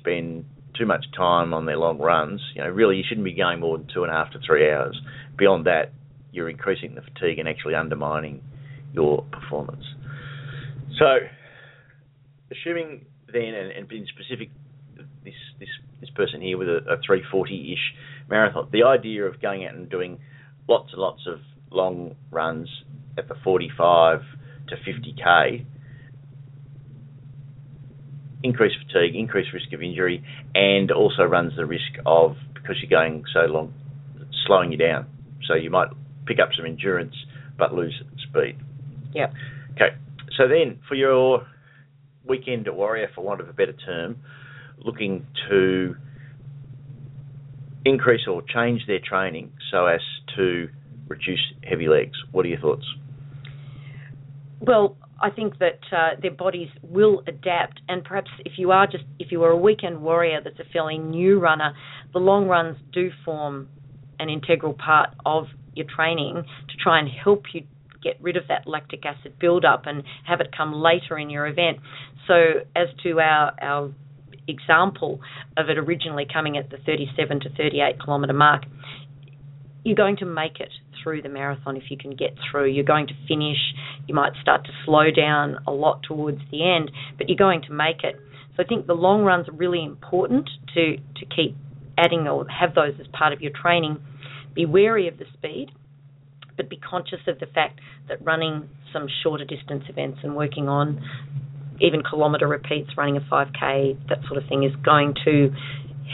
spend 0.01 0.45
too 0.77 0.87
much 0.87 1.05
time 1.17 1.53
on 1.53 1.67
their 1.67 1.77
long 1.77 1.99
runs. 1.99 2.41
You 2.55 2.63
know, 2.63 2.69
really, 2.69 2.97
you 2.97 3.05
shouldn't 3.07 3.25
be 3.25 3.35
going 3.35 3.61
more 3.61 3.79
than 3.79 3.87
two 3.93 4.05
and 4.05 4.13
a 4.13 4.15
half 4.15 4.31
to 4.33 4.39
three 4.47 4.71
hours. 4.71 5.01
Beyond 5.37 5.67
that, 5.67 5.93
you're 6.33 6.49
increasing 6.49 6.95
the 6.95 7.03
fatigue 7.03 7.39
and 7.39 7.49
actually 7.49 7.75
undermining 7.75 8.43
your 8.93 9.25
performance. 9.33 9.85
So, 10.99 11.19
assuming 12.51 13.07
then, 13.33 13.55
and, 13.55 13.73
and 13.73 13.89
being 13.89 14.07
specific, 14.07 14.51
this 15.25 15.35
this 15.59 15.69
this 16.01 16.11
person 16.11 16.41
here 16.41 16.59
with 16.59 16.69
a, 16.69 16.79
a 16.89 16.97
340-ish 16.99 17.95
marathon, 18.29 18.69
the 18.73 18.83
idea 18.83 19.25
of 19.25 19.41
going 19.41 19.65
out 19.65 19.75
and 19.75 19.89
doing 19.89 20.19
lots 20.73 20.93
and 20.93 21.03
lots 21.03 21.23
of 21.27 21.39
long 21.71 22.17
runs 22.31 22.69
at 23.19 23.29
the 23.29 23.35
45 23.45 24.21
to 24.69 24.77
50k 24.77 25.67
increased 28.43 28.77
fatigue, 28.87 29.15
increased 29.15 29.53
risk 29.53 29.73
of 29.73 29.83
injury, 29.83 30.25
and 30.55 30.91
also 30.91 31.23
runs 31.23 31.53
the 31.57 31.67
risk 31.67 31.93
of 32.07 32.37
because 32.55 32.77
you're 32.81 32.91
going 32.91 33.23
so 33.33 33.41
long, 33.41 33.73
slowing 34.47 34.73
you 34.73 34.79
down. 34.79 35.07
So 35.47 35.55
you 35.55 35.71
might 35.71 35.89
pick 36.27 36.39
up 36.43 36.49
some 36.57 36.67
endurance 36.67 37.15
but 37.59 37.75
lose 37.75 38.03
speed. 38.29 38.57
Yep. 39.15 39.33
Okay. 39.73 39.97
So 40.37 40.49
then, 40.49 40.81
for 40.89 40.95
your 40.95 41.47
weekend 42.25 42.67
warrior, 42.73 43.09
for 43.15 43.23
want 43.23 43.41
of 43.41 43.49
a 43.49 43.53
better 43.53 43.75
term, 43.75 44.17
looking 44.79 45.27
to 45.49 45.95
increase 47.85 48.23
or 48.29 48.43
change 48.43 48.87
their 48.87 49.01
training 49.01 49.53
so 49.71 49.87
as 49.87 50.01
to 50.37 50.69
reduce 51.09 51.53
heavy 51.69 51.89
legs. 51.89 52.17
What 52.33 52.47
are 52.47 52.49
your 52.49 52.61
thoughts? 52.61 52.85
Well, 54.61 54.97
I 55.21 55.31
think 55.31 55.59
that 55.59 55.81
uh, 55.93 56.21
their 56.21 56.33
bodies 56.33 56.69
will 56.83 57.23
adapt, 57.27 57.81
and 57.89 58.05
perhaps 58.05 58.31
if 58.45 58.53
you 58.59 58.73
are 58.73 58.87
just 58.87 59.05
if 59.19 59.31
you 59.31 59.43
are 59.45 59.51
a 59.51 59.57
weekend 59.57 60.03
warrior 60.03 60.41
that's 60.43 60.59
a 60.59 60.73
fairly 60.73 60.99
new 60.99 61.39
runner, 61.39 61.75
the 62.13 62.19
long 62.19 62.49
runs 62.49 62.77
do 62.93 63.11
form 63.25 63.69
an 64.19 64.29
integral 64.29 64.75
part 64.75 65.11
of 65.25 65.47
your 65.75 65.87
training 65.95 66.43
to 66.69 66.77
try 66.83 66.99
and 66.99 67.09
help 67.09 67.45
you 67.55 67.63
get 68.03 68.21
rid 68.21 68.37
of 68.37 68.45
that 68.49 68.67
lactic 68.67 69.07
acid 69.07 69.39
buildup 69.39 69.87
and 69.87 70.03
have 70.27 70.41
it 70.41 70.49
come 70.57 70.73
later 70.73 71.17
in 71.19 71.31
your 71.31 71.47
event. 71.47 71.79
So 72.27 72.35
as 72.75 72.89
to 73.05 73.21
our 73.21 73.53
our 73.61 73.93
example 74.49 75.21
of 75.57 75.69
it 75.69 75.79
originally 75.79 76.27
coming 76.31 76.57
at 76.57 76.69
the 76.71 76.79
37 76.79 77.41
to 77.41 77.49
38 77.51 78.01
kilometre 78.05 78.33
mark, 78.33 78.65
you're 79.85 79.97
going 79.97 80.17
to 80.19 80.27
make 80.27 80.61
it 80.61 80.71
through 81.03 81.23
the 81.23 81.29
marathon 81.29 81.77
if 81.77 81.85
you 81.91 81.97
can 81.97 82.13
get 82.13 82.35
through. 82.51 82.71
You're 82.71 82.85
going 82.85 83.09
to 83.09 83.15
finish. 83.29 83.59
You 84.07 84.15
might 84.15 84.33
start 84.41 84.65
to 84.65 84.71
slow 84.85 85.11
down 85.11 85.59
a 85.67 85.73
lot 85.73 86.03
towards 86.07 86.39
the 86.51 86.65
end, 86.65 86.91
but 87.19 87.29
you're 87.29 87.37
going 87.37 87.63
to 87.63 87.73
make 87.73 88.05
it. 88.05 88.17
So 88.57 88.63
I 88.63 88.67
think 88.67 88.87
the 88.87 88.95
long 88.95 89.25
runs 89.25 89.49
are 89.49 89.53
really 89.53 89.85
important 89.85 90.49
to 90.75 90.97
to 90.97 91.27
keep 91.35 91.57
adding 91.99 92.29
or 92.29 92.47
have 92.49 92.75
those 92.75 92.95
as 93.01 93.07
part 93.13 93.33
of 93.33 93.41
your 93.41 93.53
training. 93.53 93.99
Be 94.55 94.67
wary 94.67 95.09
of 95.09 95.19
the 95.19 95.25
speed, 95.35 95.71
but 96.57 96.69
be 96.69 96.77
conscious 96.77 97.21
of 97.27 97.39
the 97.41 97.47
fact 97.47 97.81
that 98.09 98.25
running 98.25 98.69
some 98.93 99.07
shorter 99.23 99.45
distance 99.45 99.85
events 99.89 100.19
and 100.23 100.37
working 100.37 100.69
on 100.69 101.01
even 101.81 102.03
kilometre 102.09 102.47
repeats, 102.47 102.91
running 102.97 103.17
a 103.17 103.21
5k, 103.21 104.09
that 104.09 104.19
sort 104.29 104.43
of 104.43 104.49
thing 104.49 104.63
is 104.63 104.73
going 104.85 105.15
to 105.25 105.51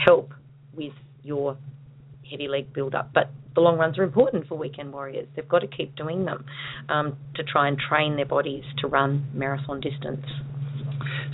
help 0.05 0.33
with 0.73 0.93
your 1.23 1.57
heavy 2.29 2.47
leg 2.47 2.73
build 2.73 2.95
up. 2.95 3.11
But 3.13 3.29
the 3.55 3.61
long 3.61 3.77
runs 3.77 3.97
are 3.97 4.03
important 4.03 4.47
for 4.47 4.57
weekend 4.57 4.93
warriors. 4.93 5.27
They've 5.35 5.47
got 5.47 5.59
to 5.59 5.67
keep 5.67 5.95
doing 5.95 6.25
them 6.25 6.45
um, 6.87 7.17
to 7.35 7.43
try 7.43 7.67
and 7.67 7.77
train 7.77 8.15
their 8.15 8.25
bodies 8.25 8.63
to 8.79 8.87
run 8.87 9.29
marathon 9.33 9.79
distance. 9.81 10.25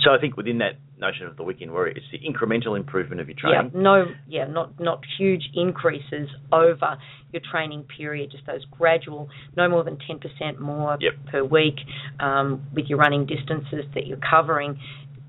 So 0.03 0.11
I 0.11 0.19
think 0.19 0.37
within 0.37 0.59
that 0.59 0.73
notion 0.99 1.27
of 1.27 1.37
the 1.37 1.43
weekend 1.43 1.71
warrior, 1.71 1.93
it's 1.95 2.05
the 2.11 2.19
incremental 2.19 2.77
improvement 2.77 3.21
of 3.21 3.27
your 3.27 3.37
training. 3.37 3.71
Yeah, 3.73 3.81
no, 3.81 4.05
yeah, 4.27 4.45
not 4.45 4.79
not 4.79 5.01
huge 5.17 5.49
increases 5.53 6.29
over 6.51 6.97
your 7.31 7.41
training 7.51 7.85
period. 7.97 8.31
Just 8.31 8.45
those 8.45 8.65
gradual, 8.71 9.29
no 9.57 9.67
more 9.69 9.83
than 9.83 9.97
ten 10.07 10.19
percent 10.19 10.59
more 10.59 10.97
Yep. 10.99 11.13
per 11.31 11.43
week 11.43 11.75
um, 12.19 12.65
with 12.73 12.85
your 12.85 12.99
running 12.99 13.25
distances 13.25 13.85
that 13.93 14.07
you're 14.07 14.19
covering. 14.29 14.79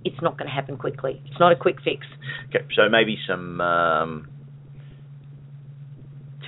It's 0.04 0.20
not 0.22 0.38
going 0.38 0.48
to 0.48 0.54
happen 0.54 0.76
quickly. 0.76 1.20
It's 1.26 1.40
not 1.40 1.50
a 1.52 1.56
quick 1.56 1.76
fix. 1.82 2.06
Okay, 2.50 2.64
so 2.76 2.88
maybe 2.88 3.18
some 3.26 3.60
um, 3.60 4.28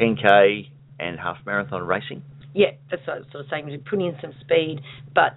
10k 0.00 0.68
and 0.98 1.18
half 1.18 1.38
marathon 1.46 1.86
racing. 1.86 2.22
Yeah, 2.54 2.72
that's 2.90 3.06
what 3.06 3.16
I 3.16 3.18
was 3.20 3.26
sort 3.30 3.44
of 3.44 3.50
saying. 3.50 3.84
Put 3.88 4.00
in 4.00 4.16
some 4.20 4.32
speed, 4.40 4.80
but 5.14 5.36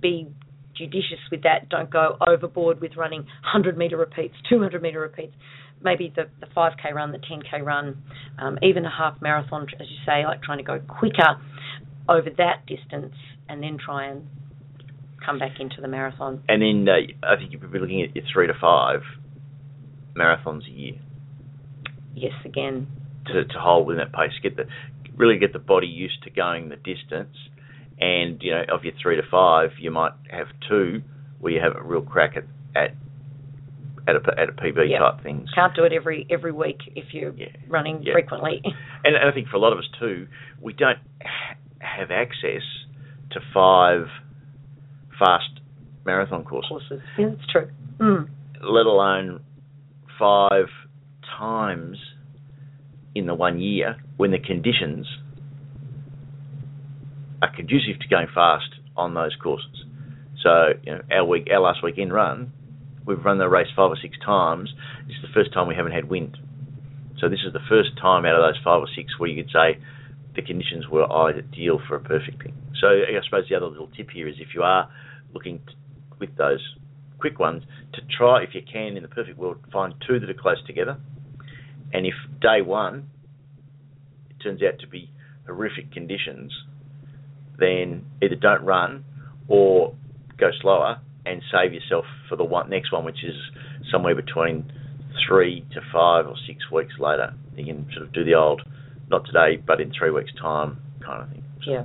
be 0.00 0.28
judicious 0.76 1.20
with 1.30 1.42
that. 1.42 1.68
Don't 1.68 1.90
go 1.90 2.16
overboard 2.26 2.80
with 2.80 2.96
running 2.96 3.20
100 3.20 3.76
metre 3.76 3.96
repeats, 3.96 4.34
200 4.48 4.80
metre 4.80 5.00
repeats. 5.00 5.34
Maybe 5.82 6.12
the, 6.14 6.24
the 6.40 6.46
5k 6.46 6.94
run, 6.94 7.12
the 7.12 7.18
10k 7.18 7.62
run, 7.62 8.02
um, 8.38 8.58
even 8.62 8.84
a 8.84 8.90
half 8.90 9.20
marathon, 9.20 9.66
as 9.80 9.88
you 9.90 9.96
say, 10.06 10.24
like 10.24 10.42
trying 10.42 10.58
to 10.58 10.64
go 10.64 10.78
quicker 10.78 11.40
over 12.08 12.30
that 12.38 12.64
distance 12.66 13.14
and 13.48 13.62
then 13.62 13.78
try 13.84 14.06
and 14.06 14.26
come 15.24 15.38
back 15.38 15.58
into 15.58 15.80
the 15.80 15.88
marathon. 15.88 16.42
And 16.48 16.62
then 16.62 16.86
uh, 16.88 17.26
I 17.26 17.36
think 17.36 17.52
you'd 17.52 17.72
be 17.72 17.78
looking 17.78 18.02
at 18.02 18.14
your 18.14 18.24
three 18.32 18.46
to 18.46 18.54
five 18.60 19.00
marathons 20.16 20.66
a 20.68 20.70
year 20.70 20.94
Yes, 22.14 22.32
again. 22.44 22.86
To, 23.26 23.44
to 23.44 23.58
hold 23.58 23.86
within 23.86 23.98
that 24.04 24.12
pace. 24.12 24.32
Get 24.42 24.56
the 24.56 24.64
really 25.16 25.38
get 25.38 25.52
the 25.52 25.58
body 25.58 25.86
used 25.86 26.22
to 26.24 26.30
going 26.30 26.68
the 26.68 26.76
distance. 26.76 27.36
And 28.00 28.40
you 28.42 28.52
know, 28.52 28.64
of 28.72 28.84
your 28.84 28.94
three 29.00 29.16
to 29.16 29.22
five, 29.30 29.70
you 29.78 29.90
might 29.90 30.12
have 30.30 30.48
two 30.68 31.02
where 31.40 31.52
you 31.52 31.60
have 31.60 31.76
a 31.76 31.82
real 31.82 32.02
crack 32.02 32.36
at 32.36 32.44
at 32.74 32.94
at 34.08 34.16
a, 34.16 34.40
at 34.40 34.48
a 34.48 34.52
PB 34.52 34.90
Yeah. 34.90 34.98
type 34.98 35.22
things. 35.22 35.48
Can't 35.54 35.74
do 35.76 35.84
it 35.84 35.92
every 35.92 36.26
every 36.30 36.52
week 36.52 36.78
if 36.96 37.12
you're 37.12 37.32
Yeah. 37.34 37.48
running 37.68 38.02
Yeah. 38.02 38.14
frequently. 38.14 38.60
And, 39.04 39.14
and 39.16 39.28
I 39.28 39.32
think 39.32 39.48
for 39.48 39.56
a 39.56 39.60
lot 39.60 39.72
of 39.72 39.78
us 39.78 39.88
too, 40.00 40.26
we 40.60 40.72
don't 40.72 40.98
have 41.80 42.10
access 42.10 42.62
to 43.32 43.40
five 43.54 44.06
fast 45.18 45.60
marathon 46.04 46.44
courses, 46.44 46.68
Courses. 46.68 47.00
Yeah, 47.18 47.28
that's 47.30 47.46
true. 47.50 47.68
Mm. 47.98 48.28
let 48.62 48.86
alone 48.86 49.40
five 50.18 50.66
times 51.38 51.96
in 53.14 53.26
the 53.26 53.34
one 53.34 53.60
year 53.60 53.96
when 54.16 54.30
the 54.30 54.38
conditions 54.38 55.06
are 57.42 57.54
conducive 57.54 58.00
to 58.00 58.08
going 58.08 58.28
fast 58.34 58.74
on 58.96 59.14
those 59.14 59.34
courses. 59.42 59.84
So, 60.42 60.72
you 60.82 60.92
know, 60.92 61.02
our 61.10 61.24
week, 61.24 61.48
our 61.52 61.60
last 61.60 61.82
weekend 61.82 62.12
run, 62.12 62.52
we've 63.06 63.24
run 63.24 63.38
the 63.38 63.48
race 63.48 63.68
five 63.74 63.90
or 63.90 63.98
six 64.00 64.16
times. 64.24 64.70
This 65.06 65.16
is 65.16 65.22
the 65.22 65.34
first 65.34 65.52
time 65.52 65.68
we 65.68 65.74
haven't 65.74 65.92
had 65.92 66.08
wind. 66.08 66.38
So 67.18 67.28
this 67.28 67.40
is 67.46 67.52
the 67.52 67.62
first 67.68 67.90
time 68.00 68.24
out 68.24 68.34
of 68.34 68.42
those 68.42 68.60
five 68.64 68.80
or 68.80 68.88
six 68.96 69.18
where 69.18 69.28
you 69.28 69.42
could 69.42 69.52
say 69.52 69.78
the 70.34 70.42
conditions 70.42 70.88
were 70.88 71.10
ideal 71.10 71.80
for 71.86 71.96
a 71.96 72.00
perfect 72.00 72.42
thing. 72.42 72.54
So 72.80 72.88
I 72.88 73.20
suppose 73.24 73.44
the 73.48 73.54
other 73.54 73.66
little 73.66 73.88
tip 73.96 74.10
here 74.10 74.26
is 74.26 74.36
if 74.38 74.54
you 74.54 74.62
are 74.62 74.90
looking 75.32 75.60
with 76.18 76.34
those 76.36 76.60
quick 77.20 77.38
ones 77.38 77.62
to 77.94 78.00
try, 78.16 78.42
if 78.42 78.50
you 78.54 78.62
can, 78.62 78.96
in 78.96 79.02
the 79.02 79.08
perfect 79.08 79.38
world, 79.38 79.58
find 79.72 79.94
two 80.06 80.18
that 80.18 80.28
are 80.28 80.34
close 80.34 80.64
together. 80.66 80.98
And 81.92 82.06
if 82.06 82.14
day 82.40 82.62
one 82.62 83.10
it 84.30 84.42
turns 84.42 84.62
out 84.62 84.78
to 84.80 84.86
be 84.86 85.10
horrific 85.46 85.92
conditions, 85.92 86.52
then 87.58 88.04
either 88.22 88.34
don't 88.34 88.64
run 88.64 89.04
or 89.48 89.94
go 90.38 90.50
slower 90.60 91.00
and 91.24 91.42
save 91.52 91.72
yourself 91.72 92.04
for 92.28 92.36
the 92.36 92.44
one 92.44 92.70
next 92.70 92.92
one, 92.92 93.04
which 93.04 93.22
is 93.24 93.34
somewhere 93.90 94.14
between 94.14 94.72
three 95.28 95.64
to 95.72 95.80
five 95.92 96.26
or 96.26 96.34
six 96.46 96.58
weeks 96.70 96.94
later. 96.98 97.34
You 97.56 97.64
can 97.64 97.86
sort 97.92 98.06
of 98.06 98.12
do 98.12 98.24
the 98.24 98.34
old, 98.34 98.62
not 99.08 99.24
today, 99.26 99.62
but 99.64 99.80
in 99.80 99.92
three 99.96 100.10
weeks' 100.10 100.32
time 100.40 100.78
kind 101.04 101.22
of 101.22 101.28
thing. 101.28 101.44
Yeah. 101.66 101.84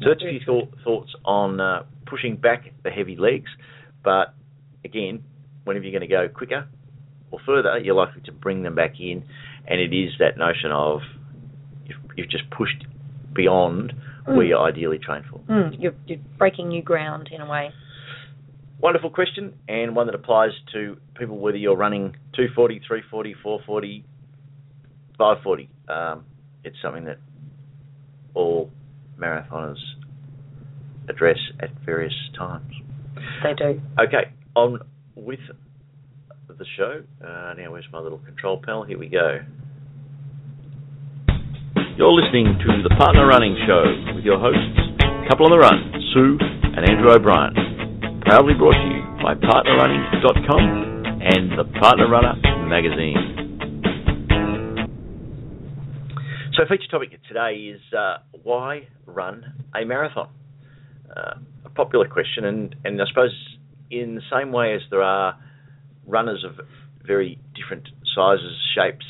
So 0.00 0.08
that's 0.08 0.22
a 0.22 0.30
few 0.30 0.40
thought, 0.44 0.68
thoughts 0.82 1.10
on 1.24 1.60
uh, 1.60 1.84
pushing 2.06 2.36
back 2.36 2.64
the 2.82 2.90
heavy 2.90 3.16
legs. 3.16 3.50
But 4.02 4.34
again, 4.84 5.22
whenever 5.64 5.84
you're 5.84 5.98
going 5.98 6.08
to 6.08 6.14
go 6.14 6.28
quicker 6.34 6.66
or 7.34 7.40
further, 7.44 7.78
you're 7.78 7.94
likely 7.94 8.22
to 8.22 8.32
bring 8.32 8.62
them 8.62 8.74
back 8.74 8.94
in, 9.00 9.24
and 9.66 9.80
it 9.80 9.92
is 9.94 10.12
that 10.20 10.38
notion 10.38 10.70
of 10.70 11.00
you've, 11.86 11.98
you've 12.16 12.30
just 12.30 12.48
pushed 12.50 12.84
beyond 13.34 13.92
where 14.26 14.36
Mm. 14.36 14.48
you're 14.48 14.62
ideally 14.62 14.98
trained 14.98 15.24
for. 15.30 15.38
Mm, 15.40 15.76
you're, 15.78 15.92
you're 16.06 16.18
breaking 16.38 16.68
new 16.68 16.82
ground 16.82 17.28
in 17.34 17.40
a 17.42 17.46
way. 17.50 17.70
Wonderful 18.80 19.10
question, 19.10 19.52
and 19.68 19.94
one 19.94 20.06
that 20.06 20.14
applies 20.14 20.52
to 20.72 20.96
people 21.18 21.38
whether 21.38 21.56
you're 21.58 21.76
running 21.76 22.12
240, 22.34 22.80
340, 22.86 23.34
440, 23.42 24.04
540. 25.18 25.68
Um, 25.88 26.24
it's 26.64 26.76
something 26.82 27.04
that 27.04 27.18
all 28.34 28.70
marathoners 29.18 29.76
address 31.08 31.38
at 31.60 31.70
various 31.84 32.14
times. 32.38 32.72
They 33.42 33.52
do. 33.54 33.80
Okay, 34.00 34.30
on 34.56 34.80
with 35.14 35.40
the 36.58 36.66
show. 36.76 37.02
Uh, 37.20 37.54
now, 37.56 37.72
where's 37.72 37.86
my 37.92 37.98
little 37.98 38.18
control 38.18 38.60
panel? 38.64 38.84
Here 38.84 38.98
we 38.98 39.08
go. 39.08 39.40
You're 41.96 42.12
listening 42.12 42.58
to 42.58 42.82
the 42.82 42.94
Partner 42.98 43.26
Running 43.26 43.56
Show 43.66 44.14
with 44.14 44.24
your 44.24 44.38
hosts, 44.38 44.78
Couple 45.28 45.46
on 45.46 45.52
the 45.52 45.58
Run, 45.58 45.94
Sue 46.12 46.38
and 46.76 46.90
Andrew 46.90 47.12
O'Brien. 47.12 47.54
Proudly 48.26 48.54
brought 48.54 48.74
to 48.74 48.88
you 48.90 49.02
by 49.22 49.34
PartnerRunning.com 49.34 51.22
and 51.22 51.58
the 51.58 51.64
Partner 51.78 52.08
Runner 52.08 52.34
magazine. 52.66 53.34
So, 56.56 56.64
feature 56.68 56.90
topic 56.90 57.10
today 57.28 57.74
is 57.74 57.80
uh, 57.96 58.18
why 58.42 58.88
run 59.06 59.64
a 59.74 59.84
marathon? 59.84 60.30
Uh, 61.14 61.34
a 61.64 61.70
popular 61.70 62.08
question, 62.08 62.44
and, 62.44 62.74
and 62.84 63.00
I 63.00 63.06
suppose 63.08 63.32
in 63.90 64.16
the 64.16 64.22
same 64.32 64.52
way 64.52 64.74
as 64.74 64.80
there 64.90 65.02
are 65.02 65.38
runners 66.06 66.44
of 66.44 66.64
very 67.06 67.38
different 67.54 67.88
sizes, 68.14 68.56
shapes, 68.74 69.06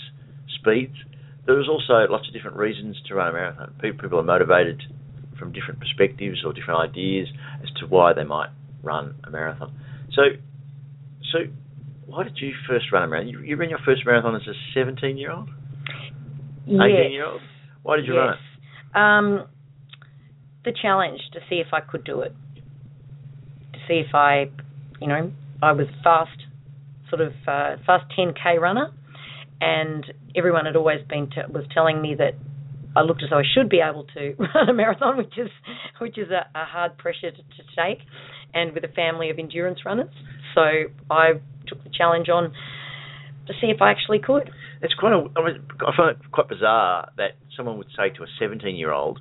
speeds, 0.59 0.97
there 1.47 1.61
is 1.61 1.68
also 1.68 2.11
lots 2.11 2.26
of 2.26 2.32
different 2.32 2.57
reasons 2.57 2.97
to 3.07 3.14
run 3.14 3.28
a 3.28 3.32
marathon. 3.32 3.74
People 3.80 4.18
are 4.18 4.22
motivated 4.22 4.82
from 5.38 5.53
different 5.53 5.80
perspectives 5.80 6.42
or 6.45 6.53
different 6.53 6.80
ideas 6.80 7.28
as 7.62 7.68
to 7.80 7.86
why 7.86 8.12
they 8.12 8.24
might 8.24 8.49
run 8.82 9.14
a 9.24 9.30
marathon. 9.30 9.72
So, 10.12 10.22
so 11.32 11.38
why 12.07 12.24
did 12.24 12.38
you 12.38 12.53
first 12.68 12.86
run 12.92 13.03
a 13.03 13.09
marathon? 13.09 13.28
You, 13.28 13.40
you 13.40 13.57
ran 13.57 13.70
your 13.70 13.80
first 13.84 14.07
marathon 14.07 14.34
as 14.36 14.42
a 14.47 14.55
17 14.74 15.16
year 15.18 15.32
old? 15.32 15.49
18 16.66 16.80
Yes. 16.80 17.11
year 17.11 17.26
old? 17.26 17.40
Why 17.82 17.97
did 17.97 18.07
you 18.07 18.14
yes. 18.14 18.20
run 18.20 18.34
it? 18.34 19.40
Um, 19.42 19.49
the 20.64 20.72
challenge 20.80 21.20
to 21.32 21.40
see 21.51 21.57
if 21.57 21.68
I 21.72 21.80
could 21.80 22.05
do 22.05 22.20
it, 22.20 22.32
to 23.72 23.78
see 23.86 24.03
if 24.07 24.14
I, 24.14 24.47
you 25.01 25.09
know, 25.09 25.30
I 25.62 25.72
was 25.72 25.86
fast, 26.03 26.43
sort 27.15 27.21
of 27.29 27.33
uh, 27.47 27.77
fast 27.87 28.05
10k 28.19 28.59
runner, 28.61 28.91
and 29.61 30.05
everyone 30.37 30.67
had 30.67 30.77
always 30.77 31.01
been 31.09 31.29
t- 31.31 31.47
was 31.49 31.65
telling 31.73 32.03
me 32.03 32.15
that 32.19 32.35
I 32.97 33.03
looked 33.03 33.23
as 33.23 33.31
though 33.31 33.39
I 33.39 33.45
should 33.55 33.69
be 33.69 33.81
able 33.81 34.05
to 34.15 34.35
run 34.55 34.69
a 34.69 34.75
marathon, 34.75 35.17
which 35.17 35.39
is 35.39 35.51
which 36.01 36.19
is 36.19 36.29
a, 36.31 36.47
a 36.59 36.65
hard 36.65 36.99
pressure 36.99 37.31
to, 37.31 37.37
to 37.37 37.62
take, 37.77 37.99
and 38.53 38.73
with 38.75 38.85
a 38.85 38.89
family 38.89 39.31
of 39.31 39.39
endurance 39.39 39.81
runners. 39.85 40.11
So 40.55 40.62
I 41.11 41.35
took 41.67 41.83
the 41.85 41.91
challenge 41.97 42.29
on 42.29 42.53
to 43.47 43.53
see 43.61 43.69
if 43.69 43.81
I 43.81 43.91
actually 43.91 44.19
could. 44.21 44.51
It's 44.83 44.95
quite 44.95 45.12
a, 45.12 45.25
I, 45.37 45.45
mean, 45.45 45.62
I 45.87 45.97
find 45.97 46.11
it 46.17 46.33
quite 46.33 46.49
bizarre 46.49 47.11
that 47.17 47.33
someone 47.57 47.79
would 47.79 47.89
say 47.97 48.11
to 48.17 48.23
a 48.23 48.27
17 48.39 48.77
year 48.77 48.93
old, 48.93 49.21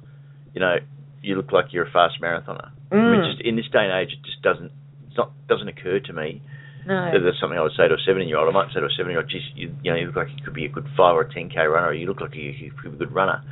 you 0.54 0.60
know, 0.62 0.76
you 1.22 1.36
look 1.36 1.52
like 1.52 1.66
you're 1.72 1.88
a 1.88 1.92
fast 1.92 2.16
marathoner. 2.22 2.70
I 2.92 2.96
mean, 2.96 3.22
Mm. 3.22 3.32
just 3.32 3.42
in 3.46 3.56
this 3.56 3.66
day 3.72 3.80
and 3.86 3.92
age, 3.92 4.14
it 4.14 4.24
just 4.26 4.42
doesn't, 4.44 4.72
it's 5.08 5.18
not, 5.18 5.32
doesn't 5.48 5.68
occur 5.68 6.00
to 6.00 6.14
me 6.14 6.42
No. 6.86 7.12
there's 7.12 7.40
something 7.40 7.58
I 7.58 7.64
would 7.64 7.78
say 7.78 7.88
to 7.88 7.96
a 7.96 8.06
17 8.06 8.28
year 8.28 8.38
old. 8.38 8.50
I 8.50 8.52
might 8.52 8.74
say 8.74 8.80
to 8.80 8.86
a 8.86 8.98
17 8.98 9.12
year 9.12 9.22
old, 9.22 9.30
geez, 9.30 9.42
you, 9.56 9.74
you 9.84 9.92
know, 9.92 9.98
you 9.98 10.08
look 10.08 10.16
like 10.16 10.30
you 10.30 10.44
could 10.44 10.54
be 10.54 10.66
a 10.66 10.70
good 10.70 10.88
5 10.98 11.16
or 11.16 11.22
a 11.22 11.30
10k 11.30 11.56
runner, 11.56 11.88
or 11.88 11.94
you 11.94 12.08
look 12.08 12.22
like 12.22 12.36
you, 12.36 12.52
you 12.52 12.72
could 12.72 12.92
be 12.92 12.96
a 12.96 13.08
good 13.08 13.16
runner. 13.16 13.44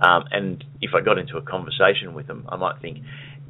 Um, 0.00 0.24
and 0.30 0.64
if 0.80 0.90
I 0.94 1.00
got 1.00 1.18
into 1.18 1.36
a 1.38 1.42
conversation 1.42 2.12
with 2.12 2.26
them, 2.26 2.44
I 2.48 2.56
might 2.56 2.80
think, 2.82 2.98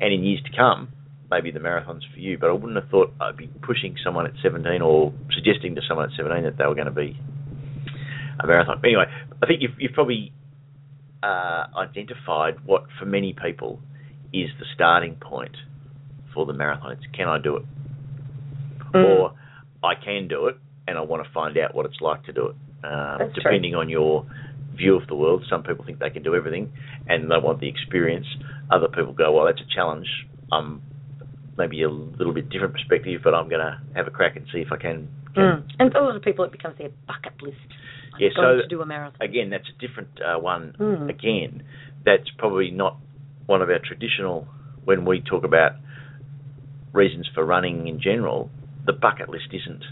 and 0.01 0.13
in 0.13 0.23
years 0.23 0.41
to 0.45 0.57
come, 0.57 0.89
maybe 1.31 1.51
the 1.51 1.61
marathon's 1.61 2.05
for 2.13 2.21
you. 2.21 2.39
But 2.39 2.51
I 2.51 2.53
wouldn't 2.53 2.77
have 2.77 2.89
thought 2.91 3.13
I'd 3.21 3.37
be 3.37 3.49
pushing 3.63 3.97
someone 4.05 4.27
at 4.27 4.33
17 4.43 4.81
or 4.81 5.13
suggesting 5.35 5.75
to 5.75 5.81
someone 5.89 6.11
at 6.11 6.17
17 6.17 6.45
that 6.45 6.57
they 6.57 6.65
were 6.67 6.75
going 6.75 6.87
to 6.87 6.93
be 6.93 7.19
a 8.39 8.47
marathon. 8.47 8.79
But 8.81 8.89
anyway, 8.89 9.07
I 9.43 9.47
think 9.47 9.63
you've, 9.63 9.75
you've 9.79 9.93
probably 9.93 10.33
uh, 11.23 11.67
identified 11.77 12.65
what, 12.65 12.85
for 12.99 13.07
many 13.07 13.33
people, 13.35 13.81
is 14.33 14.51
the 14.59 14.67
starting 14.75 15.17
point 15.17 15.57
for 16.35 16.47
the 16.47 16.53
marathon. 16.53 16.93
It's 16.93 17.03
can 17.15 17.29
I 17.29 17.39
do 17.39 17.57
it? 17.57 17.65
Mm. 18.95 19.05
Or 19.05 19.33
I 19.83 19.95
can 19.95 20.29
do 20.29 20.47
it, 20.47 20.57
and 20.87 20.99
I 20.99 21.01
want 21.03 21.25
to 21.25 21.33
find 21.33 21.57
out 21.59 21.75
what 21.75 21.87
it's 21.87 22.01
like 22.01 22.25
to 22.25 22.33
do 22.33 22.49
it. 22.49 22.57
Um, 22.85 23.17
That's 23.19 23.35
true. 23.35 23.43
depending 23.43 23.75
on 23.75 23.89
your 23.89 24.27
view 24.75 24.95
of 24.97 25.07
the 25.09 25.15
world, 25.15 25.45
some 25.49 25.63
people 25.63 25.85
think 25.85 25.99
they 25.99 26.11
can 26.11 26.23
do 26.23 26.35
everything, 26.35 26.73
and 27.09 27.31
they 27.31 27.39
want 27.39 27.61
the 27.61 27.69
experience. 27.69 28.27
Other 28.71 28.89
people 28.89 29.13
go, 29.13 29.33
well, 29.33 29.47
that's 29.47 29.61
a 29.61 29.75
challenge. 29.75 30.07
I'm 30.53 30.83
maybe 31.59 31.83
a 31.83 31.89
little 31.91 32.35
bit 32.35 32.51
different 32.51 32.75
perspective, 32.75 33.23
but 33.25 33.35
I'm 33.35 33.49
going 33.49 33.63
to 33.63 33.81
have 33.95 34.07
a 34.07 34.11
crack 34.11 34.37
and 34.37 34.47
see 34.53 34.61
if 34.61 34.69
I 34.73 34.77
can. 34.77 35.09
can 35.35 35.43
Mm. 35.43 35.63
And 35.79 35.93
for 35.93 35.99
a 35.99 36.05
lot 36.05 36.17
of 36.17 36.23
people, 36.23 36.45
it 36.45 36.53
becomes 36.53 36.79
their 36.79 36.91
bucket 37.07 37.43
list. 37.43 37.57
I'm 38.15 38.21
Yeah, 38.21 38.29
so 38.35 38.57
to 38.63 38.69
do 38.69 38.81
a 38.83 38.87
marathon. 38.87 39.21
again, 39.21 39.51
that's 39.51 39.69
a 39.69 39.87
different 39.87 40.09
uh, 40.21 40.39
one. 40.39 40.75
Mm. 40.79 41.11
Again, 41.11 41.63
that's 42.05 42.31
probably 42.39 42.71
not 42.71 42.97
one 43.47 43.63
of 43.63 43.69
our 43.71 43.79
traditional. 43.79 44.47
When 44.85 45.05
we 45.05 45.21
talk 45.21 45.45
about 45.45 45.73
reasons 46.93 47.29
for 47.35 47.45
running 47.45 47.89
in 47.89 48.01
general, 48.01 48.51
the 48.87 48.93
bucket 48.93 49.29
list 49.29 49.49
isn't 49.53 49.85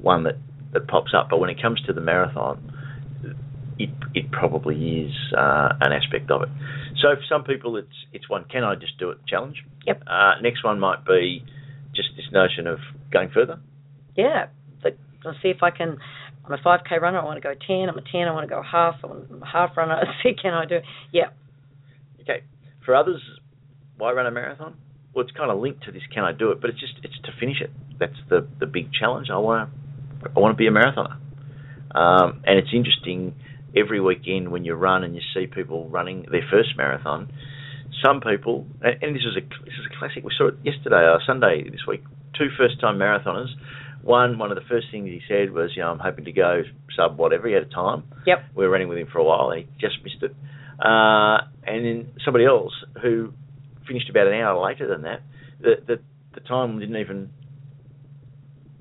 one 0.00 0.24
that, 0.24 0.36
that 0.72 0.86
pops 0.86 1.12
up. 1.16 1.28
But 1.30 1.38
when 1.38 1.50
it 1.50 1.60
comes 1.60 1.80
to 1.86 1.92
the 1.92 2.00
marathon, 2.00 2.72
it 3.78 3.90
it 4.14 4.30
probably 4.30 4.76
is 5.06 5.14
uh, 5.36 5.70
an 5.80 5.92
aspect 5.92 6.30
of 6.30 6.42
it. 6.42 6.48
So 7.00 7.16
for 7.16 7.24
some 7.28 7.44
people, 7.44 7.76
it's 7.76 8.06
it's 8.12 8.28
one. 8.28 8.44
Can 8.44 8.64
I 8.64 8.74
just 8.74 8.98
do 8.98 9.10
it? 9.10 9.18
Challenge. 9.26 9.56
Yep. 9.86 10.02
Uh, 10.06 10.34
next 10.42 10.62
one 10.62 10.78
might 10.78 11.04
be 11.04 11.44
just 11.94 12.10
this 12.16 12.26
notion 12.32 12.66
of 12.66 12.78
going 13.12 13.30
further. 13.32 13.58
Yeah. 14.16 14.46
I'll 15.26 15.34
see 15.42 15.48
if 15.48 15.62
I 15.62 15.70
can. 15.70 15.98
I'm 16.44 16.52
a 16.52 16.58
5k 16.58 17.00
runner. 17.00 17.18
I 17.18 17.24
want 17.24 17.36
to 17.36 17.40
go 17.40 17.54
10. 17.54 17.88
I'm 17.88 17.96
a 17.96 18.02
10. 18.02 18.28
I 18.28 18.32
want 18.32 18.48
to 18.48 18.54
go 18.54 18.62
half. 18.62 18.96
I'm 19.02 19.42
a 19.42 19.46
half 19.46 19.76
runner. 19.76 20.02
See, 20.22 20.34
can 20.40 20.52
I 20.52 20.66
do? 20.66 20.76
It? 20.76 20.84
Yeah. 21.12 21.30
Okay. 22.20 22.42
For 22.84 22.94
others, 22.94 23.22
why 23.96 24.12
run 24.12 24.26
a 24.26 24.30
marathon? 24.30 24.76
Well, 25.14 25.24
it's 25.24 25.36
kind 25.36 25.50
of 25.50 25.58
linked 25.58 25.84
to 25.84 25.92
this. 25.92 26.02
Can 26.12 26.24
I 26.24 26.32
do 26.32 26.50
it? 26.50 26.60
But 26.60 26.70
it's 26.70 26.80
just 26.80 26.94
it's 27.02 27.14
to 27.24 27.32
finish 27.38 27.60
it. 27.60 27.70
That's 27.98 28.16
the 28.28 28.46
the 28.58 28.66
big 28.66 28.92
challenge. 28.92 29.28
I 29.32 29.38
want 29.38 29.70
to 29.70 30.30
I 30.34 30.40
want 30.40 30.52
to 30.52 30.56
be 30.56 30.66
a 30.66 30.70
marathoner. 30.70 31.16
Um, 31.94 32.42
and 32.44 32.58
it's 32.58 32.70
interesting 32.74 33.34
every 33.76 34.00
weekend 34.00 34.50
when 34.50 34.64
you 34.64 34.74
run 34.74 35.04
and 35.04 35.14
you 35.14 35.20
see 35.34 35.46
people 35.46 35.88
running 35.88 36.26
their 36.30 36.42
first 36.50 36.70
marathon. 36.76 37.32
Some 38.04 38.20
people, 38.20 38.66
and, 38.82 39.02
and 39.02 39.16
this 39.16 39.22
is 39.22 39.36
a 39.36 39.40
this 39.64 39.74
is 39.74 39.86
a 39.90 39.98
classic. 39.98 40.24
We 40.24 40.32
saw 40.36 40.48
it 40.48 40.54
yesterday, 40.64 41.06
uh, 41.06 41.18
Sunday 41.26 41.62
this 41.70 41.86
week. 41.86 42.02
Two 42.36 42.48
first 42.58 42.80
time 42.80 42.98
marathoners. 42.98 43.48
One 44.02 44.38
one 44.38 44.50
of 44.50 44.56
the 44.56 44.64
first 44.68 44.88
things 44.90 45.06
he 45.06 45.20
said 45.28 45.52
was, 45.52 45.70
you 45.76 45.82
know, 45.82 45.90
I'm 45.90 45.98
hoping 46.00 46.24
to 46.24 46.32
go 46.32 46.62
sub 46.96 47.16
whatever. 47.16 47.46
He 47.48 47.54
had 47.54 47.62
a 47.62 47.66
time. 47.70 48.02
Yep. 48.26 48.38
We 48.56 48.64
were 48.64 48.70
running 48.70 48.88
with 48.88 48.98
him 48.98 49.06
for 49.10 49.18
a 49.18 49.24
while. 49.24 49.50
and 49.50 49.60
He 49.64 49.68
just 49.80 49.96
missed 50.02 50.22
it. 50.22 50.34
Uh, 50.78 51.38
and 51.66 51.84
then 51.86 52.10
somebody 52.24 52.44
else 52.44 52.72
who 53.00 53.32
finished 53.86 54.08
about 54.10 54.26
an 54.26 54.34
hour 54.34 54.60
later 54.62 54.86
than 54.86 55.02
that. 55.02 55.22
The 55.60 55.74
the, 55.86 56.00
the 56.34 56.40
time 56.40 56.78
didn't 56.78 56.96
even, 56.96 57.30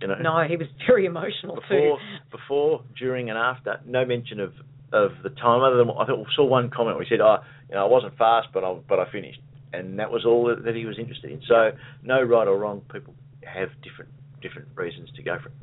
you 0.01 0.08
know, 0.08 0.16
No, 0.16 0.43
he 0.47 0.58
was 0.58 0.68
very 0.88 1.06
emotional 1.06 1.56
before 1.56 1.97
too. 1.99 2.28
before, 2.32 2.84
during, 2.97 3.30
and 3.30 3.38
after. 3.38 3.80
No 3.86 4.06
mention 4.06 4.39
of 4.39 4.54
of 4.91 5.12
the 5.24 5.30
time 5.30 5.62
other 5.62 5.78
than 5.78 5.89
I 5.89 6.06
thought 6.06 6.28
saw 6.36 6.45
one 6.45 6.70
comment 6.70 6.97
where 6.97 7.06
he 7.06 7.10
said, 7.10 7.22
"Oh, 7.22 7.38
you 7.70 7.76
know, 7.76 7.86
I 7.86 7.89
wasn't 7.89 8.18
fast, 8.18 8.49
but 8.54 8.64
I 8.64 8.76
but 8.88 8.99
I 8.99 9.12
finished," 9.12 9.39
and 9.72 9.99
that 9.99 10.12
was 10.12 10.26
all 10.26 10.45
that, 10.45 10.76
he 10.76 10.86
was 10.86 10.97
interested 10.99 11.32
in. 11.32 11.41
So 11.47 11.72
no 12.04 12.22
right 12.22 12.47
or 12.47 12.58
wrong. 12.58 12.82
People 12.91 13.14
have 13.43 13.70
different 13.82 14.12
different 14.41 14.68
reasons 14.76 15.10
to 15.16 15.24
go 15.24 15.38
for 15.41 15.49
it. 15.49 15.56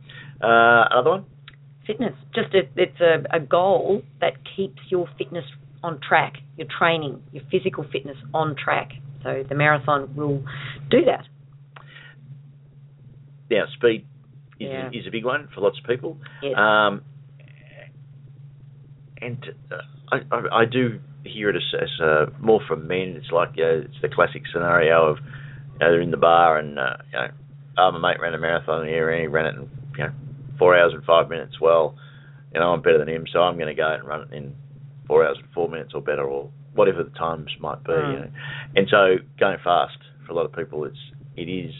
Uh, 0.42 0.88
another 0.90 1.10
one. 1.10 1.24
Fitness. 1.86 2.14
Just 2.34 2.54
it, 2.54 2.70
it's 2.76 3.00
a, 3.00 3.24
a 3.36 3.40
goal 3.40 4.02
that 4.20 4.34
keeps 4.56 4.80
your 4.90 5.08
fitness 5.18 5.44
on 5.82 5.98
track, 6.06 6.34
your 6.56 6.66
training, 6.78 7.22
your 7.32 7.42
physical 7.50 7.84
fitness 7.92 8.16
on 8.32 8.54
track. 8.56 8.90
So 9.22 9.44
the 9.48 9.54
marathon 9.54 10.14
will 10.14 10.42
do 10.90 11.04
that. 11.06 11.24
Now, 13.50 13.64
speed 13.74 14.06
is, 14.58 14.68
Yeah. 14.68 14.90
is 14.92 15.06
a 15.06 15.10
big 15.10 15.24
one 15.24 15.48
for 15.54 15.60
lots 15.60 15.78
of 15.78 15.84
people. 15.84 16.16
Yes. 16.42 16.54
Um, 16.56 17.02
and 19.20 19.44
uh, 19.70 19.76
I, 20.12 20.18
I, 20.34 20.60
I 20.60 20.64
do 20.64 21.00
hear 21.24 21.50
it 21.50 21.56
as, 21.56 21.62
as 21.82 22.00
uh, 22.00 22.26
more 22.40 22.60
from 22.66 22.86
men. 22.86 23.14
It's 23.16 23.30
like 23.30 23.50
you 23.56 23.64
know, 23.64 23.82
it's 23.84 24.00
the 24.02 24.08
classic 24.08 24.42
scenario 24.52 25.06
of 25.10 25.18
you 25.18 25.78
know, 25.80 25.90
they're 25.92 26.00
in 26.00 26.10
the 26.10 26.16
bar 26.16 26.58
and 26.58 26.78
uh, 26.78 26.96
you 27.12 27.18
know, 27.18 27.26
oh, 27.78 27.92
my 27.92 28.12
mate 28.12 28.20
ran 28.20 28.34
a 28.34 28.38
marathon 28.38 28.86
here 28.86 29.10
and 29.10 29.20
he 29.20 29.26
ran 29.26 29.46
it 29.46 29.54
in 29.56 29.68
you 29.98 30.04
know 30.04 30.12
four 30.58 30.76
hours 30.78 30.92
and 30.94 31.04
five 31.04 31.28
minutes. 31.28 31.60
Well, 31.60 31.94
you 32.54 32.60
know 32.60 32.72
I'm 32.72 32.82
better 32.82 32.98
than 32.98 33.08
him, 33.08 33.26
so 33.32 33.40
I'm 33.40 33.56
going 33.56 33.68
to 33.68 33.74
go 33.74 33.92
and 33.92 34.04
run 34.04 34.28
it 34.30 34.34
in 34.34 34.54
four 35.06 35.26
hours 35.26 35.38
and 35.42 35.50
four 35.52 35.68
minutes 35.68 35.92
or 35.94 36.00
better, 36.00 36.24
or 36.24 36.50
whatever 36.74 37.02
the 37.02 37.10
times 37.10 37.48
might 37.60 37.82
be. 37.84 37.92
Mm. 37.92 38.12
You 38.12 38.18
know. 38.20 38.30
And 38.76 38.88
so 38.90 39.16
going 39.38 39.58
fast 39.62 39.96
for 40.26 40.32
a 40.32 40.34
lot 40.34 40.44
of 40.46 40.52
people, 40.52 40.84
it's 40.84 40.98
it 41.36 41.48
is 41.48 41.72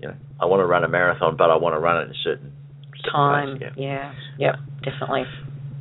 you 0.00 0.08
know 0.08 0.14
I 0.40 0.46
want 0.46 0.60
to 0.60 0.66
run 0.66 0.84
a 0.84 0.88
marathon, 0.88 1.36
but 1.36 1.50
I 1.50 1.56
want 1.56 1.74
to 1.74 1.78
run 1.80 1.98
it 2.02 2.04
in 2.06 2.10
a 2.10 2.20
certain, 2.24 2.52
Time. 3.10 3.58
pace, 3.58 3.68
yeah. 3.76 4.12
Yeah. 4.38 4.52
Yep. 4.52 4.54
Definitely. 4.84 5.22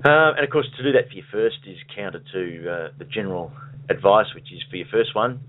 Um, 0.04 0.34
and 0.36 0.44
of 0.44 0.50
course, 0.50 0.66
to 0.78 0.84
do 0.84 0.92
that 0.94 1.08
for 1.10 1.14
your 1.14 1.26
first 1.32 1.58
is 1.68 1.78
counter 1.96 2.22
to 2.34 2.70
uh, 2.72 2.88
the 2.98 3.06
general 3.06 3.52
advice, 3.90 4.28
which 4.34 4.52
is 4.52 4.60
for 4.70 4.78
your 4.78 4.88
first 4.92 5.14
one, 5.16 5.40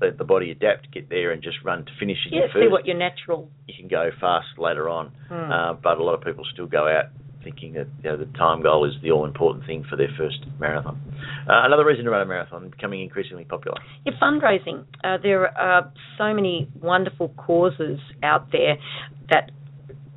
let 0.00 0.18
the 0.18 0.24
body 0.24 0.50
adapt, 0.50 0.90
get 0.92 1.08
there, 1.08 1.30
and 1.30 1.40
just 1.42 1.58
run 1.64 1.84
to 1.84 1.92
finish 2.00 2.18
in 2.26 2.34
Yeah. 2.38 2.46
See 2.48 2.52
first. 2.66 2.72
what 2.72 2.86
your 2.86 2.96
natural. 2.96 3.48
you 3.68 3.74
can 3.78 3.86
go 3.88 4.10
fast 4.20 4.58
later 4.58 4.88
on, 4.88 5.12
Hmm. 5.28 5.52
uh, 5.52 5.72
but 5.74 5.98
a 5.98 6.02
lot 6.02 6.14
of 6.14 6.22
people 6.22 6.44
still 6.52 6.66
go 6.66 6.88
out 6.88 7.06
thinking 7.42 7.74
that 7.74 7.86
you 8.02 8.10
know, 8.10 8.16
the 8.16 8.26
time 8.38 8.62
goal 8.62 8.84
is 8.84 8.92
the 9.02 9.10
all 9.10 9.24
important 9.24 9.66
thing 9.66 9.84
for 9.88 9.96
their 9.96 10.10
first 10.16 10.38
marathon. 10.58 11.00
Uh, 11.48 11.64
another 11.64 11.84
reason 11.84 12.04
to 12.04 12.10
run 12.10 12.22
a 12.22 12.26
marathon 12.26 12.70
becoming 12.70 13.00
increasingly 13.00 13.44
popular. 13.44 13.78
Yeah, 14.04 14.12
fundraising. 14.20 14.84
Uh, 15.04 15.18
there 15.22 15.46
are 15.58 15.92
so 16.18 16.32
many 16.34 16.68
wonderful 16.80 17.28
causes 17.30 17.98
out 18.22 18.50
there 18.52 18.76
that 19.30 19.50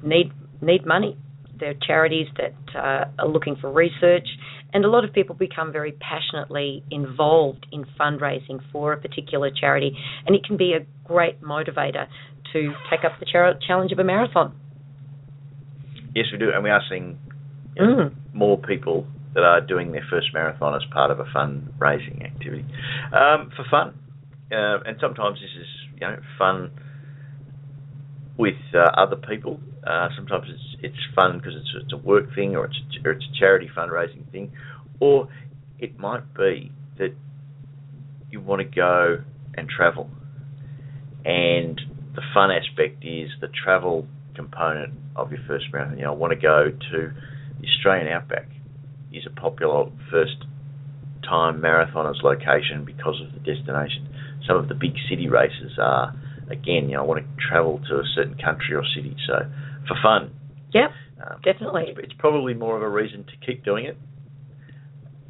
need 0.04 0.32
need 0.62 0.86
money. 0.86 1.18
There 1.60 1.70
are 1.70 1.80
charities 1.86 2.28
that 2.38 2.78
uh, 2.78 3.06
are 3.20 3.28
looking 3.28 3.56
for 3.56 3.72
research, 3.72 4.28
and 4.74 4.84
a 4.84 4.90
lot 4.90 5.06
of 5.06 5.14
people 5.14 5.36
become 5.36 5.72
very 5.72 5.94
passionately 5.94 6.84
involved 6.92 7.66
in 7.72 7.86
fundraising 8.00 8.60
for 8.72 8.94
a 8.94 8.98
particular 8.98 9.50
charity, 9.50 9.98
and 10.26 10.36
it 10.36 10.44
can 10.44 10.58
be 10.58 10.74
a 10.74 10.86
great 11.08 11.42
motivator 11.42 12.08
to 12.52 12.74
take 12.90 13.06
up 13.06 13.14
the 13.20 13.26
char- 13.26 13.58
challenge 13.66 13.92
of 13.92 14.00
a 14.00 14.04
marathon. 14.04 14.54
Yes, 16.16 16.28
we 16.32 16.38
do, 16.38 16.50
and 16.54 16.64
we 16.64 16.70
are 16.70 16.82
seeing 16.90 17.20
you 17.76 17.86
know, 17.86 17.96
Mm. 17.96 18.12
more 18.34 18.58
people 18.58 19.06
that 19.34 19.44
are 19.44 19.60
doing 19.60 19.92
their 19.92 20.06
first 20.10 20.34
marathon 20.34 20.74
as 20.74 20.84
part 20.92 21.12
of 21.12 21.20
a 21.20 21.26
fundraising 21.26 22.24
activity 22.24 22.66
um, 23.12 23.52
for 23.56 23.66
fun. 23.70 23.94
Uh, 24.50 24.80
and 24.86 24.98
sometimes 25.02 25.40
this 25.42 25.50
is 25.60 25.68
you 25.96 26.08
know 26.08 26.18
fun 26.38 26.72
with 28.38 28.56
uh, 28.74 28.90
other 28.96 29.18
people. 29.18 29.60
Uh, 29.86 30.08
sometimes 30.16 30.46
it's 30.48 30.84
it's 30.84 31.04
fun 31.14 31.38
because 31.38 31.54
it's 31.56 31.70
it's 31.84 31.94
a 31.94 31.98
work 31.98 32.34
thing 32.34 32.56
or 32.56 32.66
it's 32.66 32.80
or 33.04 33.12
it's 33.12 33.26
a 33.26 33.38
charity 33.38 33.70
fundraising 33.76 34.30
thing, 34.32 34.52
or 35.02 35.28
it 35.80 36.00
might 36.00 36.34
be 36.34 36.72
that 36.98 37.14
you 38.32 38.40
want 38.40 38.62
to 38.62 38.66
go 38.66 39.18
and 39.56 39.68
travel, 39.68 40.10
and 41.26 41.82
the 42.16 42.22
fun 42.34 42.52
aspect 42.52 43.04
is 43.04 43.30
the 43.42 43.50
travel 43.50 44.08
component 44.36 44.94
of 45.16 45.32
your 45.32 45.42
first 45.48 45.66
marathon. 45.72 45.98
You 45.98 46.06
know, 46.06 46.14
I 46.14 46.16
want 46.16 46.34
to 46.34 46.40
go 46.40 46.70
to 46.70 47.14
the 47.62 47.68
Australian 47.68 48.08
Outback 48.12 48.48
is 49.14 49.24
a 49.26 49.34
popular 49.40 49.90
first 50.12 50.44
time 51.24 51.62
marathoners 51.62 52.22
location 52.22 52.86
because 52.86 53.22
of 53.22 53.34
the 53.34 53.40
destination. 53.40 54.08
Some 54.48 54.58
of 54.58 54.68
the 54.68 54.76
big 54.76 54.94
city 55.10 55.28
races 55.28 55.80
are 55.82 56.14
again, 56.50 56.90
you 56.90 56.96
know, 56.96 57.04
I 57.04 57.06
want 57.06 57.24
to 57.24 57.48
travel 57.50 57.80
to 57.90 57.96
a 57.96 58.04
certain 58.16 58.36
country 58.36 58.76
or 58.76 58.84
city. 58.96 59.16
So 59.26 59.50
for 59.88 59.98
fun. 60.04 60.32
Yep, 60.74 60.92
Um, 61.24 61.42
definitely. 61.44 61.86
it's, 61.88 62.00
it's 62.04 62.14
probably 62.20 62.54
more 62.54 62.76
of 62.76 62.84
a 62.84 62.90
reason 62.90 63.24
to 63.24 63.46
keep 63.46 63.64
doing 63.64 63.86
it. 63.86 63.98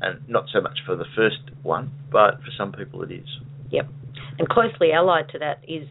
And 0.01 0.27
not 0.27 0.45
so 0.51 0.59
much 0.59 0.79
for 0.85 0.95
the 0.95 1.05
first 1.15 1.39
one, 1.63 1.91
but 2.11 2.35
for 2.41 2.51
some 2.57 2.71
people 2.73 3.01
it 3.03 3.11
is. 3.11 3.27
Yep. 3.71 3.87
And 4.39 4.49
closely 4.49 4.91
allied 4.91 5.29
to 5.29 5.39
that 5.39 5.63
is 5.67 5.87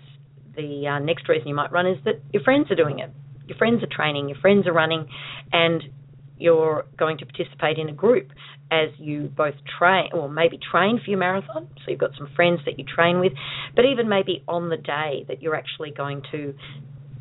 the 0.56 0.86
uh, 0.86 0.98
next 0.98 1.28
reason 1.28 1.48
you 1.48 1.54
might 1.54 1.72
run 1.72 1.86
is 1.86 1.96
that 2.04 2.20
your 2.32 2.42
friends 2.42 2.70
are 2.70 2.76
doing 2.76 2.98
it. 2.98 3.10
Your 3.46 3.56
friends 3.58 3.82
are 3.82 3.88
training, 3.90 4.28
your 4.28 4.38
friends 4.38 4.66
are 4.66 4.72
running, 4.72 5.06
and 5.52 5.82
you're 6.38 6.84
going 6.98 7.18
to 7.18 7.26
participate 7.26 7.78
in 7.78 7.88
a 7.88 7.92
group 7.92 8.30
as 8.70 8.88
you 8.98 9.30
both 9.36 9.54
train, 9.78 10.08
or 10.12 10.28
maybe 10.28 10.58
train 10.58 11.00
for 11.02 11.10
your 11.10 11.18
marathon. 11.18 11.68
So 11.84 11.90
you've 11.90 12.00
got 12.00 12.10
some 12.18 12.28
friends 12.34 12.60
that 12.66 12.78
you 12.78 12.84
train 12.84 13.20
with, 13.20 13.32
but 13.76 13.84
even 13.84 14.08
maybe 14.08 14.42
on 14.48 14.68
the 14.68 14.76
day 14.76 15.24
that 15.28 15.42
you're 15.42 15.54
actually 15.54 15.90
going 15.90 16.22
to 16.32 16.54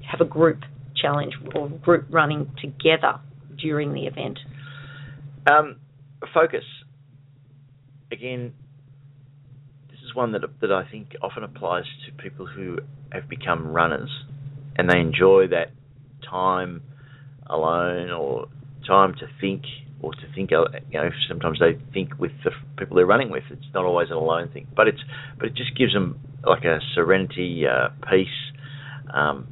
have 0.09 0.21
a 0.21 0.25
group 0.25 0.61
challenge 0.95 1.33
or 1.55 1.69
group 1.69 2.05
running 2.09 2.51
together 2.61 3.19
during 3.57 3.93
the 3.93 4.05
event. 4.05 4.39
Um, 5.45 5.77
focus. 6.33 6.63
Again, 8.11 8.53
this 9.89 9.99
is 10.05 10.15
one 10.15 10.31
that 10.31 10.41
that 10.61 10.71
I 10.71 10.89
think 10.89 11.15
often 11.21 11.43
applies 11.43 11.85
to 12.05 12.23
people 12.23 12.45
who 12.45 12.77
have 13.11 13.27
become 13.27 13.67
runners, 13.67 14.09
and 14.77 14.89
they 14.89 14.99
enjoy 14.99 15.47
that 15.49 15.71
time 16.33 16.81
alone 17.47 18.09
or 18.09 18.47
time 18.87 19.13
to 19.21 19.27
think 19.39 19.63
or 20.01 20.11
to 20.13 20.25
think. 20.35 20.51
uh, 20.51 20.65
You 20.91 20.99
know, 20.99 21.09
sometimes 21.27 21.59
they 21.59 21.73
think 21.93 22.09
with 22.19 22.31
the 22.43 22.51
people 22.77 22.95
they're 22.97 23.05
running 23.15 23.29
with. 23.29 23.43
It's 23.51 23.71
not 23.73 23.85
always 23.85 24.09
an 24.09 24.17
alone 24.17 24.49
thing, 24.53 24.67
but 24.75 24.87
it's 24.87 25.03
but 25.37 25.45
it 25.49 25.55
just 25.55 25.77
gives 25.77 25.93
them 25.93 26.19
like 26.45 26.65
a 26.65 26.79
serenity, 26.95 27.65
uh, 27.67 27.89
peace. 28.09 28.27
Um, 29.13 29.47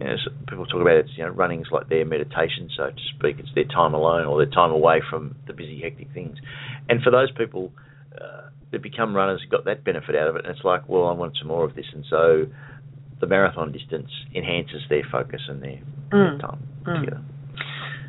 you 0.00 0.06
know, 0.08 0.16
people 0.48 0.66
talk 0.66 0.80
about 0.80 0.96
it, 0.96 1.06
you 1.16 1.24
know, 1.24 1.30
running's 1.30 1.68
like 1.70 1.88
their 1.88 2.04
meditation, 2.04 2.68
so 2.76 2.84
to 2.90 3.02
speak. 3.16 3.36
It's 3.38 3.54
their 3.54 3.70
time 3.78 3.94
alone 3.94 4.24
or 4.26 4.34
their 4.42 4.52
time 4.52 4.70
away 4.70 5.00
from 5.08 5.36
the 5.46 5.52
busy, 5.52 5.80
hectic 5.80 6.08
things. 6.12 6.38
And 6.88 7.02
for 7.02 7.10
those 7.10 7.30
people 7.30 7.72
uh, 8.20 8.48
that 8.72 8.82
become 8.82 9.14
runners, 9.14 9.40
got 9.50 9.64
that 9.66 9.84
benefit 9.84 10.16
out 10.16 10.28
of 10.28 10.36
it, 10.36 10.44
and 10.44 10.54
it's 10.54 10.64
like, 10.64 10.88
well, 10.88 11.06
I 11.06 11.12
want 11.12 11.36
some 11.38 11.48
more 11.48 11.64
of 11.64 11.74
this, 11.76 11.86
and 11.94 12.04
so 12.10 12.46
the 13.22 13.26
marathon 13.28 13.70
distance 13.72 14.10
enhances 14.34 14.82
their 14.90 15.04
focus 15.10 15.40
and 15.48 15.62
their, 15.62 15.78
their 16.10 16.32
Mm. 16.34 16.40
time 16.40 16.58
Mm. 16.84 17.00
together. 17.00 17.20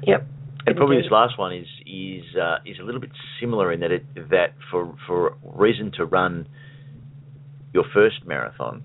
Yep. 0.02 0.26
And 0.66 0.76
probably 0.76 0.98
this 1.02 1.12
last 1.12 1.38
one 1.38 1.54
is 1.54 1.68
is 1.86 2.24
uh, 2.36 2.58
is 2.66 2.80
a 2.80 2.84
little 2.84 3.00
bit 3.00 3.12
similar 3.40 3.72
in 3.72 3.80
that 3.82 3.92
it 3.92 4.04
that 4.30 4.52
for 4.72 4.96
for 5.06 5.36
reason 5.44 5.92
to 5.98 6.06
run 6.06 6.48
your 7.74 7.84
first 7.94 8.26
marathon, 8.26 8.82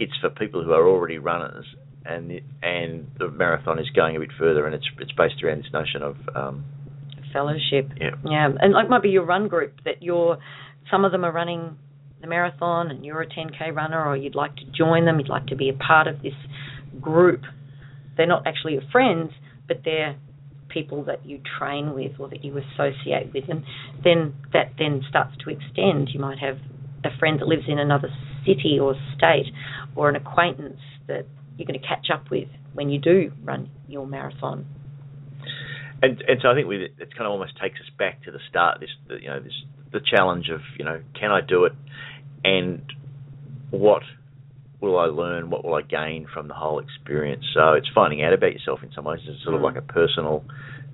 it's 0.00 0.16
for 0.20 0.30
people 0.30 0.62
who 0.64 0.72
are 0.72 0.86
already 0.86 1.18
runners, 1.18 1.66
and 2.06 2.30
the, 2.30 2.40
and 2.62 3.06
the 3.18 3.28
marathon 3.28 3.78
is 3.78 3.90
going 3.90 4.16
a 4.16 4.20
bit 4.20 4.30
further, 4.38 4.64
and 4.66 4.74
it's 4.74 4.88
it's 5.00 5.12
based 5.12 5.42
around 5.42 5.58
this 5.62 5.72
notion 5.72 6.02
of 6.02 6.16
um, 6.34 6.64
fellowship. 7.32 7.90
yeah 8.00 8.10
Yeah, 8.24 8.48
and 8.60 8.72
like 8.72 8.88
might 8.88 9.02
be 9.02 9.10
your 9.10 9.24
run 9.24 9.48
group 9.48 9.72
that 9.84 10.02
you're. 10.02 10.38
Some 10.90 11.04
of 11.04 11.12
them 11.12 11.24
are 11.24 11.32
running 11.32 11.76
the 12.20 12.26
marathon, 12.26 12.90
and 12.90 13.04
you're 13.04 13.22
a 13.22 13.26
10k 13.26 13.74
runner, 13.74 14.04
or 14.04 14.16
you'd 14.16 14.34
like 14.34 14.56
to 14.56 14.64
join 14.76 15.04
them. 15.04 15.18
You'd 15.18 15.28
like 15.28 15.46
to 15.46 15.56
be 15.56 15.68
a 15.68 15.72
part 15.72 16.06
of 16.06 16.22
this 16.22 16.34
group. 17.00 17.42
They're 18.16 18.26
not 18.26 18.46
actually 18.46 18.72
your 18.74 18.82
friends, 18.90 19.30
but 19.66 19.82
they're 19.84 20.16
people 20.68 21.04
that 21.04 21.24
you 21.24 21.40
train 21.58 21.94
with 21.94 22.12
or 22.18 22.28
that 22.28 22.44
you 22.44 22.56
associate 22.58 23.32
with, 23.32 23.44
and 23.48 23.64
then 24.04 24.34
that 24.52 24.72
then 24.78 25.02
starts 25.08 25.34
to 25.44 25.50
extend. 25.50 26.10
You 26.12 26.20
might 26.20 26.38
have 26.38 26.58
a 27.04 27.16
friend 27.18 27.40
that 27.40 27.46
lives 27.46 27.64
in 27.68 27.78
another 27.78 28.08
city 28.44 28.78
or 28.80 28.94
state, 29.16 29.46
or 29.94 30.08
an 30.08 30.16
acquaintance 30.16 30.80
that 31.06 31.26
you're 31.56 31.66
going 31.66 31.78
to 31.78 31.86
catch 31.86 32.08
up 32.12 32.30
with 32.30 32.48
when 32.74 32.90
you 32.90 32.98
do 33.00 33.32
run 33.44 33.70
your 33.88 34.06
marathon. 34.06 34.66
and 36.02 36.22
and 36.26 36.38
so 36.42 36.50
I 36.50 36.54
think 36.54 36.66
we 36.68 36.84
it 36.84 37.10
kind 37.14 37.26
of 37.26 37.32
almost 37.32 37.52
takes 37.60 37.80
us 37.80 37.90
back 37.98 38.22
to 38.24 38.30
the 38.30 38.38
start. 38.48 38.80
This 38.80 38.90
you 39.20 39.28
know 39.28 39.40
this 39.40 39.54
the 39.92 40.00
challenge 40.00 40.48
of 40.50 40.60
you 40.78 40.84
know 40.84 41.00
can 41.18 41.30
I 41.30 41.40
do 41.40 41.64
it, 41.64 41.72
and 42.44 42.82
what 43.70 44.02
will 44.80 44.98
I 44.98 45.06
learn? 45.06 45.50
What 45.50 45.64
will 45.64 45.74
I 45.74 45.82
gain 45.82 46.26
from 46.32 46.48
the 46.48 46.54
whole 46.54 46.78
experience? 46.78 47.44
So 47.54 47.72
it's 47.72 47.88
finding 47.94 48.22
out 48.22 48.32
about 48.32 48.52
yourself 48.52 48.80
in 48.82 48.92
some 48.94 49.04
ways. 49.04 49.20
It's 49.26 49.42
sort 49.42 49.54
of 49.54 49.60
Mm. 49.60 49.64
like 49.64 49.76
a 49.76 49.82
personal 49.82 50.44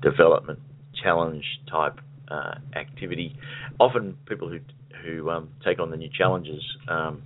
development 0.03 0.59
challenge 1.03 1.45
type 1.71 2.01
uh, 2.29 2.55
activity. 2.75 3.37
Often 3.79 4.17
people 4.27 4.49
who 4.49 4.61
who 5.05 5.29
um, 5.31 5.51
take 5.65 5.79
on 5.81 5.91
the 5.91 5.97
new 5.97 6.09
challenges. 6.17 6.63
Um, 6.89 7.23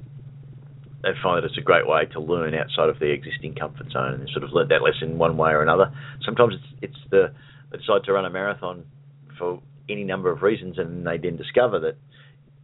they 1.03 1.11
find 1.23 1.41
that 1.41 1.47
it's 1.49 1.57
a 1.57 1.63
great 1.63 1.87
way 1.87 2.07
to 2.07 2.19
learn 2.19 2.55
outside 2.55 2.89
of 2.89 2.99
their 2.99 3.13
existing 3.13 3.55
comfort 3.55 3.89
zone 3.93 4.15
and 4.15 4.29
sort 4.31 4.43
of 4.43 4.51
learn 4.53 4.67
that 4.69 4.83
lesson 4.83 5.17
one 5.17 5.37
way 5.37 5.51
or 5.51 5.63
another. 5.63 5.93
Sometimes 6.25 6.55
it's 6.55 6.91
it's 6.91 7.11
the 7.11 7.33
they 7.71 7.79
decide 7.79 8.03
to 8.05 8.13
run 8.13 8.25
a 8.25 8.31
marathon 8.31 8.85
for 9.39 9.63
any 9.89 10.05
number 10.05 10.31
of 10.31 10.43
reasons, 10.43 10.79
and 10.79 11.07
they 11.07 11.19
then 11.19 11.37
discover 11.37 11.79
that 11.81 11.97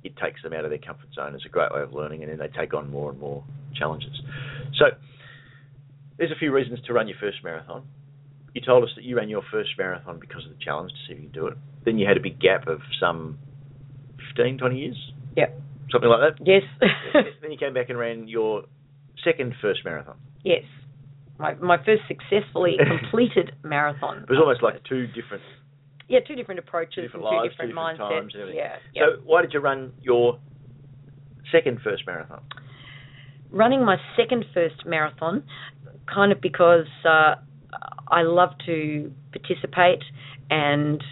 it 0.02 0.16
takes 0.16 0.42
them 0.42 0.52
out 0.52 0.64
of 0.64 0.70
their 0.70 0.78
comfort 0.78 1.08
zone. 1.14 1.34
It's 1.34 1.46
a 1.46 1.48
great 1.48 1.72
way 1.72 1.80
of 1.80 1.92
learning, 1.92 2.22
and 2.22 2.30
then 2.30 2.38
they 2.38 2.48
take 2.48 2.74
on 2.74 2.90
more 2.90 3.10
and 3.10 3.18
more 3.18 3.42
challenges. 3.74 4.12
So, 4.78 4.86
there's 6.18 6.30
a 6.30 6.38
few 6.38 6.52
reasons 6.52 6.80
to 6.86 6.92
run 6.92 7.08
your 7.08 7.16
first 7.18 7.38
marathon. 7.42 7.84
You 8.54 8.60
told 8.60 8.84
us 8.84 8.90
that 8.96 9.04
you 9.04 9.16
ran 9.16 9.28
your 9.28 9.42
first 9.50 9.70
marathon 9.78 10.20
because 10.20 10.44
of 10.44 10.50
the 10.56 10.62
challenge 10.64 10.92
to 10.92 10.96
see 11.08 11.12
if 11.14 11.18
you 11.24 11.30
can 11.30 11.32
do 11.32 11.46
it. 11.48 11.58
Then 11.84 11.98
you 11.98 12.06
had 12.06 12.16
a 12.16 12.20
big 12.20 12.38
gap 12.38 12.68
of 12.68 12.80
some 13.00 13.38
15, 14.36 14.58
20 14.58 14.78
years, 14.78 15.12
Yep. 15.36 15.60
something 15.90 16.08
like 16.08 16.20
that. 16.36 16.46
Yes. 16.46 16.62
then 17.42 17.50
you 17.50 17.58
came 17.58 17.74
back 17.74 17.88
and 17.88 17.98
ran 17.98 18.28
your 18.28 18.62
second 19.24 19.54
first 19.60 19.80
marathon. 19.84 20.16
Yes. 20.44 20.62
My 21.38 21.54
my 21.54 21.78
first 21.84 22.02
successfully 22.06 22.76
completed 22.78 23.50
marathon. 23.64 24.18
It 24.22 24.30
was 24.30 24.38
almost 24.38 24.62
like 24.62 24.84
two 24.88 25.08
different 25.08 25.42
yeah, 26.08 26.20
two 26.26 26.34
different 26.34 26.58
approaches 26.58 26.94
two 26.94 27.02
different 27.02 27.26
and 27.26 27.42
two 27.42 27.48
different, 27.48 27.70
different 27.70 27.98
mindsets. 27.98 28.32
times 28.32 28.34
yeah. 28.54 28.76
yeah. 28.94 29.02
So 29.16 29.22
why 29.24 29.42
did 29.42 29.52
you 29.52 29.60
run 29.60 29.92
your 30.02 30.38
second 31.50 31.80
first 31.82 32.04
marathon? 32.06 32.42
Running 33.50 33.84
my 33.84 33.96
second 34.16 34.44
first 34.52 34.84
marathon, 34.84 35.44
kind 36.12 36.32
of 36.32 36.40
because 36.40 36.86
uh, 37.04 37.36
I 38.08 38.22
love 38.22 38.50
to 38.66 39.12
participate 39.32 40.02
and 40.50 41.02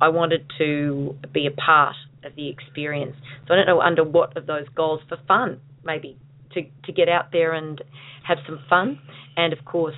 I 0.00 0.08
wanted 0.08 0.46
to 0.58 1.16
be 1.32 1.46
a 1.46 1.50
part 1.50 1.96
of 2.24 2.34
the 2.36 2.48
experience. 2.48 3.16
So 3.46 3.54
I 3.54 3.56
don't 3.56 3.66
know 3.66 3.80
under 3.80 4.04
what 4.04 4.36
of 4.36 4.46
those 4.46 4.66
goals 4.74 5.00
for 5.08 5.18
fun, 5.26 5.60
maybe 5.84 6.16
to 6.54 6.62
to 6.84 6.92
get 6.92 7.08
out 7.08 7.32
there 7.32 7.52
and 7.52 7.82
have 8.26 8.38
some 8.46 8.60
fun. 8.68 8.98
And 9.36 9.52
of 9.52 9.64
course, 9.64 9.96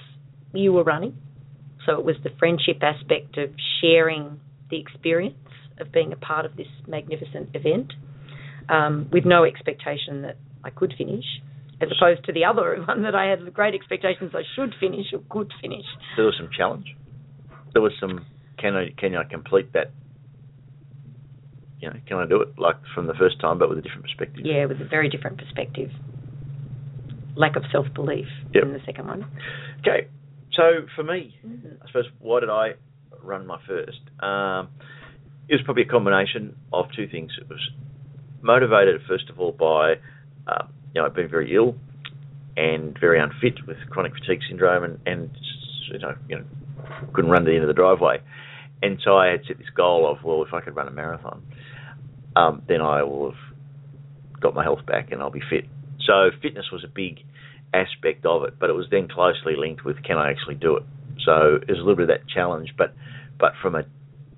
you 0.53 0.73
were 0.73 0.85
running, 0.85 1.17
so 1.87 1.99
it 1.99 2.05
was 2.05 2.17
the 2.23 2.31
friendship 2.39 2.83
aspect 2.83 3.39
of 3.39 3.51
sharing 3.81 4.41
the 4.71 4.79
experience 4.79 5.37
of 5.79 5.91
being 5.93 6.13
a 6.13 6.17
part 6.17 6.45
of 6.45 6.57
this 6.57 6.67
magnificent 6.87 7.49
event, 7.55 7.93
um, 8.69 9.09
with 9.13 9.25
no 9.25 9.45
expectation 9.45 10.23
that 10.23 10.37
I 10.63 10.71
could 10.71 10.95
finish. 10.97 11.25
As 11.81 11.89
opposed 11.97 12.25
to 12.27 12.33
the 12.33 12.45
other 12.45 12.77
one 12.87 13.03
that 13.05 13.15
I 13.15 13.31
had 13.31 13.53
great 13.55 13.75
expectations 13.75 14.33
I 14.35 14.43
should 14.55 14.75
finish 14.79 15.07
or 15.15 15.21
could 15.31 15.51
finish. 15.63 15.87
There 16.17 16.27
was 16.27 16.35
some 16.39 16.51
challenge. 16.55 16.95
there 17.73 17.81
was 17.83 17.93
some 17.99 18.27
can 18.59 18.77
I 18.77 18.91
can 18.99 19.15
I 19.17 19.25
complete 19.25 19.73
that? 19.73 19.91
You 21.81 21.89
know, 21.89 21.97
can 22.07 22.19
I 22.19 22.27
do 22.27 22.43
it 22.43 22.59
like 22.59 22.77
from 22.95 23.07
the 23.07 23.15
first 23.15 23.41
time, 23.41 23.59
but 23.59 23.71
with 23.71 23.79
a 23.79 23.81
different 23.81 24.03
perspective? 24.03 24.45
Yeah, 24.45 24.67
with 24.67 24.83
a 24.83 24.85
very 24.85 25.09
different 25.09 25.39
perspective. 25.39 25.91
Lack 27.37 27.57
of 27.57 27.63
self 27.73 27.87
belief 27.95 28.27
Yep. 28.53 28.65
in 28.65 28.73
the 28.75 28.81
second 28.85 29.07
one. 29.07 29.25
Okay, 29.81 30.09
so 30.57 30.87
for 30.97 31.03
me, 31.03 31.35
I 31.83 31.87
suppose 31.87 32.07
why 32.19 32.41
did 32.41 32.51
I 32.51 32.73
run 33.23 33.47
my 33.47 33.59
first? 33.67 34.01
Um, 34.21 34.69
it 35.49 35.55
was 35.55 35.63
probably 35.65 35.83
a 35.83 35.87
combination 35.89 36.57
of 36.73 36.87
two 36.97 37.09
things. 37.09 37.33
It 37.41 37.49
was 37.49 37.61
motivated 38.43 39.01
first 39.07 39.29
of 39.29 39.39
all 39.39 39.53
by 39.53 39.95
um, 40.47 40.73
you 40.95 41.01
know 41.01 41.07
I've 41.07 41.15
been 41.15 41.29
very 41.29 41.55
ill 41.55 41.75
and 42.57 42.97
very 42.99 43.21
unfit 43.21 43.67
with 43.67 43.77
chronic 43.91 44.13
fatigue 44.15 44.41
syndrome 44.49 44.85
and 44.85 44.99
and 45.07 45.31
you 45.93 45.99
know 45.99 46.15
you 46.29 46.39
know 46.39 46.45
couldn't 47.13 47.31
run 47.31 47.45
to 47.45 47.51
the 47.51 47.55
end 47.55 47.65
of 47.65 47.69
the 47.69 47.75
driveway, 47.75 48.19
and 48.83 48.99
so 49.05 49.17
I 49.17 49.29
had 49.29 49.43
set 49.47 49.59
this 49.59 49.71
goal 49.77 50.11
of 50.11 50.25
well 50.25 50.43
if 50.45 50.55
I 50.55 50.61
could 50.61 50.75
run 50.77 50.89
a 50.89 50.93
marathon, 50.93 51.43
um, 52.37 52.63
then 52.69 52.81
I 52.81 53.03
will 53.03 53.33
have 53.33 54.41
got 54.41 54.55
my 54.55 54.63
health 54.63 54.85
back 54.87 55.13
and 55.13 55.21
I'll 55.21 55.31
be 55.31 55.43
fit. 55.49 55.65
So 56.07 56.31
fitness 56.43 56.67
was 56.73 56.85
a 56.85 56.89
big 56.89 57.21
aspect 57.73 58.27
of 58.27 58.45
it, 58.45 58.59
but 58.59 58.71
it 58.71 58.75
was 58.75 58.87
then 58.91 59.09
closely 59.09 59.55
linked 59.57 59.85
with 59.85 60.03
can 60.03 60.19
I 60.19 60.31
actually 60.31 60.57
do 60.57 60.77
it. 60.77 60.83
So 61.25 61.57
it 61.57 61.69
was 61.69 61.79
a 61.79 61.83
little 61.83 61.97
bit 61.97 62.11
of 62.11 62.19
that 62.21 62.29
challenge, 62.29 62.75
but 62.77 62.95
but 63.39 63.53
from 63.63 63.75
a 63.75 63.85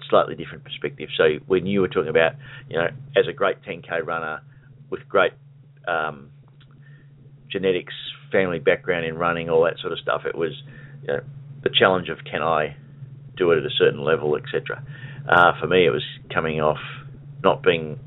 slightly 0.09 0.35
different 0.35 0.65
perspective. 0.65 1.09
So 1.17 1.39
when 1.47 1.67
you 1.67 1.81
were 1.81 1.89
talking 1.89 2.11
about, 2.11 2.33
you 2.69 2.77
know, 2.77 2.89
as 3.17 3.27
a 3.29 3.33
great 3.33 3.63
10k 3.63 4.07
runner 4.07 4.43
with 4.91 5.09
great 5.09 5.33
um, 5.89 6.31
genetics, 7.51 7.95
family 8.31 8.59
background 8.59 9.07
in 9.07 9.17
running, 9.17 9.49
all 9.49 9.65
that 9.65 9.79
sort 9.81 9.93
of 9.93 9.99
stuff, 9.99 10.23
it 10.27 10.37
was 10.37 10.53
you 11.03 11.09
know, 11.09 11.21
the 11.63 11.71
challenge 11.71 12.09
of 12.11 12.19
can 12.31 12.43
I 12.43 12.77
do 13.37 13.51
it 13.53 13.59
at 13.59 13.65
a 13.65 13.75
certain 13.77 14.05
level, 14.05 14.37
etc. 14.37 14.85
Uh, 15.29 15.53
for 15.61 15.67
me, 15.67 15.87
it 15.87 15.91
was 15.91 16.05
coming 16.33 16.61
off 16.61 16.81
not 17.43 17.63
being, 17.63 17.99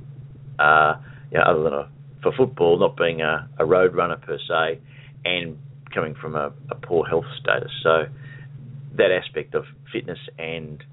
uh, 0.60 0.96
you 1.32 1.40
know, 1.40 1.44
other 1.44 1.64
than 1.64 1.74
a, 1.74 1.90
for 2.22 2.32
football, 2.38 2.80
not 2.80 2.96
being 2.96 3.22
a, 3.22 3.50
a 3.58 3.66
road 3.66 3.96
runner 3.96 4.18
per 4.18 4.38
se, 4.38 4.80
and 5.26 5.58
coming 5.94 6.16
from 6.22 6.36
a, 6.36 6.52
a 6.70 6.76
poor 6.76 7.06
health 7.08 7.26
status. 7.42 7.72
So 7.84 8.06
that 8.98 9.12
aspect 9.12 9.56
of 9.56 9.66
fitness 9.92 10.20
and 10.38 10.84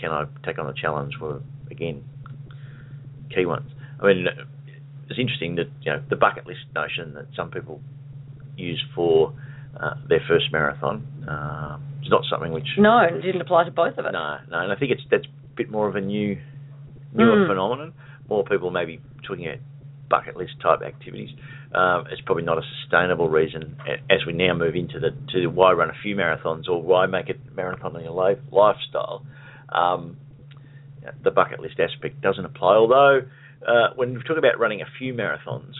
can 0.00 0.10
I 0.10 0.24
take 0.44 0.58
on 0.58 0.66
the 0.66 0.72
challenge 0.80 1.14
were 1.20 1.40
again 1.70 2.02
key 3.34 3.46
ones. 3.46 3.70
I 4.00 4.06
mean, 4.06 4.26
it's 5.08 5.18
interesting 5.18 5.56
that 5.56 5.66
you 5.82 5.92
know 5.92 6.02
the 6.08 6.16
bucket 6.16 6.46
list 6.46 6.60
notion 6.74 7.14
that 7.14 7.26
some 7.36 7.50
people 7.50 7.80
use 8.56 8.82
for 8.94 9.32
uh, 9.80 9.94
their 10.08 10.20
first 10.28 10.46
marathon. 10.52 11.06
Uh, 11.28 11.78
it's 12.00 12.10
not 12.10 12.22
something 12.30 12.52
which 12.52 12.66
No, 12.78 13.00
it 13.00 13.20
didn't 13.22 13.40
apply 13.40 13.64
to 13.64 13.70
both 13.70 13.96
of 13.98 14.06
us. 14.06 14.12
no, 14.12 14.38
no, 14.50 14.58
and 14.60 14.72
I 14.72 14.76
think 14.76 14.92
it's 14.92 15.02
that's 15.10 15.24
a 15.26 15.56
bit 15.56 15.70
more 15.70 15.88
of 15.88 15.96
a 15.96 16.00
new, 16.00 16.38
newer 17.14 17.36
Mm. 17.36 17.48
phenomenon. 17.48 17.92
More 18.28 18.44
people 18.44 18.70
maybe 18.70 19.00
talking 19.26 19.46
about 19.46 19.58
bucket 20.12 20.36
list 20.36 20.52
type 20.62 20.82
activities. 20.82 21.30
Um, 21.74 22.04
it's 22.12 22.20
probably 22.20 22.44
not 22.44 22.58
a 22.58 22.62
sustainable 22.82 23.30
reason 23.30 23.78
as 24.10 24.18
we 24.26 24.34
now 24.34 24.52
move 24.52 24.74
into 24.74 25.00
the 25.00 25.10
to 25.32 25.46
why 25.46 25.72
run 25.72 25.88
a 25.88 25.98
few 26.02 26.14
marathons 26.14 26.68
or 26.68 26.82
why 26.82 27.06
make 27.06 27.30
it 27.30 27.40
marathon 27.56 27.96
in 27.96 28.04
your 28.04 28.12
life, 28.12 28.36
lifestyle. 28.50 29.24
Um, 29.70 30.18
the 31.24 31.30
bucket 31.30 31.60
list 31.60 31.80
aspect 31.80 32.20
doesn't 32.20 32.44
apply. 32.44 32.74
Although 32.74 33.22
uh, 33.66 33.94
when 33.96 34.12
we 34.12 34.22
talk 34.22 34.36
about 34.36 34.60
running 34.60 34.82
a 34.82 34.86
few 34.98 35.14
marathons, 35.14 35.72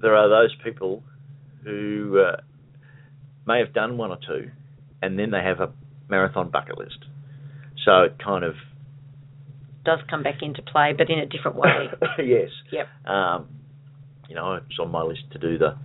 there 0.00 0.16
are 0.16 0.28
those 0.28 0.54
people 0.64 1.04
who 1.62 2.20
uh, 2.26 2.40
may 3.46 3.60
have 3.60 3.72
done 3.72 3.96
one 3.96 4.10
or 4.10 4.18
two, 4.26 4.50
and 5.00 5.16
then 5.16 5.30
they 5.30 5.42
have 5.42 5.60
a 5.60 5.72
marathon 6.10 6.50
bucket 6.50 6.76
list. 6.76 6.98
So 7.84 8.02
it 8.02 8.16
kind 8.18 8.42
of 8.42 8.54
Does 9.84 9.98
come 10.08 10.22
back 10.22 10.42
into 10.42 10.62
play, 10.62 10.92
but 10.96 11.10
in 11.10 11.18
a 11.18 11.26
different 11.26 11.56
way. 11.56 11.88
yes. 12.18 12.50
Yep. 12.70 12.86
Um, 13.06 13.48
you 14.28 14.34
know, 14.34 14.54
it's 14.54 14.78
on 14.80 14.90
my 14.90 15.02
list 15.02 15.22
to 15.32 15.38
do 15.38 15.58
the 15.58 15.76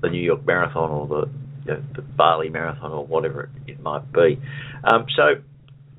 the 0.00 0.08
New 0.08 0.22
York 0.22 0.46
Marathon 0.46 0.90
or 0.90 1.06
the 1.06 1.30
you 1.66 1.72
know, 1.72 1.82
the 1.94 2.02
Bali 2.02 2.48
Marathon 2.48 2.92
or 2.92 3.04
whatever 3.04 3.50
it, 3.66 3.72
it 3.72 3.82
might 3.82 4.10
be. 4.12 4.40
Um, 4.84 5.06
so 5.14 5.42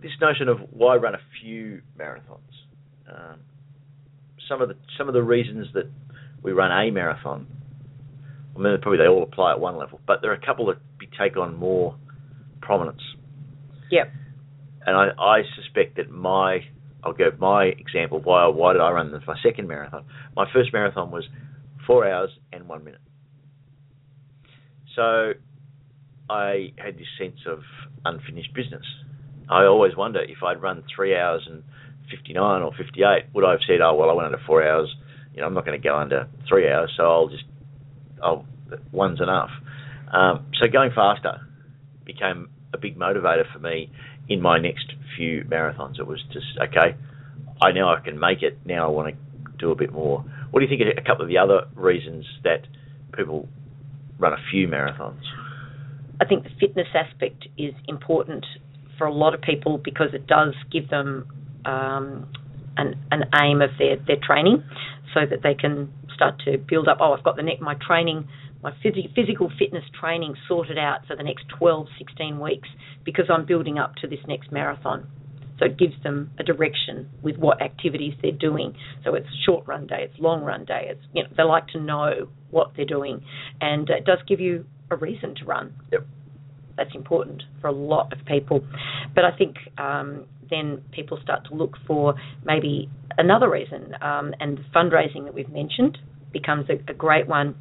this 0.02 0.12
notion 0.20 0.48
of 0.48 0.58
why 0.72 0.96
run 0.96 1.14
a 1.14 1.22
few 1.42 1.82
marathons. 2.00 2.40
Um, 3.08 3.40
some 4.48 4.62
of 4.62 4.70
the 4.70 4.76
some 4.98 5.08
of 5.08 5.14
the 5.14 5.24
reasons 5.24 5.68
that 5.74 5.90
we 6.42 6.52
run 6.52 6.72
a 6.72 6.90
marathon. 6.92 7.48
I 8.56 8.60
mean, 8.60 8.78
probably 8.82 8.98
they 8.98 9.08
all 9.08 9.24
apply 9.24 9.52
at 9.52 9.60
one 9.60 9.78
level, 9.78 10.02
but 10.06 10.22
there 10.22 10.32
are 10.32 10.36
a 10.36 10.46
couple 10.46 10.66
that 10.68 10.78
take 11.20 11.38
on 11.38 11.56
more 11.56 11.96
prominence 12.62 13.02
Yep. 13.92 14.12
And 14.86 14.96
I, 14.96 15.10
I 15.20 15.42
suspect 15.56 15.98
that 15.98 16.10
my 16.10 16.60
I'll 17.04 17.14
go 17.14 17.32
my 17.38 17.66
example 17.66 18.20
why 18.22 18.48
why 18.48 18.74
did 18.74 18.82
I 18.82 18.92
run 18.92 19.12
my 19.28 19.36
second 19.44 19.68
marathon? 19.68 20.06
My 20.36 20.46
first 20.54 20.74
marathon 20.74 21.12
was 21.12 21.26
four 21.88 22.08
hours 22.10 22.30
and 22.52 22.68
one 22.68 22.84
minute. 22.84 23.02
So 24.96 25.34
I 26.30 26.74
had 26.78 26.96
this 26.96 27.08
sense 27.18 27.40
of 27.48 27.60
unfinished 28.06 28.54
business. 28.54 28.86
I 29.50 29.64
always 29.66 29.96
wonder 29.96 30.22
if 30.22 30.44
I'd 30.44 30.62
run 30.62 30.84
three 30.96 31.16
hours 31.16 31.48
and 31.50 31.64
fifty 32.12 32.34
nine 32.34 32.62
or 32.62 32.72
fifty 32.78 33.02
eight, 33.04 33.26
would 33.34 33.46
I 33.46 33.52
have 33.52 33.62
said, 33.68 33.82
Oh 33.82 33.96
well 33.96 34.10
I 34.10 34.14
went 34.14 34.26
under 34.28 34.42
four 34.46 34.68
hours, 34.68 34.94
you 35.34 35.42
know, 35.42 35.48
I'm 35.48 35.54
not 35.54 35.66
gonna 35.66 35.80
go 35.80 35.98
under 35.98 36.28
three 36.48 36.70
hours, 36.70 36.92
so 36.98 37.04
I'll 37.04 37.30
just 37.30 37.46
I'll 38.22 38.46
one's 38.92 39.22
enough. 39.22 39.50
Um, 40.14 40.48
so 40.60 40.68
going 40.68 40.92
faster 40.94 41.40
became 42.06 42.50
a 42.74 42.78
big 42.78 42.98
motivator 42.98 43.52
for 43.52 43.60
me 43.60 43.92
in 44.30 44.42
my 44.42 44.60
next 44.60 44.94
few 45.18 45.44
marathons. 45.50 46.00
It 46.00 46.08
was 46.08 46.24
just 46.32 46.46
okay. 46.62 46.96
I 47.62 47.72
know 47.72 47.90
I 47.90 48.00
can 48.00 48.20
make 48.20 48.42
it. 48.42 48.58
Now 48.66 48.88
I 48.88 48.90
want 48.90 49.16
to 49.16 49.52
do 49.58 49.72
a 49.72 49.76
bit 49.76 49.92
more. 49.92 50.24
What 50.52 50.62
do 50.62 50.66
you 50.66 50.70
think 50.70 50.82
are 50.82 51.00
a 51.00 51.04
couple 51.04 51.24
of 51.24 51.28
the 51.28 51.38
other 51.38 51.68
reasons 51.76 52.26
that 52.44 52.66
people 53.16 53.48
run 54.18 54.34
a 54.34 54.38
few 54.52 54.68
marathons? 54.68 55.22
I 56.22 56.26
think 56.26 56.44
the 56.44 56.50
fitness 56.60 56.88
aspect 56.94 57.48
is 57.58 57.74
important 57.88 58.46
for 58.98 59.08
a 59.08 59.14
lot 59.14 59.34
of 59.34 59.42
people 59.42 59.78
because 59.78 60.14
it 60.14 60.28
does 60.28 60.54
give 60.72 60.90
them 60.90 61.28
um, 61.66 62.28
an, 62.78 62.96
an 63.12 63.24
aim 63.42 63.62
of 63.62 63.72
their, 63.78 63.98
their 64.06 64.18
training 64.22 64.64
so 65.14 65.22
that 65.30 65.42
they 65.44 65.54
can 65.54 65.92
start 66.14 66.36
to 66.46 66.58
build 66.58 66.88
up. 66.88 66.98
Oh, 67.00 67.14
I've 67.14 67.24
got 67.24 67.36
the 67.36 67.44
neck, 67.44 67.62
my 67.62 67.76
training, 67.76 68.28
my 68.62 68.72
phys- 68.84 69.14
physical 69.16 69.52
fitness 69.58 69.84
training 70.00 70.36
sorted 70.48 70.78
out 70.78 71.06
for 71.08 71.16
the 71.16 71.24
next 71.24 71.46
12, 71.58 71.88
16 71.98 72.40
weeks 72.40 72.68
because 73.06 73.26
I'm 73.30 73.46
building 73.46 73.78
up 73.78 73.96
to 73.98 74.08
this 74.08 74.20
next 74.28 74.52
marathon. 74.52 75.08
So 75.60 75.66
it 75.66 75.78
gives 75.78 76.02
them 76.04 76.32
a 76.40 76.44
direction 76.44 77.10
with 77.22 77.36
what 77.38 77.62
activities 77.62 78.14
they're 78.22 78.32
doing. 78.32 78.76
So 79.04 79.14
it's 79.16 79.28
short 79.46 79.68
run 79.68 79.88
day, 79.88 80.10
it's 80.10 80.20
long 80.20 80.44
run 80.44 80.66
day. 80.66 80.88
It's 80.90 81.02
you 81.14 81.24
know 81.24 81.30
they 81.36 81.44
like 81.44 81.68
to 81.70 81.80
know 81.82 82.30
what 82.50 82.72
they're 82.76 82.86
doing, 82.86 83.22
and 83.60 83.90
it 83.90 84.06
does 84.06 84.20
give 84.28 84.40
you 84.40 84.66
a 84.90 84.96
reason 84.96 85.36
to 85.36 85.46
run. 85.46 85.74
Yep. 85.92 86.08
That's 86.78 86.96
important 86.96 87.44
for 87.60 87.68
a 87.68 87.74
lot 87.74 88.14
of 88.14 88.26
people, 88.26 88.64
but 89.14 89.26
I 89.26 89.36
think 89.38 89.58
um, 89.78 90.24
then 90.50 90.82
people 90.94 91.20
start 91.22 91.46
to 91.50 91.54
look 91.54 91.76
for 91.86 92.16
maybe 92.46 92.90
another 93.18 93.50
reason, 93.50 93.96
um, 94.02 94.34
and 94.40 94.58
the 94.58 94.64
fundraising 94.74 95.26
that 95.26 95.34
we've 95.34 95.52
mentioned 95.52 95.98
becomes 96.32 96.70
a, 96.70 96.76
a 96.90 96.94
great 96.94 97.28
one 97.28 97.56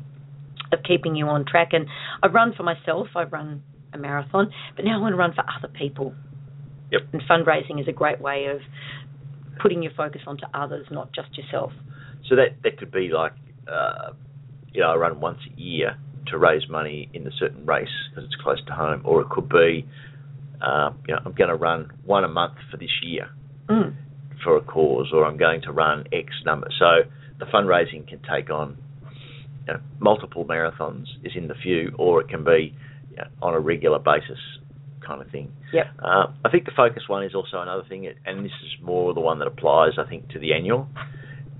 of 0.72 0.82
keeping 0.82 1.14
you 1.16 1.26
on 1.26 1.44
track. 1.44 1.68
And 1.72 1.86
I've 2.22 2.34
run 2.34 2.52
for 2.56 2.62
myself, 2.62 3.08
I've 3.16 3.32
run 3.32 3.62
a 3.92 3.98
marathon, 3.98 4.50
but 4.76 4.84
now 4.84 4.98
I 4.98 5.00
want 5.00 5.12
to 5.12 5.16
run 5.16 5.34
for 5.34 5.44
other 5.56 5.72
people. 5.72 6.14
Yep. 6.92 7.02
And 7.12 7.22
fundraising 7.22 7.80
is 7.80 7.88
a 7.88 7.92
great 7.92 8.20
way 8.20 8.46
of 8.46 8.60
putting 9.60 9.82
your 9.82 9.92
focus 9.96 10.22
onto 10.26 10.44
others, 10.54 10.86
not 10.90 11.12
just 11.14 11.36
yourself. 11.36 11.72
So 12.28 12.36
that 12.36 12.62
that 12.64 12.78
could 12.78 12.90
be 12.90 13.08
like, 13.08 13.32
uh, 13.70 14.12
you 14.72 14.80
know, 14.80 14.90
I 14.90 14.96
run 14.96 15.20
once 15.20 15.38
a 15.50 15.60
year 15.60 15.96
to 16.28 16.38
raise 16.38 16.68
money 16.68 17.08
in 17.14 17.26
a 17.26 17.30
certain 17.38 17.64
race 17.64 17.88
because 18.10 18.24
it's 18.24 18.40
close 18.42 18.62
to 18.66 18.72
home, 18.72 19.00
or 19.04 19.22
it 19.22 19.28
could 19.30 19.48
be, 19.48 19.86
uh, 20.60 20.90
you 21.06 21.14
know, 21.14 21.20
I'm 21.24 21.32
going 21.32 21.48
to 21.48 21.56
run 21.56 21.90
one 22.04 22.24
a 22.24 22.28
month 22.28 22.54
for 22.70 22.76
this 22.76 22.90
year 23.02 23.28
Mm. 23.68 23.94
for 24.42 24.56
a 24.56 24.62
cause, 24.62 25.10
or 25.12 25.26
I'm 25.26 25.36
going 25.36 25.60
to 25.62 25.72
run 25.72 26.04
X 26.10 26.28
number. 26.46 26.68
So 26.78 27.02
the 27.38 27.44
fundraising 27.46 28.08
can 28.08 28.20
take 28.20 28.50
on 28.50 28.78
you 29.68 29.74
know, 29.74 29.80
multiple 30.00 30.44
marathons 30.44 31.06
is 31.22 31.32
in 31.36 31.46
the 31.46 31.54
few, 31.54 31.94
or 31.98 32.20
it 32.20 32.28
can 32.28 32.42
be 32.42 32.74
you 33.10 33.16
know, 33.16 33.26
on 33.42 33.54
a 33.54 33.60
regular 33.60 33.98
basis 33.98 34.38
kind 35.06 35.20
of 35.20 35.30
thing. 35.30 35.52
Yep. 35.72 35.86
Uh, 36.02 36.26
I 36.44 36.50
think 36.50 36.64
the 36.64 36.72
focus 36.76 37.02
one 37.06 37.24
is 37.24 37.34
also 37.34 37.60
another 37.60 37.84
thing, 37.88 38.10
and 38.24 38.44
this 38.44 38.52
is 38.64 38.82
more 38.82 39.12
the 39.14 39.20
one 39.20 39.38
that 39.40 39.46
applies, 39.46 39.92
I 39.98 40.08
think, 40.08 40.30
to 40.30 40.38
the 40.38 40.54
annual. 40.54 40.88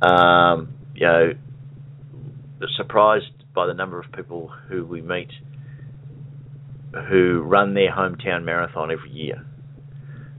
Um, 0.01 0.75
you 0.95 1.07
know, 1.07 1.33
surprised 2.77 3.27
by 3.55 3.67
the 3.67 3.75
number 3.75 4.01
of 4.01 4.11
people 4.13 4.51
who 4.69 4.85
we 4.85 5.01
meet 5.03 5.31
who 7.09 7.43
run 7.43 7.75
their 7.75 7.93
hometown 7.93 8.45
marathon 8.45 8.91
every 8.91 9.11
year. 9.11 9.45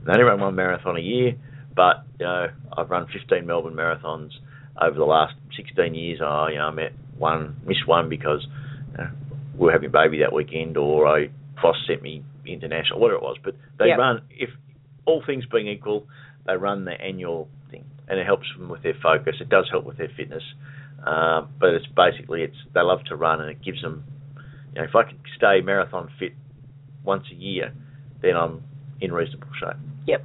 They 0.04 0.12
only 0.12 0.24
run 0.24 0.40
one 0.40 0.54
marathon 0.56 0.96
a 0.96 1.00
year, 1.00 1.36
but 1.76 2.04
you 2.18 2.26
know, 2.26 2.48
I've 2.76 2.90
run 2.90 3.06
15 3.12 3.46
Melbourne 3.46 3.74
marathons 3.74 4.30
over 4.80 4.98
the 4.98 5.04
last 5.04 5.34
16 5.56 5.94
years. 5.94 6.20
I, 6.20 6.50
you 6.50 6.58
know, 6.58 6.64
I'm 6.64 6.78
at 6.78 6.92
one, 7.20 7.56
missed 7.66 7.86
one 7.86 8.08
because 8.08 8.46
you 8.92 8.98
know, 8.98 9.10
we 9.54 9.66
were 9.66 9.72
having 9.72 9.88
a 9.88 9.92
baby 9.92 10.18
that 10.18 10.32
weekend, 10.32 10.76
or 10.76 11.06
I 11.06 11.28
boss 11.62 11.76
sent 11.86 12.02
me 12.02 12.24
international, 12.46 12.98
whatever 12.98 13.18
it 13.18 13.22
was. 13.22 13.36
But 13.42 13.54
they 13.78 13.88
Yep. 13.88 13.98
run 13.98 14.22
if 14.30 14.50
all 15.06 15.22
things 15.24 15.44
being 15.46 15.68
equal, 15.68 16.06
they 16.46 16.56
run 16.56 16.84
the 16.84 17.00
annual 17.00 17.48
thing, 17.70 17.84
and 18.08 18.18
it 18.18 18.26
helps 18.26 18.46
them 18.56 18.68
with 18.68 18.82
their 18.82 18.94
focus. 19.02 19.36
It 19.40 19.48
does 19.48 19.68
help 19.70 19.84
with 19.84 19.98
their 19.98 20.08
fitness, 20.16 20.42
um, 21.04 21.48
but 21.60 21.70
it's 21.70 21.86
basically 21.86 22.42
it's 22.42 22.56
they 22.74 22.80
love 22.80 23.04
to 23.04 23.16
run, 23.16 23.40
and 23.40 23.50
it 23.50 23.62
gives 23.62 23.82
them. 23.82 24.04
You 24.74 24.82
know, 24.82 24.88
if 24.88 24.94
I 24.94 25.02
can 25.02 25.18
stay 25.36 25.60
marathon 25.60 26.08
fit 26.18 26.32
once 27.04 27.24
a 27.30 27.34
year, 27.34 27.72
then 28.22 28.36
I'm 28.36 28.62
in 29.00 29.12
reasonable 29.12 29.48
shape. 29.58 29.76
Yep. 30.06 30.24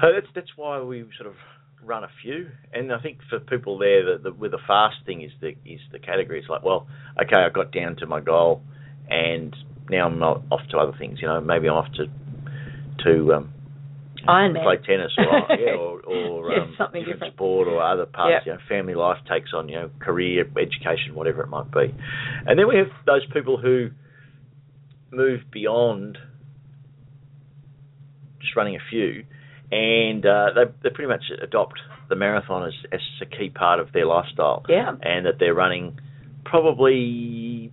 So 0.00 0.12
that's 0.14 0.26
that's 0.34 0.56
why 0.56 0.80
we 0.80 1.04
sort 1.18 1.28
of 1.28 1.36
run 1.84 2.04
a 2.04 2.08
few, 2.22 2.48
and 2.72 2.92
I 2.92 3.00
think 3.00 3.18
for 3.28 3.40
people 3.40 3.78
there, 3.78 4.04
the, 4.18 4.22
the 4.24 4.32
with 4.32 4.50
the 4.52 4.58
fast 4.66 4.96
thing 5.06 5.22
is 5.22 5.30
the 5.40 5.50
is 5.64 5.80
the 5.92 5.98
category. 5.98 6.38
It's 6.40 6.48
like, 6.48 6.62
well, 6.62 6.86
okay, 7.22 7.36
I 7.36 7.48
got 7.48 7.72
down 7.72 7.96
to 7.96 8.06
my 8.06 8.20
goal, 8.20 8.62
and 9.08 9.54
now 9.88 10.06
I'm 10.06 10.18
not 10.18 10.42
off 10.50 10.60
to 10.70 10.78
other 10.78 10.92
things. 10.98 11.18
You 11.22 11.28
know, 11.28 11.40
maybe 11.40 11.68
I'm 11.68 11.74
off 11.74 11.92
to 11.94 12.06
to 13.04 13.34
um, 13.34 13.52
Ironman. 14.28 14.62
play 14.62 14.76
tennis 14.86 15.12
or 15.16 15.24
yeah, 15.58 15.72
or, 15.76 16.00
or 16.00 16.52
Yeah, 16.52 16.62
um, 16.64 16.74
something 16.76 17.00
different, 17.00 17.20
different. 17.20 17.34
sport 17.34 17.68
or 17.68 17.82
other 17.82 18.06
parts. 18.06 18.44
Yep. 18.44 18.46
You 18.46 18.52
know, 18.52 18.58
family 18.68 18.94
life 18.94 19.18
takes 19.30 19.50
on 19.54 19.68
you 19.68 19.76
know 19.76 19.90
career, 20.00 20.42
education, 20.56 21.14
whatever 21.14 21.42
it 21.42 21.48
might 21.48 21.70
be, 21.72 21.94
and 22.46 22.58
then 22.58 22.68
we 22.68 22.76
have 22.76 22.88
those 23.06 23.26
people 23.32 23.56
who 23.58 23.88
move 25.12 25.40
beyond 25.50 26.18
just 28.40 28.54
running 28.56 28.76
a 28.76 28.80
few, 28.90 29.24
and 29.70 30.24
uh, 30.26 30.46
they 30.54 30.64
they 30.82 30.90
pretty 30.94 31.08
much 31.08 31.24
adopt 31.42 31.80
the 32.08 32.16
marathon 32.16 32.66
as, 32.66 32.74
as 32.92 33.00
a 33.22 33.26
key 33.26 33.50
part 33.50 33.78
of 33.80 33.92
their 33.92 34.06
lifestyle, 34.06 34.64
Yeah. 34.68 34.96
and 35.02 35.26
that 35.26 35.34
they're 35.38 35.54
running 35.54 35.98
probably 36.44 37.72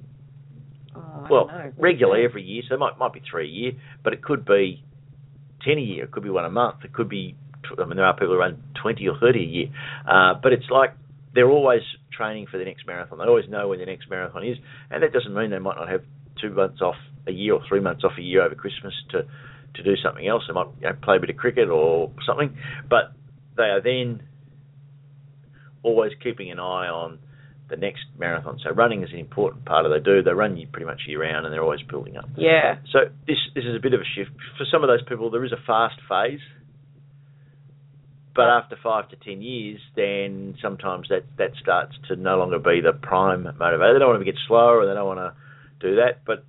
Oh, 0.96 1.28
well, 1.30 1.52
regularly 1.78 2.24
every 2.26 2.44
year. 2.44 2.64
So 2.68 2.74
it 2.76 2.80
might 2.80 2.98
might 2.98 3.14
be 3.14 3.22
three 3.30 3.46
a 3.48 3.52
year, 3.52 3.72
but 4.04 4.14
it 4.14 4.24
could 4.24 4.46
be 4.46 4.84
ten 5.64 5.78
a 5.78 5.82
year. 5.82 6.06
It 6.06 6.12
could 6.12 6.24
be 6.24 6.30
one 6.32 6.46
a 6.46 6.50
month. 6.50 6.78
It 6.84 6.94
could 6.94 7.10
be. 7.10 7.36
I 7.78 7.86
mean, 7.86 7.98
there 7.98 8.06
are 8.06 8.14
people 8.16 8.34
who 8.34 8.40
run 8.40 8.64
twenty 8.82 9.08
or 9.08 9.18
thirty 9.20 9.44
a 9.44 9.46
year. 9.46 9.68
Uh, 10.10 10.34
but 10.42 10.54
it's 10.54 10.70
like 10.72 10.94
they're 11.36 11.50
always 11.50 11.82
training 12.12 12.48
for 12.50 12.58
the 12.58 12.66
next 12.66 12.88
marathon. 12.88 13.20
They 13.20 13.26
always 13.26 13.48
know 13.50 13.68
when 13.68 13.80
the 13.80 13.86
next 13.86 14.10
marathon 14.10 14.44
is, 14.44 14.58
and 14.90 15.04
that 15.04 15.14
doesn't 15.14 15.34
mean 15.36 15.52
they 15.52 15.60
might 15.60 15.76
not 15.76 15.90
have 15.90 16.02
two 16.42 16.50
months 16.50 16.82
off 16.82 16.96
a 17.28 17.32
year 17.32 17.54
or 17.54 17.62
three 17.68 17.80
months 17.80 18.04
off 18.04 18.14
a 18.18 18.22
year 18.22 18.42
over 18.42 18.56
Christmas 18.56 18.94
to 19.12 19.28
to 19.78 19.84
do 19.84 19.96
something 20.04 20.28
else. 20.28 20.44
They 20.48 20.54
might 20.54 20.68
you 20.82 20.90
know, 20.90 20.96
play 21.02 21.18
a 21.18 21.20
bit 21.20 21.30
of 21.30 21.38
cricket 21.38 21.70
or 21.70 22.12
something, 22.26 22.58
but 22.90 23.14
they 23.56 23.64
are 23.64 23.82
then 23.82 24.24
always 25.84 26.12
keeping 26.22 26.52
an 26.52 26.60
eye 26.60 26.88
on 26.88 27.20
the 27.70 27.76
next 27.76 28.06
marathon. 28.18 28.60
So 28.64 28.72
running 28.72 29.04
is 29.04 29.10
an 29.12 29.20
important 29.20 29.66
part 29.66 29.86
of 29.86 29.92
they 29.92 30.00
do. 30.00 30.22
They 30.22 30.32
run 30.32 30.62
pretty 30.72 30.86
much 30.86 31.02
year 31.08 31.22
round, 31.22 31.46
and 31.46 31.54
they're 31.54 31.64
always 31.64 31.82
building 31.82 32.18
up. 32.18 32.30
Yeah. 32.38 32.78
So 32.92 33.00
this 33.28 33.38
this 33.56 33.66
is 33.66 33.76
a 33.76 33.80
bit 33.82 33.94
of 33.94 34.02
a 34.02 34.10
shift 34.16 34.32
for 34.58 34.66
some 34.72 34.84
of 34.84 34.88
those 34.88 35.04
people. 35.08 35.30
There 35.30 35.44
is 35.44 35.52
a 35.52 35.62
fast 35.66 36.00
phase, 36.08 36.40
but 38.36 38.46
after 38.46 38.78
five 38.82 39.10
to 39.10 39.16
ten 39.18 39.42
years, 39.42 39.80
then 39.96 40.56
sometimes 40.62 41.10
that 41.10 41.24
that 41.38 41.52
starts 41.62 41.96
to 42.08 42.16
no 42.16 42.38
longer 42.38 42.60
be 42.60 42.82
the 42.82 42.94
prime 42.94 43.44
motivator. 43.44 43.94
They 43.94 44.00
don't 44.00 44.10
want 44.10 44.22
to 44.22 44.26
get 44.26 44.40
slower, 44.48 44.80
or 44.80 44.86
they 44.88 44.94
don't 44.94 45.08
want 45.08 45.20
to 45.20 45.34
do 45.86 45.98
that. 45.98 46.24
But 46.26 46.46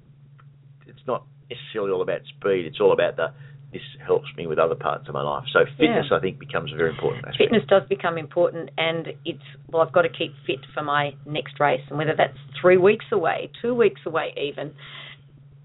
necessarily 1.50 1.92
all 1.92 2.02
about 2.02 2.20
speed. 2.36 2.66
It's 2.66 2.80
all 2.80 2.92
about 2.92 3.16
the 3.16 3.32
this 3.72 3.82
helps 4.04 4.28
me 4.36 4.46
with 4.46 4.58
other 4.58 4.74
parts 4.74 5.08
of 5.08 5.14
my 5.14 5.22
life. 5.22 5.44
So 5.52 5.60
fitness, 5.76 6.06
I 6.10 6.20
think, 6.20 6.38
becomes 6.38 6.72
a 6.72 6.76
very 6.76 6.90
important 6.90 7.26
aspect. 7.26 7.50
Fitness 7.50 7.62
does 7.68 7.82
become 7.88 8.16
important, 8.16 8.70
and 8.78 9.08
it's 9.26 9.42
well, 9.70 9.82
I've 9.82 9.92
got 9.92 10.02
to 10.02 10.08
keep 10.08 10.32
fit 10.46 10.60
for 10.72 10.82
my 10.82 11.10
next 11.26 11.60
race, 11.60 11.82
and 11.90 11.98
whether 11.98 12.14
that's 12.16 12.38
three 12.60 12.78
weeks 12.78 13.04
away, 13.12 13.50
two 13.60 13.74
weeks 13.74 14.00
away, 14.06 14.32
even, 14.40 14.72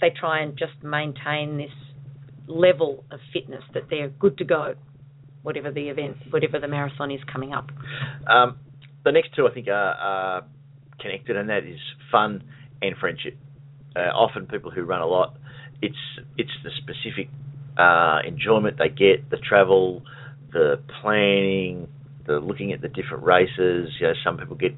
they 0.02 0.10
try 0.10 0.42
and 0.42 0.58
just 0.58 0.84
maintain 0.84 1.58
this 1.58 1.72
level 2.48 3.06
of 3.10 3.20
fitness 3.32 3.64
that 3.74 3.84
they're 3.90 4.10
good 4.10 4.38
to 4.40 4.44
go, 4.44 4.76
whatever 5.44 5.72
the 5.72 5.88
event, 5.88 6.18
whatever 6.30 6.60
the 6.60 6.68
marathon 6.68 7.10
is 7.10 7.22
coming 7.32 7.54
up. 7.54 7.70
Um, 8.30 8.58
the 9.06 9.14
next 9.14 9.34
two, 9.34 9.48
I 9.48 9.54
think, 9.54 9.70
are, 9.70 9.72
are 9.72 10.46
connected, 11.00 11.38
and 11.38 11.50
that 11.50 11.64
is 11.64 11.80
fun 12.12 12.44
and 12.82 12.98
friendship. 12.98 13.38
Uh, 13.96 14.10
often, 14.10 14.46
people 14.46 14.72
who 14.72 14.84
run 14.84 15.02
a 15.02 15.08
lot, 15.08 15.38
it's 15.84 16.26
it's 16.38 16.52
the 16.64 16.72
specific 16.82 17.30
uh, 17.78 18.20
enjoyment 18.26 18.78
they 18.78 18.90
get, 18.90 19.30
the 19.30 19.38
travel, 19.38 20.04
the 20.52 20.80
planning, 21.02 21.88
the 22.26 22.40
looking 22.40 22.72
at 22.72 22.82
the 22.82 22.88
different 22.88 23.24
races. 23.24 23.90
You 24.00 24.08
know, 24.08 24.14
some 24.24 24.38
people 24.38 24.56
get 24.56 24.76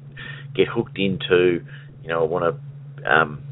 get 0.54 0.68
hooked 0.68 0.98
into, 0.98 1.64
you 2.02 2.08
know, 2.08 2.22
I 2.22 2.26
want 2.26 2.44
to 2.44 3.10
um, 3.10 3.42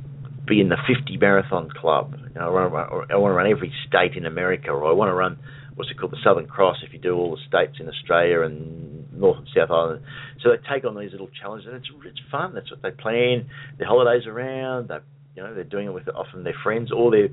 be 0.46 0.60
in 0.60 0.68
the 0.68 0.76
50 0.88 1.16
marathon 1.18 1.70
club. 1.70 2.16
You 2.16 2.40
know, 2.40 2.46
I 2.46 2.50
want 2.50 2.70
to 2.70 2.74
run, 2.74 3.10
I 3.10 3.16
want 3.16 3.30
to 3.30 3.36
run 3.36 3.50
every 3.50 3.72
state 3.86 4.16
in 4.16 4.26
America, 4.26 4.70
or 4.70 4.84
I 4.84 4.92
want 4.92 5.10
to 5.10 5.14
run 5.14 5.38
what's 5.74 5.90
it 5.90 5.98
called, 5.98 6.12
the 6.12 6.18
Southern 6.22 6.46
Cross, 6.46 6.78
if 6.86 6.92
you 6.92 6.98
do 6.98 7.16
all 7.16 7.32
the 7.32 7.42
states 7.48 7.78
in 7.80 7.88
Australia 7.88 8.42
and 8.42 9.12
North 9.12 9.38
and 9.38 9.48
South 9.54 9.70
Island. 9.70 10.02
So 10.42 10.50
they 10.50 10.56
take 10.72 10.84
on 10.84 10.96
these 10.96 11.12
little 11.12 11.30
challenges, 11.40 11.68
and 11.68 11.76
it's 11.76 11.90
it's 12.06 12.20
fun. 12.30 12.54
That's 12.54 12.70
what 12.70 12.82
they 12.82 12.90
plan 12.90 13.46
their 13.78 13.88
holidays 13.88 14.26
around. 14.26 14.88
They, 14.88 14.98
you 15.34 15.42
know, 15.42 15.54
they're 15.54 15.64
doing 15.64 15.86
it 15.86 15.94
with 15.94 16.08
often 16.08 16.44
their 16.44 16.56
friends, 16.62 16.90
or 16.92 17.10
they're 17.10 17.28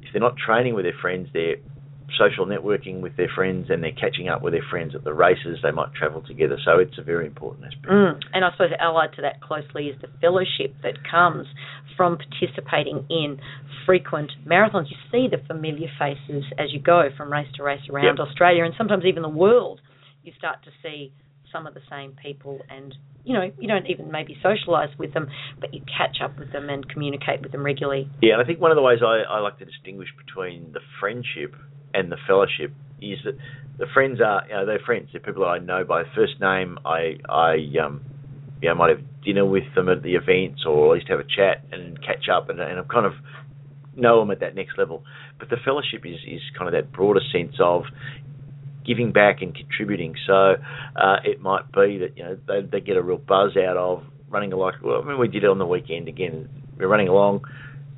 if 0.00 0.12
they're 0.12 0.20
not 0.20 0.36
training 0.36 0.74
with 0.74 0.84
their 0.84 0.98
friends, 1.00 1.28
they're 1.32 1.56
social 2.18 2.46
networking 2.46 3.00
with 3.00 3.16
their 3.16 3.30
friends, 3.34 3.68
and 3.70 3.82
they're 3.82 3.92
catching 3.92 4.28
up 4.28 4.42
with 4.42 4.52
their 4.52 4.64
friends 4.70 4.94
at 4.94 5.04
the 5.04 5.14
races. 5.14 5.58
They 5.62 5.70
might 5.70 5.92
travel 5.94 6.22
together, 6.22 6.58
so 6.64 6.78
it's 6.78 6.98
a 6.98 7.02
very 7.02 7.26
important 7.26 7.66
aspect. 7.66 7.88
Mm. 7.88 8.20
And 8.34 8.44
I 8.44 8.50
suppose 8.52 8.70
allied 8.78 9.12
to 9.16 9.22
that 9.22 9.40
closely 9.40 9.86
is 9.86 10.00
the 10.00 10.08
fellowship 10.20 10.74
that 10.82 10.94
comes 11.10 11.46
from 11.96 12.18
participating 12.18 13.04
in 13.08 13.38
frequent 13.86 14.32
marathons. 14.46 14.86
You 14.90 14.96
see 15.10 15.28
the 15.30 15.42
familiar 15.46 15.88
faces 15.98 16.44
as 16.58 16.72
you 16.72 16.80
go 16.80 17.08
from 17.16 17.32
race 17.32 17.48
to 17.56 17.62
race 17.62 17.82
around 17.90 18.18
Yep. 18.18 18.28
Australia 18.28 18.64
and 18.64 18.74
sometimes 18.76 19.04
even 19.04 19.22
the 19.22 19.28
world. 19.28 19.80
You 20.22 20.32
start 20.38 20.62
to 20.64 20.70
see 20.82 21.12
some 21.54 21.66
of 21.66 21.74
the 21.74 21.80
same 21.88 22.16
people 22.20 22.58
and 22.68 22.94
you 23.24 23.32
know, 23.32 23.50
you 23.58 23.66
don't 23.66 23.86
even 23.86 24.10
maybe 24.12 24.36
socialise 24.44 24.96
with 24.98 25.14
them, 25.14 25.28
but 25.58 25.72
you 25.72 25.80
catch 25.80 26.18
up 26.22 26.38
with 26.38 26.52
them 26.52 26.68
and 26.68 26.86
communicate 26.88 27.40
with 27.40 27.52
them 27.52 27.64
regularly. 27.64 28.06
Yeah, 28.20 28.34
and 28.34 28.42
I 28.42 28.44
think 28.44 28.60
one 28.60 28.70
of 28.70 28.76
the 28.76 28.82
ways 28.82 28.98
I, 29.02 29.22
I 29.28 29.38
like 29.40 29.58
to 29.60 29.64
distinguish 29.64 30.08
between 30.26 30.72
the 30.72 30.80
friendship 31.00 31.56
and 31.94 32.12
the 32.12 32.18
fellowship 32.26 32.74
is 33.00 33.18
that 33.24 33.36
the 33.78 33.86
friends 33.94 34.20
are, 34.20 34.44
you 34.46 34.54
know, 34.54 34.66
they're 34.66 34.78
friends. 34.84 35.08
They're 35.12 35.22
people 35.22 35.44
I 35.44 35.58
know 35.58 35.84
by 35.84 36.02
first 36.14 36.34
name. 36.40 36.78
I, 36.84 37.16
I, 37.28 37.54
um, 37.82 38.02
you 38.60 38.68
know, 38.68 38.74
might 38.74 38.90
have 38.90 39.00
dinner 39.24 39.46
with 39.46 39.64
them 39.74 39.88
at 39.88 40.02
the 40.02 40.14
events, 40.14 40.62
or 40.66 40.94
at 40.94 40.98
least 40.98 41.08
have 41.08 41.20
a 41.20 41.24
chat 41.24 41.64
and 41.72 41.98
catch 42.02 42.28
up, 42.32 42.50
and, 42.50 42.60
and 42.60 42.78
I 42.78 42.82
kind 42.84 43.06
of 43.06 43.14
know 43.96 44.20
them 44.20 44.30
at 44.30 44.40
that 44.40 44.54
next 44.54 44.76
level. 44.76 45.02
But 45.38 45.50
the 45.50 45.56
fellowship 45.64 46.04
is 46.04 46.16
is 46.26 46.40
kind 46.56 46.68
of 46.68 46.72
that 46.72 46.92
broader 46.92 47.20
sense 47.32 47.56
of 47.58 47.84
giving 48.84 49.12
back 49.12 49.42
and 49.42 49.54
contributing. 49.54 50.14
So 50.26 50.54
uh, 50.96 51.16
it 51.24 51.40
might 51.40 51.70
be 51.72 51.98
that 51.98 52.16
you 52.16 52.24
know 52.24 52.38
they 52.46 52.62
they 52.62 52.80
get 52.80 52.96
a 52.96 53.02
real 53.02 53.18
buzz 53.18 53.56
out 53.56 53.76
of 53.76 54.04
running 54.28 54.52
along. 54.52 54.72
Well, 54.82 55.02
I 55.02 55.08
mean, 55.08 55.18
we 55.18 55.28
did 55.28 55.44
it 55.44 55.50
on 55.50 55.58
the 55.58 55.66
weekend 55.66 56.08
again. 56.08 56.48
We're 56.76 56.88
running 56.88 57.08
along. 57.08 57.44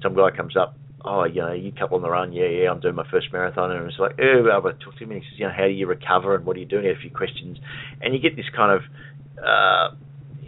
Some 0.02 0.14
guy 0.14 0.30
comes 0.36 0.56
up. 0.56 0.76
Oh, 1.04 1.24
you 1.24 1.40
know, 1.40 1.52
you 1.52 1.72
couple 1.72 1.96
on 1.96 2.02
the 2.02 2.10
run. 2.10 2.32
Yeah, 2.32 2.46
yeah, 2.46 2.70
I'm 2.70 2.80
doing 2.80 2.96
my 2.96 3.08
first 3.10 3.28
marathon, 3.32 3.70
and 3.70 3.86
it's 3.86 3.98
like, 3.98 4.18
oh, 4.20 4.42
well, 4.44 4.58
I 4.58 4.84
talked 4.84 4.98
to 4.98 5.04
him, 5.04 5.10
he 5.10 5.18
says, 5.18 5.38
you 5.38 5.46
know, 5.46 5.52
how 5.56 5.64
do 5.64 5.70
you 5.70 5.86
recover, 5.86 6.34
and 6.34 6.44
what 6.44 6.56
are 6.56 6.60
you 6.60 6.66
doing? 6.66 6.82
He 6.82 6.88
had 6.88 6.96
a 6.96 7.00
few 7.00 7.12
questions, 7.12 7.58
and 8.02 8.12
you 8.12 8.20
get 8.20 8.34
this 8.34 8.46
kind 8.54 8.72
of 8.72 8.82
uh, 9.38 9.94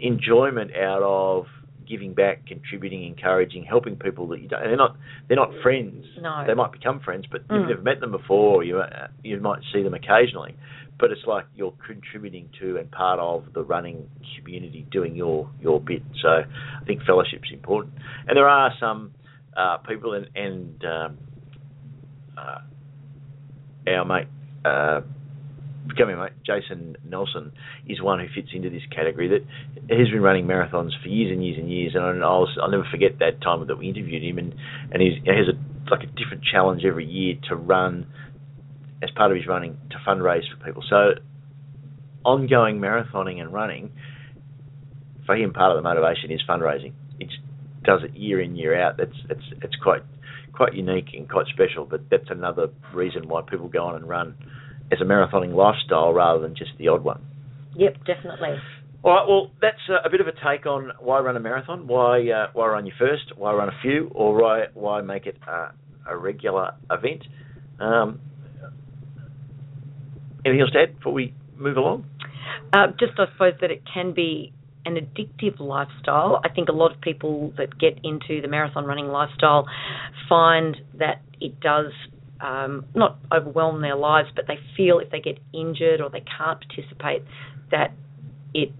enjoyment 0.01 0.71
out 0.75 1.01
of 1.01 1.45
giving 1.89 2.13
back, 2.13 2.45
contributing, 2.45 3.03
encouraging, 3.05 3.63
helping 3.63 3.95
people 3.95 4.27
that 4.27 4.39
you 4.41 4.47
don't. 4.47 4.61
They're 4.61 4.77
not 4.77 4.95
they're 5.27 5.37
not 5.37 5.51
friends. 5.63 6.05
No. 6.21 6.43
They 6.45 6.53
might 6.53 6.71
become 6.71 6.99
friends, 6.99 7.25
but 7.31 7.47
Mm. 7.47 7.59
you've 7.61 7.69
never 7.69 7.81
met 7.81 7.99
them 7.99 8.11
before. 8.11 8.57
Or 8.57 8.63
you 8.63 8.79
uh, 8.79 9.07
you 9.23 9.39
might 9.39 9.61
see 9.73 9.81
them 9.81 9.93
occasionally, 9.93 10.55
but 10.99 11.11
it's 11.11 11.25
like 11.25 11.45
you're 11.55 11.73
contributing 11.85 12.49
to 12.59 12.77
and 12.77 12.89
part 12.91 13.19
of 13.19 13.51
the 13.53 13.63
running 13.63 14.07
community, 14.37 14.85
doing 14.91 15.15
your 15.15 15.49
your 15.59 15.79
bit. 15.81 16.03
So 16.21 16.29
I 16.29 16.85
think 16.85 17.01
fellowship's 17.03 17.49
important, 17.51 17.93
and 18.27 18.37
there 18.37 18.47
are 18.47 18.71
some 18.79 19.11
uh, 19.57 19.77
people 19.77 20.13
and 20.13 20.27
and 20.35 20.85
um, 20.85 21.17
uh, 22.37 22.59
our 23.87 24.05
mate. 24.05 24.27
Uh, 24.63 25.01
Here, 25.95 26.17
mate. 26.17 26.31
Jason 26.45 26.95
Nelson 27.07 27.51
is 27.87 28.01
one 28.01 28.19
who 28.19 28.27
fits 28.33 28.49
into 28.53 28.69
this 28.69 28.83
category 28.95 29.27
that 29.27 29.41
has 29.89 30.09
been 30.09 30.21
running 30.21 30.45
marathons 30.45 30.91
for 31.01 31.09
years 31.09 31.31
and 31.31 31.43
years 31.43 31.57
and 31.57 31.69
years, 31.71 31.93
and 31.95 32.23
I'll 32.23 32.47
I'll 32.61 32.71
never 32.71 32.87
forget 32.89 33.19
that 33.19 33.41
time 33.41 33.65
that 33.67 33.77
we 33.77 33.89
interviewed 33.89 34.23
him, 34.23 34.37
and 34.37 34.55
and 34.91 35.01
he 35.01 35.19
has 35.25 35.47
a 35.47 35.89
like 35.89 36.03
a 36.03 36.07
different 36.07 36.43
challenge 36.43 36.83
every 36.85 37.05
year 37.05 37.35
to 37.49 37.55
run 37.55 38.05
as 39.01 39.09
part 39.11 39.31
of 39.31 39.37
his 39.37 39.47
running 39.47 39.77
to 39.91 39.97
fundraise 40.07 40.43
for 40.49 40.63
people. 40.65 40.83
So 40.89 41.15
ongoing 42.23 42.79
marathoning 42.79 43.41
and 43.41 43.51
running 43.51 43.91
for 45.25 45.35
him, 45.35 45.53
part 45.53 45.75
of 45.75 45.77
the 45.77 45.87
motivation 45.87 46.31
is 46.31 46.41
fundraising. 46.47 46.93
It 47.19 47.29
does 47.83 48.01
it 48.03 48.15
year 48.15 48.41
in 48.41 48.55
year 48.55 48.79
out. 48.79 48.97
That's 48.97 49.15
it's 49.29 49.45
it's 49.61 49.75
quite 49.81 50.03
quite 50.53 50.73
unique 50.73 51.09
and 51.13 51.29
quite 51.29 51.47
special. 51.47 51.85
But 51.85 52.09
that's 52.09 52.29
another 52.29 52.69
reason 52.93 53.27
why 53.27 53.41
people 53.41 53.67
go 53.67 53.85
on 53.85 53.95
and 53.95 54.07
run 54.07 54.35
as 54.91 54.99
a 55.01 55.05
marathoning 55.05 55.53
lifestyle 55.53 56.13
rather 56.13 56.41
than 56.41 56.55
just 56.55 56.71
the 56.77 56.87
odd 56.87 57.03
one. 57.03 57.21
Yep, 57.75 57.97
definitely. 58.05 58.55
All 59.01 59.13
right, 59.13 59.27
well, 59.27 59.51
that's 59.61 59.77
uh, 59.89 60.05
a 60.05 60.09
bit 60.09 60.19
of 60.19 60.27
a 60.27 60.31
take 60.31 60.65
on 60.65 60.91
why 60.99 61.19
run 61.19 61.37
a 61.37 61.39
marathon, 61.39 61.87
why 61.87 62.29
uh, 62.29 62.47
why 62.53 62.67
run 62.67 62.85
your 62.85 62.95
first, 62.99 63.37
why 63.37 63.53
run 63.53 63.69
a 63.69 63.81
few, 63.81 64.11
or 64.13 64.41
why 64.41 64.65
why 64.73 65.01
make 65.01 65.25
it 65.25 65.37
uh, 65.47 65.69
a 66.05 66.17
regular 66.17 66.71
event. 66.91 67.23
Um, 67.79 68.19
anything 70.45 70.61
else 70.61 70.71
to 70.71 70.79
add 70.79 70.97
before 70.97 71.13
we 71.13 71.33
move 71.57 71.77
along? 71.77 72.05
Uh, 72.73 72.87
just, 72.99 73.13
I 73.17 73.31
suppose, 73.31 73.53
that 73.61 73.71
it 73.71 73.83
can 73.91 74.13
be 74.13 74.53
an 74.85 74.95
addictive 74.95 75.59
lifestyle. 75.59 76.41
I 76.43 76.49
think 76.49 76.69
a 76.69 76.73
lot 76.73 76.93
of 76.93 77.01
people 77.01 77.53
that 77.57 77.77
get 77.79 77.99
into 78.03 78.41
the 78.41 78.47
marathon 78.47 78.85
running 78.85 79.07
lifestyle 79.07 79.65
find 80.27 80.77
that 80.97 81.21
it 81.39 81.59
does 81.59 81.91
um, 82.41 82.85
not 82.95 83.17
overwhelm 83.33 83.81
their 83.81 83.95
lives, 83.95 84.29
but 84.35 84.45
they 84.47 84.57
feel 84.77 84.99
if 84.99 85.11
they 85.11 85.19
get 85.19 85.39
injured 85.53 86.01
or 86.01 86.09
they 86.09 86.23
can't 86.37 86.59
participate, 86.59 87.23
that 87.71 87.91
it 88.53 88.71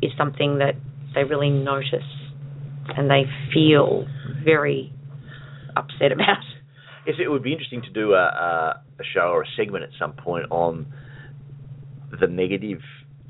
is 0.00 0.12
something 0.16 0.58
that 0.58 0.74
they 1.14 1.24
really 1.24 1.50
notice 1.50 2.06
and 2.96 3.10
they 3.10 3.24
feel 3.52 4.06
very 4.44 4.92
upset 5.76 6.12
about. 6.12 6.44
Yes, 7.06 7.16
it 7.22 7.28
would 7.28 7.42
be 7.42 7.52
interesting 7.52 7.82
to 7.82 7.90
do 7.90 8.12
a, 8.12 8.16
a, 8.16 8.82
a 9.00 9.04
show 9.14 9.30
or 9.30 9.42
a 9.42 9.46
segment 9.56 9.84
at 9.84 9.90
some 9.98 10.12
point 10.12 10.46
on 10.50 10.86
the 12.20 12.26
negative 12.26 12.80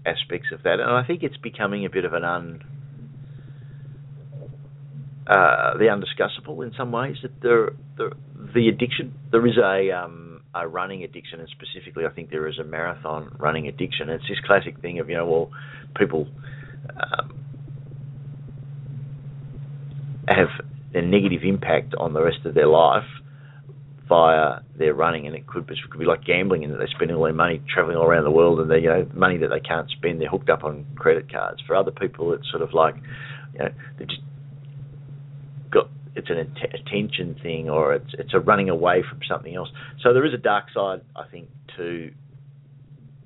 aspects 0.06 0.48
of 0.52 0.62
that, 0.62 0.80
and 0.80 0.90
I 0.90 1.04
think 1.06 1.22
it's 1.22 1.36
becoming 1.36 1.84
a 1.84 1.90
bit 1.90 2.04
of 2.04 2.12
an 2.12 2.24
un 2.24 2.62
uh, 5.26 5.76
the 5.76 5.84
undiscussable 5.84 6.64
in 6.64 6.72
some 6.76 6.90
ways. 6.90 7.16
That 7.22 7.40
the 7.40 7.70
the, 7.96 8.10
the 8.54 8.68
addiction 8.68 9.14
there 9.30 9.46
is 9.46 9.56
a 9.56 9.90
um, 9.90 10.42
a 10.54 10.66
running 10.66 11.04
addiction, 11.04 11.40
and 11.40 11.48
specifically, 11.48 12.04
I 12.06 12.10
think 12.10 12.30
there 12.30 12.46
is 12.48 12.58
a 12.58 12.64
marathon 12.64 13.34
running 13.38 13.68
addiction. 13.68 14.08
It's 14.08 14.24
this 14.28 14.38
classic 14.46 14.80
thing 14.80 14.98
of 14.98 15.08
you 15.08 15.16
know, 15.16 15.26
well, 15.26 15.50
people 15.96 16.28
um, 16.90 17.38
have 20.28 20.48
a 20.94 21.02
negative 21.02 21.42
impact 21.44 21.94
on 21.98 22.12
the 22.14 22.22
rest 22.22 22.38
of 22.44 22.54
their 22.54 22.66
life 22.66 23.04
via 24.08 24.60
their 24.78 24.94
running, 24.94 25.26
and 25.26 25.36
it 25.36 25.46
could 25.46 25.66
be, 25.66 25.74
it 25.74 25.90
could 25.90 26.00
be 26.00 26.06
like 26.06 26.24
gambling 26.24 26.62
in 26.62 26.70
that 26.70 26.78
they 26.78 26.86
spend 26.94 27.12
all 27.12 27.24
their 27.24 27.32
money 27.34 27.60
traveling 27.72 27.96
all 27.96 28.04
around 28.04 28.24
the 28.24 28.30
world, 28.30 28.58
and 28.60 28.70
they 28.70 28.78
you 28.78 28.88
know 28.88 29.06
money 29.14 29.36
that 29.36 29.48
they 29.48 29.60
can't 29.60 29.90
spend, 29.90 30.20
they're 30.20 30.30
hooked 30.30 30.48
up 30.48 30.64
on 30.64 30.86
credit 30.96 31.30
cards. 31.30 31.60
For 31.66 31.76
other 31.76 31.90
people, 31.90 32.32
it's 32.32 32.48
sort 32.50 32.62
of 32.62 32.72
like 32.72 32.94
you 33.52 33.58
know 33.60 33.68
they 33.98 34.06
just 34.06 34.22
got 35.70 35.90
it's 36.18 36.30
an 36.30 36.38
attention 36.74 37.36
thing, 37.42 37.68
or 37.70 37.94
it's 37.94 38.12
it's 38.18 38.34
a 38.34 38.40
running 38.40 38.68
away 38.68 39.02
from 39.08 39.20
something 39.28 39.54
else. 39.54 39.68
So 40.02 40.12
there 40.12 40.26
is 40.26 40.34
a 40.34 40.38
dark 40.38 40.66
side, 40.74 41.00
I 41.16 41.24
think, 41.30 41.48
to 41.76 42.10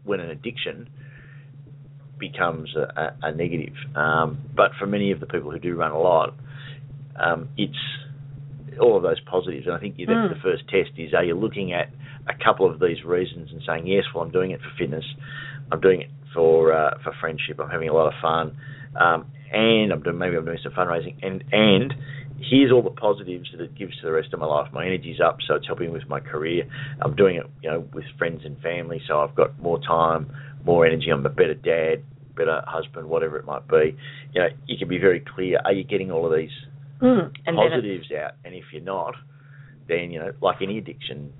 when 0.05 0.20
an 0.20 0.30
addiction 0.30 0.88
becomes 2.18 2.74
a, 2.76 2.80
a, 3.01 3.28
a 3.28 3.34
negative. 3.34 3.74
Um, 3.97 4.38
but 4.55 4.70
for 4.78 4.86
many 4.86 5.11
of 5.11 5.20
the 5.20 5.26
people 5.26 5.51
who 5.51 5.59
do 5.59 5.74
run 5.76 5.90
a 5.90 5.99
lot, 5.99 6.34
um, 7.18 7.49
it's 7.57 7.82
all 8.80 8.97
of 8.97 9.03
those 9.03 9.20
positives. 9.20 9.66
And 9.66 9.74
I 9.74 9.80
think 9.80 9.97
Mm. 9.97 10.28
the 10.28 10.40
first 10.43 10.68
test 10.68 10.90
is 10.99 11.14
are 11.14 11.24
you 11.24 11.34
looking 11.34 11.72
at 11.72 11.88
a 12.28 12.34
couple 12.45 12.70
of 12.70 12.80
these 12.80 13.05
reasons 13.05 13.51
and 13.53 13.62
saying, 13.66 13.86
yes, 13.86 14.05
well, 14.14 14.24
I'm 14.24 14.30
doing 14.30 14.53
it 14.53 14.61
for 14.61 14.70
fitness, 14.78 15.05
I'm 15.70 15.80
doing 15.80 16.03
it 16.03 16.11
for 16.34 16.72
uh, 16.72 16.99
for 17.03 17.12
friendship, 17.20 17.61
I'm 17.61 17.68
having 17.70 17.88
a 17.88 17.93
lot 17.93 18.07
of 18.07 18.14
fun, 18.20 18.57
um, 18.97 19.26
and 19.53 19.93
I'm 19.93 20.03
doing 20.03 20.18
maybe 20.18 20.36
I'm 20.36 20.45
doing 20.45 20.59
some 20.62 20.72
fundraising, 20.72 21.16
and 21.22 21.45
and 21.53 21.95
here's 22.49 22.72
all 22.72 22.82
the 22.82 22.90
positives 22.90 23.51
that 23.53 23.62
it 23.62 23.74
gives 23.74 23.97
to 24.01 24.07
the 24.07 24.12
rest 24.12 24.32
of 24.32 24.40
my 24.40 24.47
life. 24.47 24.72
My 24.72 24.84
energy's 24.84 25.20
up, 25.20 25.38
so 25.47 25.55
it's 25.55 25.66
helping 25.66 25.93
with 25.93 26.09
my 26.09 26.20
career. 26.20 26.64
I'm 27.01 27.14
doing 27.14 27.36
it, 27.36 27.47
you 27.62 27.70
know, 27.70 27.86
with 27.93 28.05
friends 28.18 28.43
and 28.45 28.61
family, 28.61 29.01
so 29.07 29.20
I've 29.20 29.34
got 29.34 29.59
more 29.61 29.80
time, 29.80 30.30
more 30.64 30.86
energy. 30.86 31.11
I'm 31.11 31.24
a 31.24 31.30
better 31.30 31.55
dad, 31.55 32.03
better 32.36 32.62
husband, 32.66 33.09
whatever 33.09 33.36
it 33.36 33.45
might 33.45 33.66
be. 33.68 33.97
You 34.32 34.40
know, 34.43 34.49
you 34.66 34.76
can 34.78 34.88
be 34.88 34.99
very 34.99 35.20
clear. 35.34 35.61
Are 35.64 35.72
you 35.72 35.84
getting 35.84 36.11
all 36.11 36.26
of 36.26 36.36
these 36.36 36.51
Mm. 37.03 37.32
And 37.47 37.59
then 37.59 37.64
it- 37.66 37.70
positives 37.70 38.12
out, 38.12 38.34
and 38.45 38.55
if 38.55 38.72
you're 38.72 38.82
not, 38.82 39.16
then 39.88 40.12
you 40.12 40.20
know, 40.20 40.32
like 40.40 40.62
any 40.62 40.78
addiction 40.78 41.32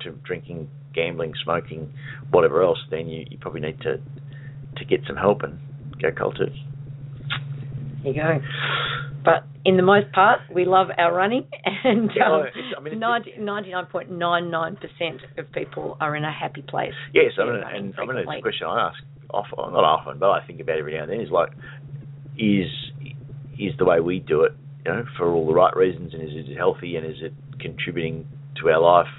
to 0.00 0.10
drinking, 0.10 0.68
gambling, 0.92 1.32
smoking, 1.42 1.90
whatever 2.30 2.62
else, 2.62 2.78
then 2.90 3.08
you, 3.08 3.24
you 3.30 3.38
probably 3.38 3.62
need 3.62 3.80
to 3.80 3.98
to 4.76 4.84
get 4.84 5.00
some 5.06 5.16
help 5.16 5.42
and 5.42 5.58
go 6.02 6.10
cold 6.12 6.36
turkey. 6.36 6.65
There 8.06 8.14
you 8.14 8.40
go. 8.40 8.46
But 9.24 9.44
in 9.64 9.76
the 9.76 9.82
most 9.82 10.12
part, 10.12 10.40
we 10.54 10.64
love 10.64 10.88
our 10.96 11.12
running, 11.12 11.48
and 11.84 12.10
Yeah, 12.14 12.32
um, 12.32 12.44
I 12.76 12.80
mean, 12.80 13.00
90, 13.00 13.32
99.99% 13.40 15.38
of 15.38 15.50
people 15.52 15.96
are 16.00 16.14
in 16.14 16.24
a 16.24 16.32
happy 16.32 16.62
place. 16.62 16.92
Yes, 17.12 17.32
I 17.38 17.44
mean, 17.44 17.54
and 17.54 17.94
I 17.98 18.04
mean, 18.04 18.16
it's 18.18 18.30
a 18.38 18.40
question 18.40 18.68
I 18.68 18.88
ask 18.88 18.98
often, 19.30 19.72
not 19.72 19.82
often, 19.82 20.18
but 20.20 20.30
I 20.30 20.46
think 20.46 20.60
about 20.60 20.78
every 20.78 20.94
now 20.94 21.02
and 21.02 21.10
then. 21.10 21.20
Is 21.20 21.30
like, 21.32 21.50
is 22.38 22.70
is 23.58 23.72
the 23.78 23.84
way 23.84 23.98
we 23.98 24.20
do 24.20 24.42
it, 24.42 24.52
you 24.84 24.92
know, 24.92 25.04
for 25.16 25.28
all 25.32 25.46
the 25.46 25.54
right 25.54 25.74
reasons, 25.74 26.14
and 26.14 26.22
is 26.22 26.48
it 26.48 26.56
healthy, 26.56 26.94
and 26.94 27.04
is 27.04 27.20
it 27.20 27.34
contributing 27.58 28.28
to 28.62 28.70
our 28.70 28.80
life? 28.80 29.12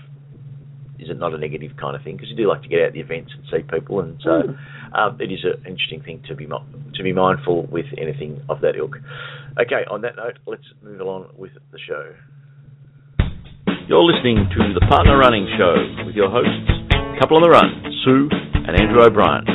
Is 0.99 1.09
it 1.09 1.19
not 1.19 1.33
a 1.33 1.37
negative 1.37 1.71
kind 1.79 1.95
of 1.95 2.03
thing? 2.03 2.15
Because 2.15 2.29
you 2.29 2.35
do 2.35 2.47
like 2.47 2.61
to 2.63 2.67
get 2.67 2.81
out 2.81 2.93
the 2.93 2.99
events 2.99 3.31
and 3.35 3.43
see 3.51 3.61
people, 3.69 3.99
and 4.01 4.19
so 4.21 4.41
Mm. 4.43 4.57
um, 4.97 5.17
it 5.21 5.31
is 5.31 5.43
an 5.45 5.63
interesting 5.67 6.01
thing 6.01 6.21
to 6.27 6.35
be 6.35 6.45
to 6.47 7.03
be 7.03 7.13
mindful 7.13 7.63
with 7.67 7.85
anything 7.97 8.41
of 8.49 8.61
that 8.61 8.75
ilk. 8.75 8.97
Okay, 9.59 9.85
on 9.89 10.01
that 10.01 10.15
note, 10.15 10.37
let's 10.47 10.65
move 10.83 10.99
along 10.99 11.27
with 11.37 11.51
the 11.71 11.79
show. 11.79 12.13
You're 13.87 14.03
listening 14.03 14.49
to 14.51 14.73
the 14.73 14.81
Partner 14.89 15.17
Running 15.17 15.47
Show 15.57 16.03
with 16.05 16.15
your 16.15 16.29
hosts, 16.29 16.71
Couple 17.19 17.37
on 17.37 17.43
the 17.43 17.49
Run, 17.49 17.69
Sue 18.03 18.29
and 18.67 18.79
Andrew 18.81 19.01
O'Brien. 19.03 19.45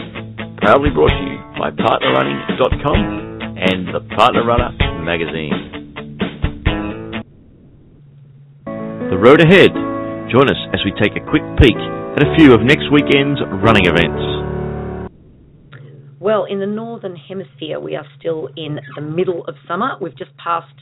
Proudly 0.62 0.90
brought 0.90 1.10
to 1.10 1.24
you 1.26 1.38
by 1.58 1.70
PartnerRunning.com 1.70 3.56
and 3.58 3.88
the 3.94 4.00
Partner 4.16 4.44
Runner 4.44 4.70
magazine. 5.04 5.68
The 9.10 9.18
road 9.18 9.40
ahead. 9.42 9.72
Join 10.32 10.48
us 10.48 10.56
as 10.72 10.80
we 10.82 10.92
take 10.92 11.12
a 11.12 11.20
quick 11.28 11.42
peek 11.60 11.76
at 11.76 12.22
a 12.24 12.34
few 12.38 12.54
of 12.54 12.62
next 12.62 12.90
weekend's 12.90 13.38
running 13.62 13.84
events. 13.84 15.12
Well, 16.20 16.46
in 16.48 16.58
the 16.58 16.64
northern 16.66 17.16
hemisphere, 17.16 17.78
we 17.78 17.96
are 17.96 18.06
still 18.18 18.48
in 18.56 18.78
the 18.96 19.02
middle 19.02 19.44
of 19.44 19.56
summer. 19.68 19.98
We've 20.00 20.16
just 20.16 20.34
passed 20.38 20.72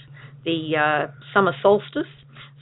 the 0.44 0.76
uh, 0.78 1.12
summer 1.34 1.53
solstice, 1.62 2.07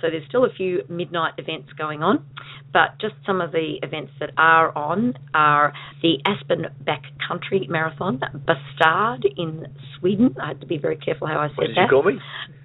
so 0.01 0.09
there's 0.11 0.26
still 0.28 0.47
a 0.47 0.53
few 0.57 0.80
midnight 0.89 1.34
events 1.36 1.68
going 1.76 2.03
on. 2.03 2.24
But 2.72 2.99
just 2.99 3.16
some 3.26 3.43
of 3.43 3.53
the 3.53 3.74
events 3.82 4.12
that 4.20 4.30
are 4.39 4.74
on 4.74 5.12
are 5.34 5.74
the 6.01 6.14
Aspen 6.24 6.68
Backcountry 6.84 7.68
Marathon, 7.68 8.18
Bastard 8.47 9.26
in 9.36 9.66
Sweden. 9.99 10.36
I 10.43 10.49
had 10.49 10.61
to 10.62 10.66
be 10.66 10.78
very 10.78 10.97
careful 10.97 11.26
how 11.26 11.41
I 11.41 11.49
said 11.49 11.57
What 11.59 11.66
did 11.66 11.76
that 11.76 11.82
you 11.82 11.89
call 11.91 12.03
me? 12.05 12.18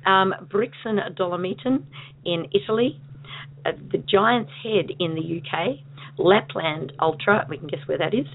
um, 0.06 0.34
Brixen 0.50 1.00
Dolomiten 1.18 1.84
in 2.24 2.46
Italy, 2.54 3.02
uh, 3.66 3.72
the 3.92 3.98
Giant's 3.98 4.52
Head 4.64 4.92
in 5.00 5.16
the 5.16 5.42
UK, 5.42 5.80
Lapland 6.18 6.94
Ultra, 7.00 7.46
we 7.50 7.58
can 7.58 7.68
guess 7.68 7.80
where 7.86 7.98
that 7.98 8.14
is, 8.14 8.28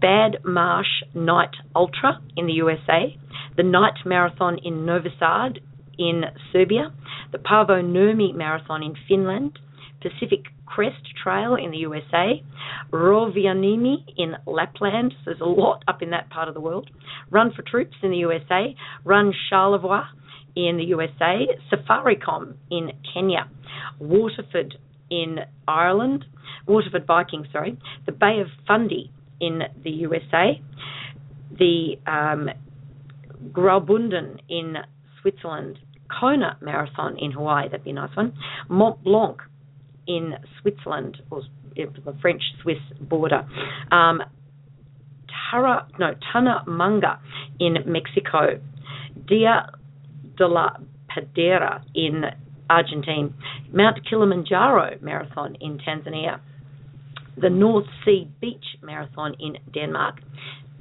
Bad 0.00 0.38
Marsh 0.44 1.02
Night 1.14 1.54
Ultra 1.74 2.20
in 2.36 2.46
the 2.46 2.52
USA, 2.54 3.16
the 3.56 3.62
Night 3.62 3.94
Marathon 4.04 4.58
in 4.64 4.84
Novi 4.84 5.10
Sad 5.18 5.60
in 5.98 6.24
Serbia, 6.52 6.92
the 7.32 7.38
Paavo 7.38 7.82
Nurmi 7.82 8.34
Marathon 8.34 8.82
in 8.82 8.94
Finland, 9.08 9.58
Pacific 10.00 10.44
Crest 10.66 11.08
Trail 11.22 11.54
in 11.54 11.70
the 11.70 11.78
USA, 11.78 12.42
Rovaniemi 12.92 13.96
in 14.16 14.34
Lapland. 14.46 15.14
So 15.18 15.30
there's 15.30 15.40
a 15.40 15.44
lot 15.44 15.82
up 15.88 16.02
in 16.02 16.10
that 16.10 16.28
part 16.28 16.48
of 16.48 16.54
the 16.54 16.60
world. 16.60 16.90
Run 17.30 17.52
for 17.54 17.62
Troops 17.62 17.96
in 18.02 18.10
the 18.10 18.18
USA, 18.18 18.76
Run 19.04 19.32
Charlevoix 19.48 20.04
in 20.56 20.78
the 20.78 20.84
USA, 20.84 21.46
Safaricom 21.70 22.54
in 22.70 22.90
Kenya, 23.12 23.48
Waterford 24.00 24.76
in 25.10 25.40
Ireland, 25.68 26.24
Waterford 26.66 27.06
Viking, 27.06 27.46
sorry, 27.52 27.78
the 28.06 28.12
Bay 28.12 28.40
of 28.40 28.48
Fundy 28.66 29.12
in 29.38 29.62
the 29.84 29.90
USA, 29.90 30.60
the 31.58 31.96
um, 32.06 32.48
Graubünden 33.52 34.40
in 34.48 34.76
Switzerland, 35.20 35.78
Kona 36.20 36.56
Marathon 36.62 37.16
in 37.18 37.32
Hawaii, 37.32 37.68
that'd 37.68 37.84
be 37.84 37.90
a 37.90 37.94
nice 37.94 38.16
one, 38.16 38.32
Mont 38.68 39.02
Blanc 39.04 39.42
in 40.06 40.34
Switzerland, 40.60 41.18
or 41.30 41.42
the 41.74 42.16
French-Swiss 42.22 42.78
border, 43.00 43.46
um, 43.92 44.22
Tara, 45.50 45.86
no, 45.98 46.14
Tanamanga 46.32 47.18
in 47.60 47.76
Mexico, 47.86 48.58
Dia 49.28 49.70
de 50.36 50.46
la 50.46 50.70
Padera 51.10 51.82
in 51.94 52.24
Argentina, 52.68 53.30
Mount 53.72 53.98
Kilimanjaro 54.08 54.98
Marathon 55.00 55.56
in 55.60 55.78
Tanzania, 55.78 56.40
the 57.40 57.50
North 57.50 57.86
Sea 58.04 58.28
Beach 58.40 58.64
Marathon 58.82 59.34
in 59.38 59.56
Denmark, 59.72 60.16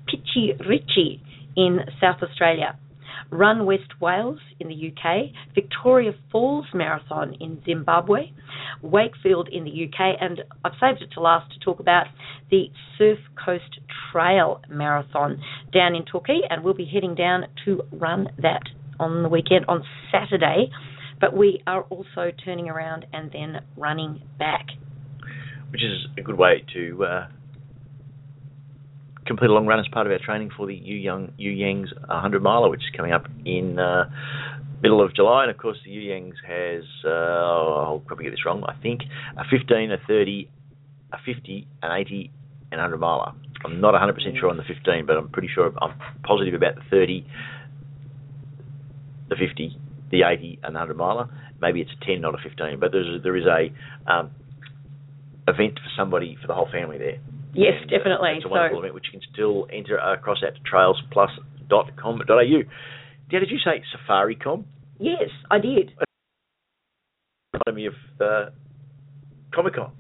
Pichi 0.07 0.57
Richi 0.67 1.21
in 1.55 1.79
South 2.01 2.21
Australia, 2.23 2.77
Run 3.31 3.65
West 3.65 3.99
Wales 3.99 4.39
in 4.59 4.67
the 4.67 4.75
UK, 4.91 5.31
Victoria 5.53 6.11
Falls 6.31 6.65
Marathon 6.73 7.35
in 7.39 7.61
Zimbabwe, 7.65 8.31
Wakefield 8.81 9.49
in 9.51 9.63
the 9.63 9.85
UK, 9.85 10.17
and 10.21 10.41
I've 10.63 10.73
saved 10.79 11.01
it 11.01 11.11
to 11.13 11.21
last 11.21 11.51
to 11.53 11.59
talk 11.59 11.79
about 11.79 12.05
the 12.51 12.67
Surf 12.97 13.19
Coast 13.43 13.79
Trail 14.11 14.61
Marathon 14.69 15.41
down 15.73 15.95
in 15.95 16.05
Torquay, 16.05 16.41
and 16.49 16.63
we'll 16.63 16.73
be 16.73 16.85
heading 16.85 17.15
down 17.15 17.45
to 17.65 17.81
run 17.91 18.29
that 18.41 18.63
on 18.99 19.23
the 19.23 19.29
weekend 19.29 19.65
on 19.67 19.83
Saturday, 20.11 20.69
But 21.19 21.35
we 21.35 21.61
are 21.65 21.83
also 21.83 22.31
turning 22.43 22.69
around 22.69 23.05
and 23.13 23.31
then 23.31 23.61
running 23.77 24.21
back. 24.37 24.65
which 25.71 25.81
is 25.83 26.07
a 26.17 26.21
good 26.21 26.37
way 26.37 26.63
to 26.73 27.03
uh, 27.05 27.27
complete 29.25 29.49
a 29.49 29.53
long 29.53 29.65
run 29.65 29.79
as 29.79 29.87
part 29.91 30.05
of 30.07 30.11
our 30.11 30.19
training 30.19 30.49
for 30.55 30.67
the 30.67 30.75
You 30.75 30.95
Yang 30.95 31.33
You 31.37 31.51
Yangs 31.51 31.87
100 32.07 32.41
miler, 32.43 32.69
which 32.69 32.81
is 32.81 32.91
coming 32.95 33.11
up 33.11 33.25
in 33.45 33.79
uh, 33.79 34.09
middle 34.81 35.03
of 35.03 35.15
July. 35.15 35.43
And 35.43 35.51
of 35.51 35.57
course, 35.57 35.77
the 35.83 35.91
You 35.91 36.11
Yangs 36.11 36.35
has 36.47 36.83
uh, 37.03 37.09
I'll 37.09 38.03
probably 38.05 38.25
get 38.25 38.31
this 38.31 38.45
wrong. 38.45 38.63
I 38.67 38.75
think 38.81 39.01
a 39.37 39.43
15, 39.49 39.91
a 39.91 39.97
30, 40.07 40.49
a 41.13 41.17
50, 41.25 41.67
an 41.81 41.91
80, 41.91 42.31
and 42.71 42.79
100 42.79 42.97
miler. 42.97 43.31
I'm 43.65 43.81
not 43.81 43.95
100% 43.95 44.39
sure 44.39 44.49
on 44.49 44.57
the 44.57 44.63
15, 44.63 45.05
but 45.07 45.17
I'm 45.17 45.29
pretty 45.29 45.49
sure 45.53 45.73
I'm 45.81 45.97
positive 46.23 46.53
about 46.53 46.75
the 46.75 46.81
30, 46.91 47.25
the 49.29 49.35
50, 49.35 49.77
the 50.11 50.23
80, 50.23 50.59
and 50.63 50.75
the 50.75 50.79
100 50.79 50.97
miler. 50.97 51.27
Maybe 51.61 51.81
it's 51.81 51.91
a 52.01 52.05
10, 52.05 52.21
not 52.21 52.35
a 52.35 52.37
15, 52.37 52.79
but 52.79 52.91
there's 52.91 53.21
there 53.23 53.35
is 53.35 53.45
a 53.45 53.71
um, 54.11 54.31
event 55.47 55.79
for 55.79 55.89
somebody 55.97 56.37
for 56.41 56.47
the 56.47 56.53
whole 56.53 56.69
family 56.71 56.97
there. 56.97 57.17
Yes, 57.53 57.73
And, 57.81 57.91
uh, 57.93 57.97
definitely. 57.97 58.31
it's 58.37 58.45
a 58.45 58.49
wonderful 58.49 58.77
So- 58.77 58.81
event 58.83 58.93
which 58.93 59.05
you 59.11 59.19
can 59.19 59.29
still 59.33 59.67
enter 59.71 59.99
uh, 59.99 60.13
across 60.13 60.43
at 60.43 60.53
trailsplus.com.au. 60.63 62.63
Dad, 63.29 63.39
did 63.39 63.49
you 63.49 63.59
say 63.59 63.81
Safaricom? 63.95 64.65
Yes, 64.99 65.29
I 65.49 65.59
did. 65.59 65.91
Reminded 67.53 67.75
me 67.75 67.85
of 67.87 67.93
uh, 68.21 68.49
Comic 69.53 69.75
Con 69.75 69.91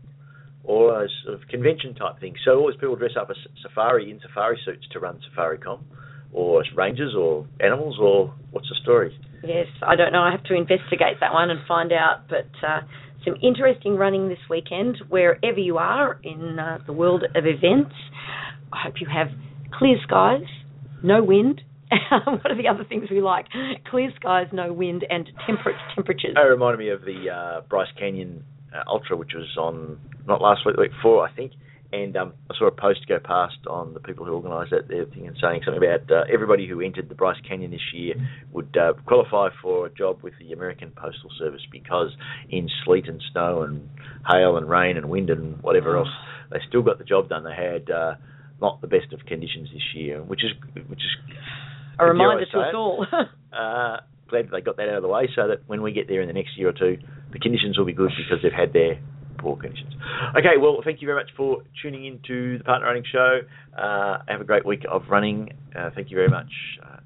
or 0.63 1.03
a 1.03 1.07
sort 1.23 1.35
of 1.41 1.47
convention 1.47 1.93
type 1.95 2.19
thing. 2.19 2.35
So 2.43 2.57
always 2.57 2.75
people 2.75 2.95
dress 2.95 3.11
up 3.19 3.29
as 3.29 3.37
safari 3.61 4.09
in 4.11 4.19
safari 4.19 4.59
suits 4.65 4.87
to 4.91 4.99
run 4.99 5.19
Safaricom, 5.29 5.79
or 6.35 6.63
rangers 6.75 7.15
or 7.17 7.47
animals, 7.61 7.97
or 7.99 8.33
what's 8.51 8.67
the 8.69 8.75
story? 8.83 9.17
Yes, 9.43 9.67
I 9.81 9.95
don't 9.95 10.11
know. 10.11 10.21
I 10.21 10.31
have 10.31 10.43
to 10.45 10.53
investigate 10.53 11.19
that 11.21 11.33
one 11.33 11.49
and 11.49 11.59
find 11.67 11.91
out. 11.93 12.27
But 12.29 12.49
uh, 12.65 12.81
some 13.23 13.35
interesting 13.41 13.95
running 13.95 14.29
this 14.29 14.39
weekend, 14.49 14.97
wherever 15.09 15.57
you 15.57 15.77
are 15.77 16.19
in 16.23 16.59
uh, 16.59 16.79
the 16.85 16.93
world 16.93 17.23
of 17.23 17.45
events. 17.45 17.95
I 18.73 18.83
hope 18.85 18.95
you 18.99 19.07
have 19.13 19.27
clear 19.77 19.95
skies, 20.03 20.47
no 21.03 21.23
wind. 21.23 21.61
what 22.11 22.51
are 22.51 22.57
the 22.57 22.67
other 22.67 22.83
things 22.83 23.09
we 23.09 23.21
like? 23.21 23.45
Clear 23.89 24.11
skies, 24.19 24.47
no 24.51 24.73
wind, 24.73 25.05
and 25.09 25.29
temperate 25.45 25.75
temperatures. 25.95 26.35
It 26.35 26.39
reminded 26.39 26.79
me 26.79 26.89
of 26.89 27.01
the 27.01 27.29
uh, 27.29 27.61
Bryce 27.69 27.87
Canyon 27.97 28.43
uh, 28.75 28.83
Ultra, 28.87 29.15
which 29.15 29.31
was 29.35 29.55
on 29.57 29.99
not 30.27 30.41
last 30.41 30.65
week, 30.65 30.77
week 30.77 30.91
before, 30.91 31.27
I 31.27 31.31
think. 31.33 31.53
And 31.93 32.17
um, 32.17 32.33
I 32.49 32.55
saw 32.57 32.67
a 32.67 32.71
post 32.71 33.07
go 33.07 33.19
past 33.19 33.57
on 33.67 33.93
the 33.93 33.99
people 33.99 34.25
who 34.25 34.33
organised 34.33 34.71
that 34.71 34.87
thing 34.87 35.27
and 35.27 35.37
saying 35.41 35.61
something 35.63 35.81
about 35.81 36.11
uh, 36.11 36.23
everybody 36.31 36.67
who 36.67 36.81
entered 36.81 37.09
the 37.09 37.15
Bryce 37.15 37.39
Canyon 37.47 37.71
this 37.71 37.93
year 37.93 38.15
would 38.51 38.75
uh, 38.75 38.93
qualify 39.05 39.49
for 39.61 39.85
a 39.85 39.89
job 39.89 40.21
with 40.23 40.33
the 40.39 40.51
American 40.51 40.91
Postal 40.91 41.29
Service 41.37 41.61
because 41.71 42.09
in 42.49 42.69
sleet 42.83 43.07
and 43.07 43.21
snow 43.31 43.63
and 43.63 43.89
hail 44.29 44.57
and 44.57 44.69
rain 44.69 44.97
and 44.97 45.09
wind 45.09 45.29
and 45.29 45.61
whatever 45.61 45.97
else, 45.97 46.09
they 46.51 46.57
still 46.67 46.81
got 46.81 46.97
the 46.97 47.05
job 47.05 47.29
done. 47.29 47.43
They 47.43 47.55
had 47.55 47.89
uh, 47.89 48.15
not 48.61 48.81
the 48.81 48.87
best 48.87 49.13
of 49.13 49.25
conditions 49.25 49.69
this 49.71 49.83
year, 49.93 50.21
which 50.23 50.43
is 50.43 50.51
which 50.87 50.99
is 50.99 51.37
a 51.99 52.05
reminder 52.05 52.45
to 52.45 52.59
us 52.59 52.73
all. 52.73 53.05
uh, 53.53 53.97
glad 54.27 54.49
they 54.51 54.61
got 54.61 54.77
that 54.77 54.89
out 54.89 54.97
of 54.97 55.03
the 55.03 55.07
way 55.07 55.29
so 55.35 55.47
that 55.47 55.67
when 55.67 55.81
we 55.81 55.91
get 55.91 56.07
there 56.07 56.21
in 56.21 56.27
the 56.27 56.33
next 56.33 56.57
year 56.57 56.69
or 56.69 56.73
two, 56.73 56.97
the 57.31 57.39
conditions 57.39 57.77
will 57.77 57.85
be 57.85 57.93
good 57.93 58.11
because 58.17 58.41
they've 58.41 58.51
had 58.51 58.73
their 58.73 58.99
poor 59.45 59.55
conditions. 59.55 59.93
Okay, 60.35 60.57
well, 60.59 60.81
thank 60.83 61.03
you 61.03 61.05
very 61.05 61.21
much 61.21 61.29
for 61.37 61.61
tuning 61.79 62.03
in 62.07 62.19
to 62.25 62.57
the 62.57 62.63
Partner 62.63 62.87
Running 62.87 63.03
Show. 63.11 63.41
Uh, 63.77 64.17
have 64.27 64.41
a 64.41 64.43
great 64.43 64.65
week 64.65 64.81
of 64.89 65.03
running. 65.07 65.49
Uh, 65.77 65.91
thank 65.93 66.09
you 66.09 66.17
very 66.17 66.29
much 66.29 66.49
uh, 66.83 66.97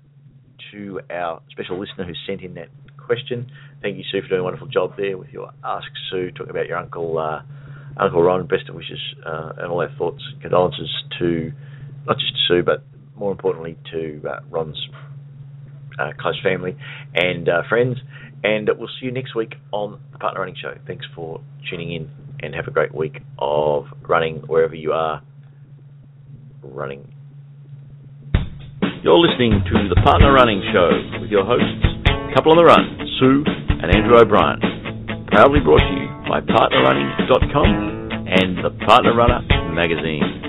to 0.72 1.02
our 1.12 1.42
special 1.52 1.78
listener 1.78 2.06
who 2.06 2.14
sent 2.26 2.40
in 2.40 2.54
that 2.54 2.70
question. 2.98 3.52
Thank 3.82 3.98
you, 3.98 4.04
Sue, 4.10 4.22
for 4.22 4.30
doing 4.30 4.40
a 4.40 4.44
wonderful 4.46 4.68
job 4.68 4.94
there 4.96 5.18
with 5.18 5.32
your 5.32 5.52
Ask 5.66 5.90
Sue, 6.10 6.32
talking 6.32 6.52
about 6.52 6.68
your 6.68 6.78
uncle, 6.78 7.18
uh, 7.18 7.42
Uncle 8.02 8.24
Ron. 8.24 8.48
Best 8.48 8.70
of 8.70 8.76
wishes 8.76 9.02
uh, 9.26 9.52
and 9.58 9.68
all 9.70 9.82
our 9.82 9.94
thoughts 9.98 10.24
and 10.32 10.42
condolences 10.42 10.90
to 11.20 11.52
not 12.08 12.20
just 12.20 12.32
to 12.32 12.40
Sue, 12.48 12.64
but 12.64 12.86
more 13.18 13.34
importantly 13.34 13.78
to 13.92 14.22
uh, 14.26 14.40
Ron's 14.50 14.80
close 16.22 16.40
family 16.42 16.78
and 17.16 17.50
friends. 17.68 17.98
And 18.46 18.70
we'll 18.78 18.88
see 18.88 19.08
you 19.08 19.12
next 19.12 19.36
week 19.36 19.56
on 19.74 20.00
the 20.14 20.20
Partner 20.20 20.40
Running 20.40 20.56
Show. 20.56 20.76
Thanks 20.88 21.06
for 21.14 21.42
tuning 21.70 21.92
in 21.92 22.29
and 22.42 22.56
have 22.56 22.68
a 22.68 22.72
great 22.72 22.94
week 22.94 23.22
of 23.38 23.86
running 24.08 24.38
wherever 24.48 24.76
you 24.76 24.92
are 24.94 25.22
running. 26.62 27.14
You're 29.04 29.20
listening 29.20 29.64
to 29.64 29.90
the 29.90 30.02
Partner 30.04 30.34
Running 30.34 30.62
Show 30.74 31.22
with 31.22 31.30
your 31.30 31.46
hosts, 31.46 31.86
Couple 32.36 32.52
on 32.52 32.58
the 32.58 32.66
Run, 32.66 33.00
Sue 33.20 33.44
and 33.48 33.96
Andrew 33.96 34.18
O'Brien. 34.18 34.60
Proudly 35.32 35.60
brought 35.62 35.80
to 35.80 35.94
you 35.96 36.08
by 36.28 36.42
PartnerRunning.com 36.42 38.28
and 38.28 38.58
the 38.64 38.72
Partner 38.86 39.16
Runner 39.16 39.42
magazine. 39.74 40.49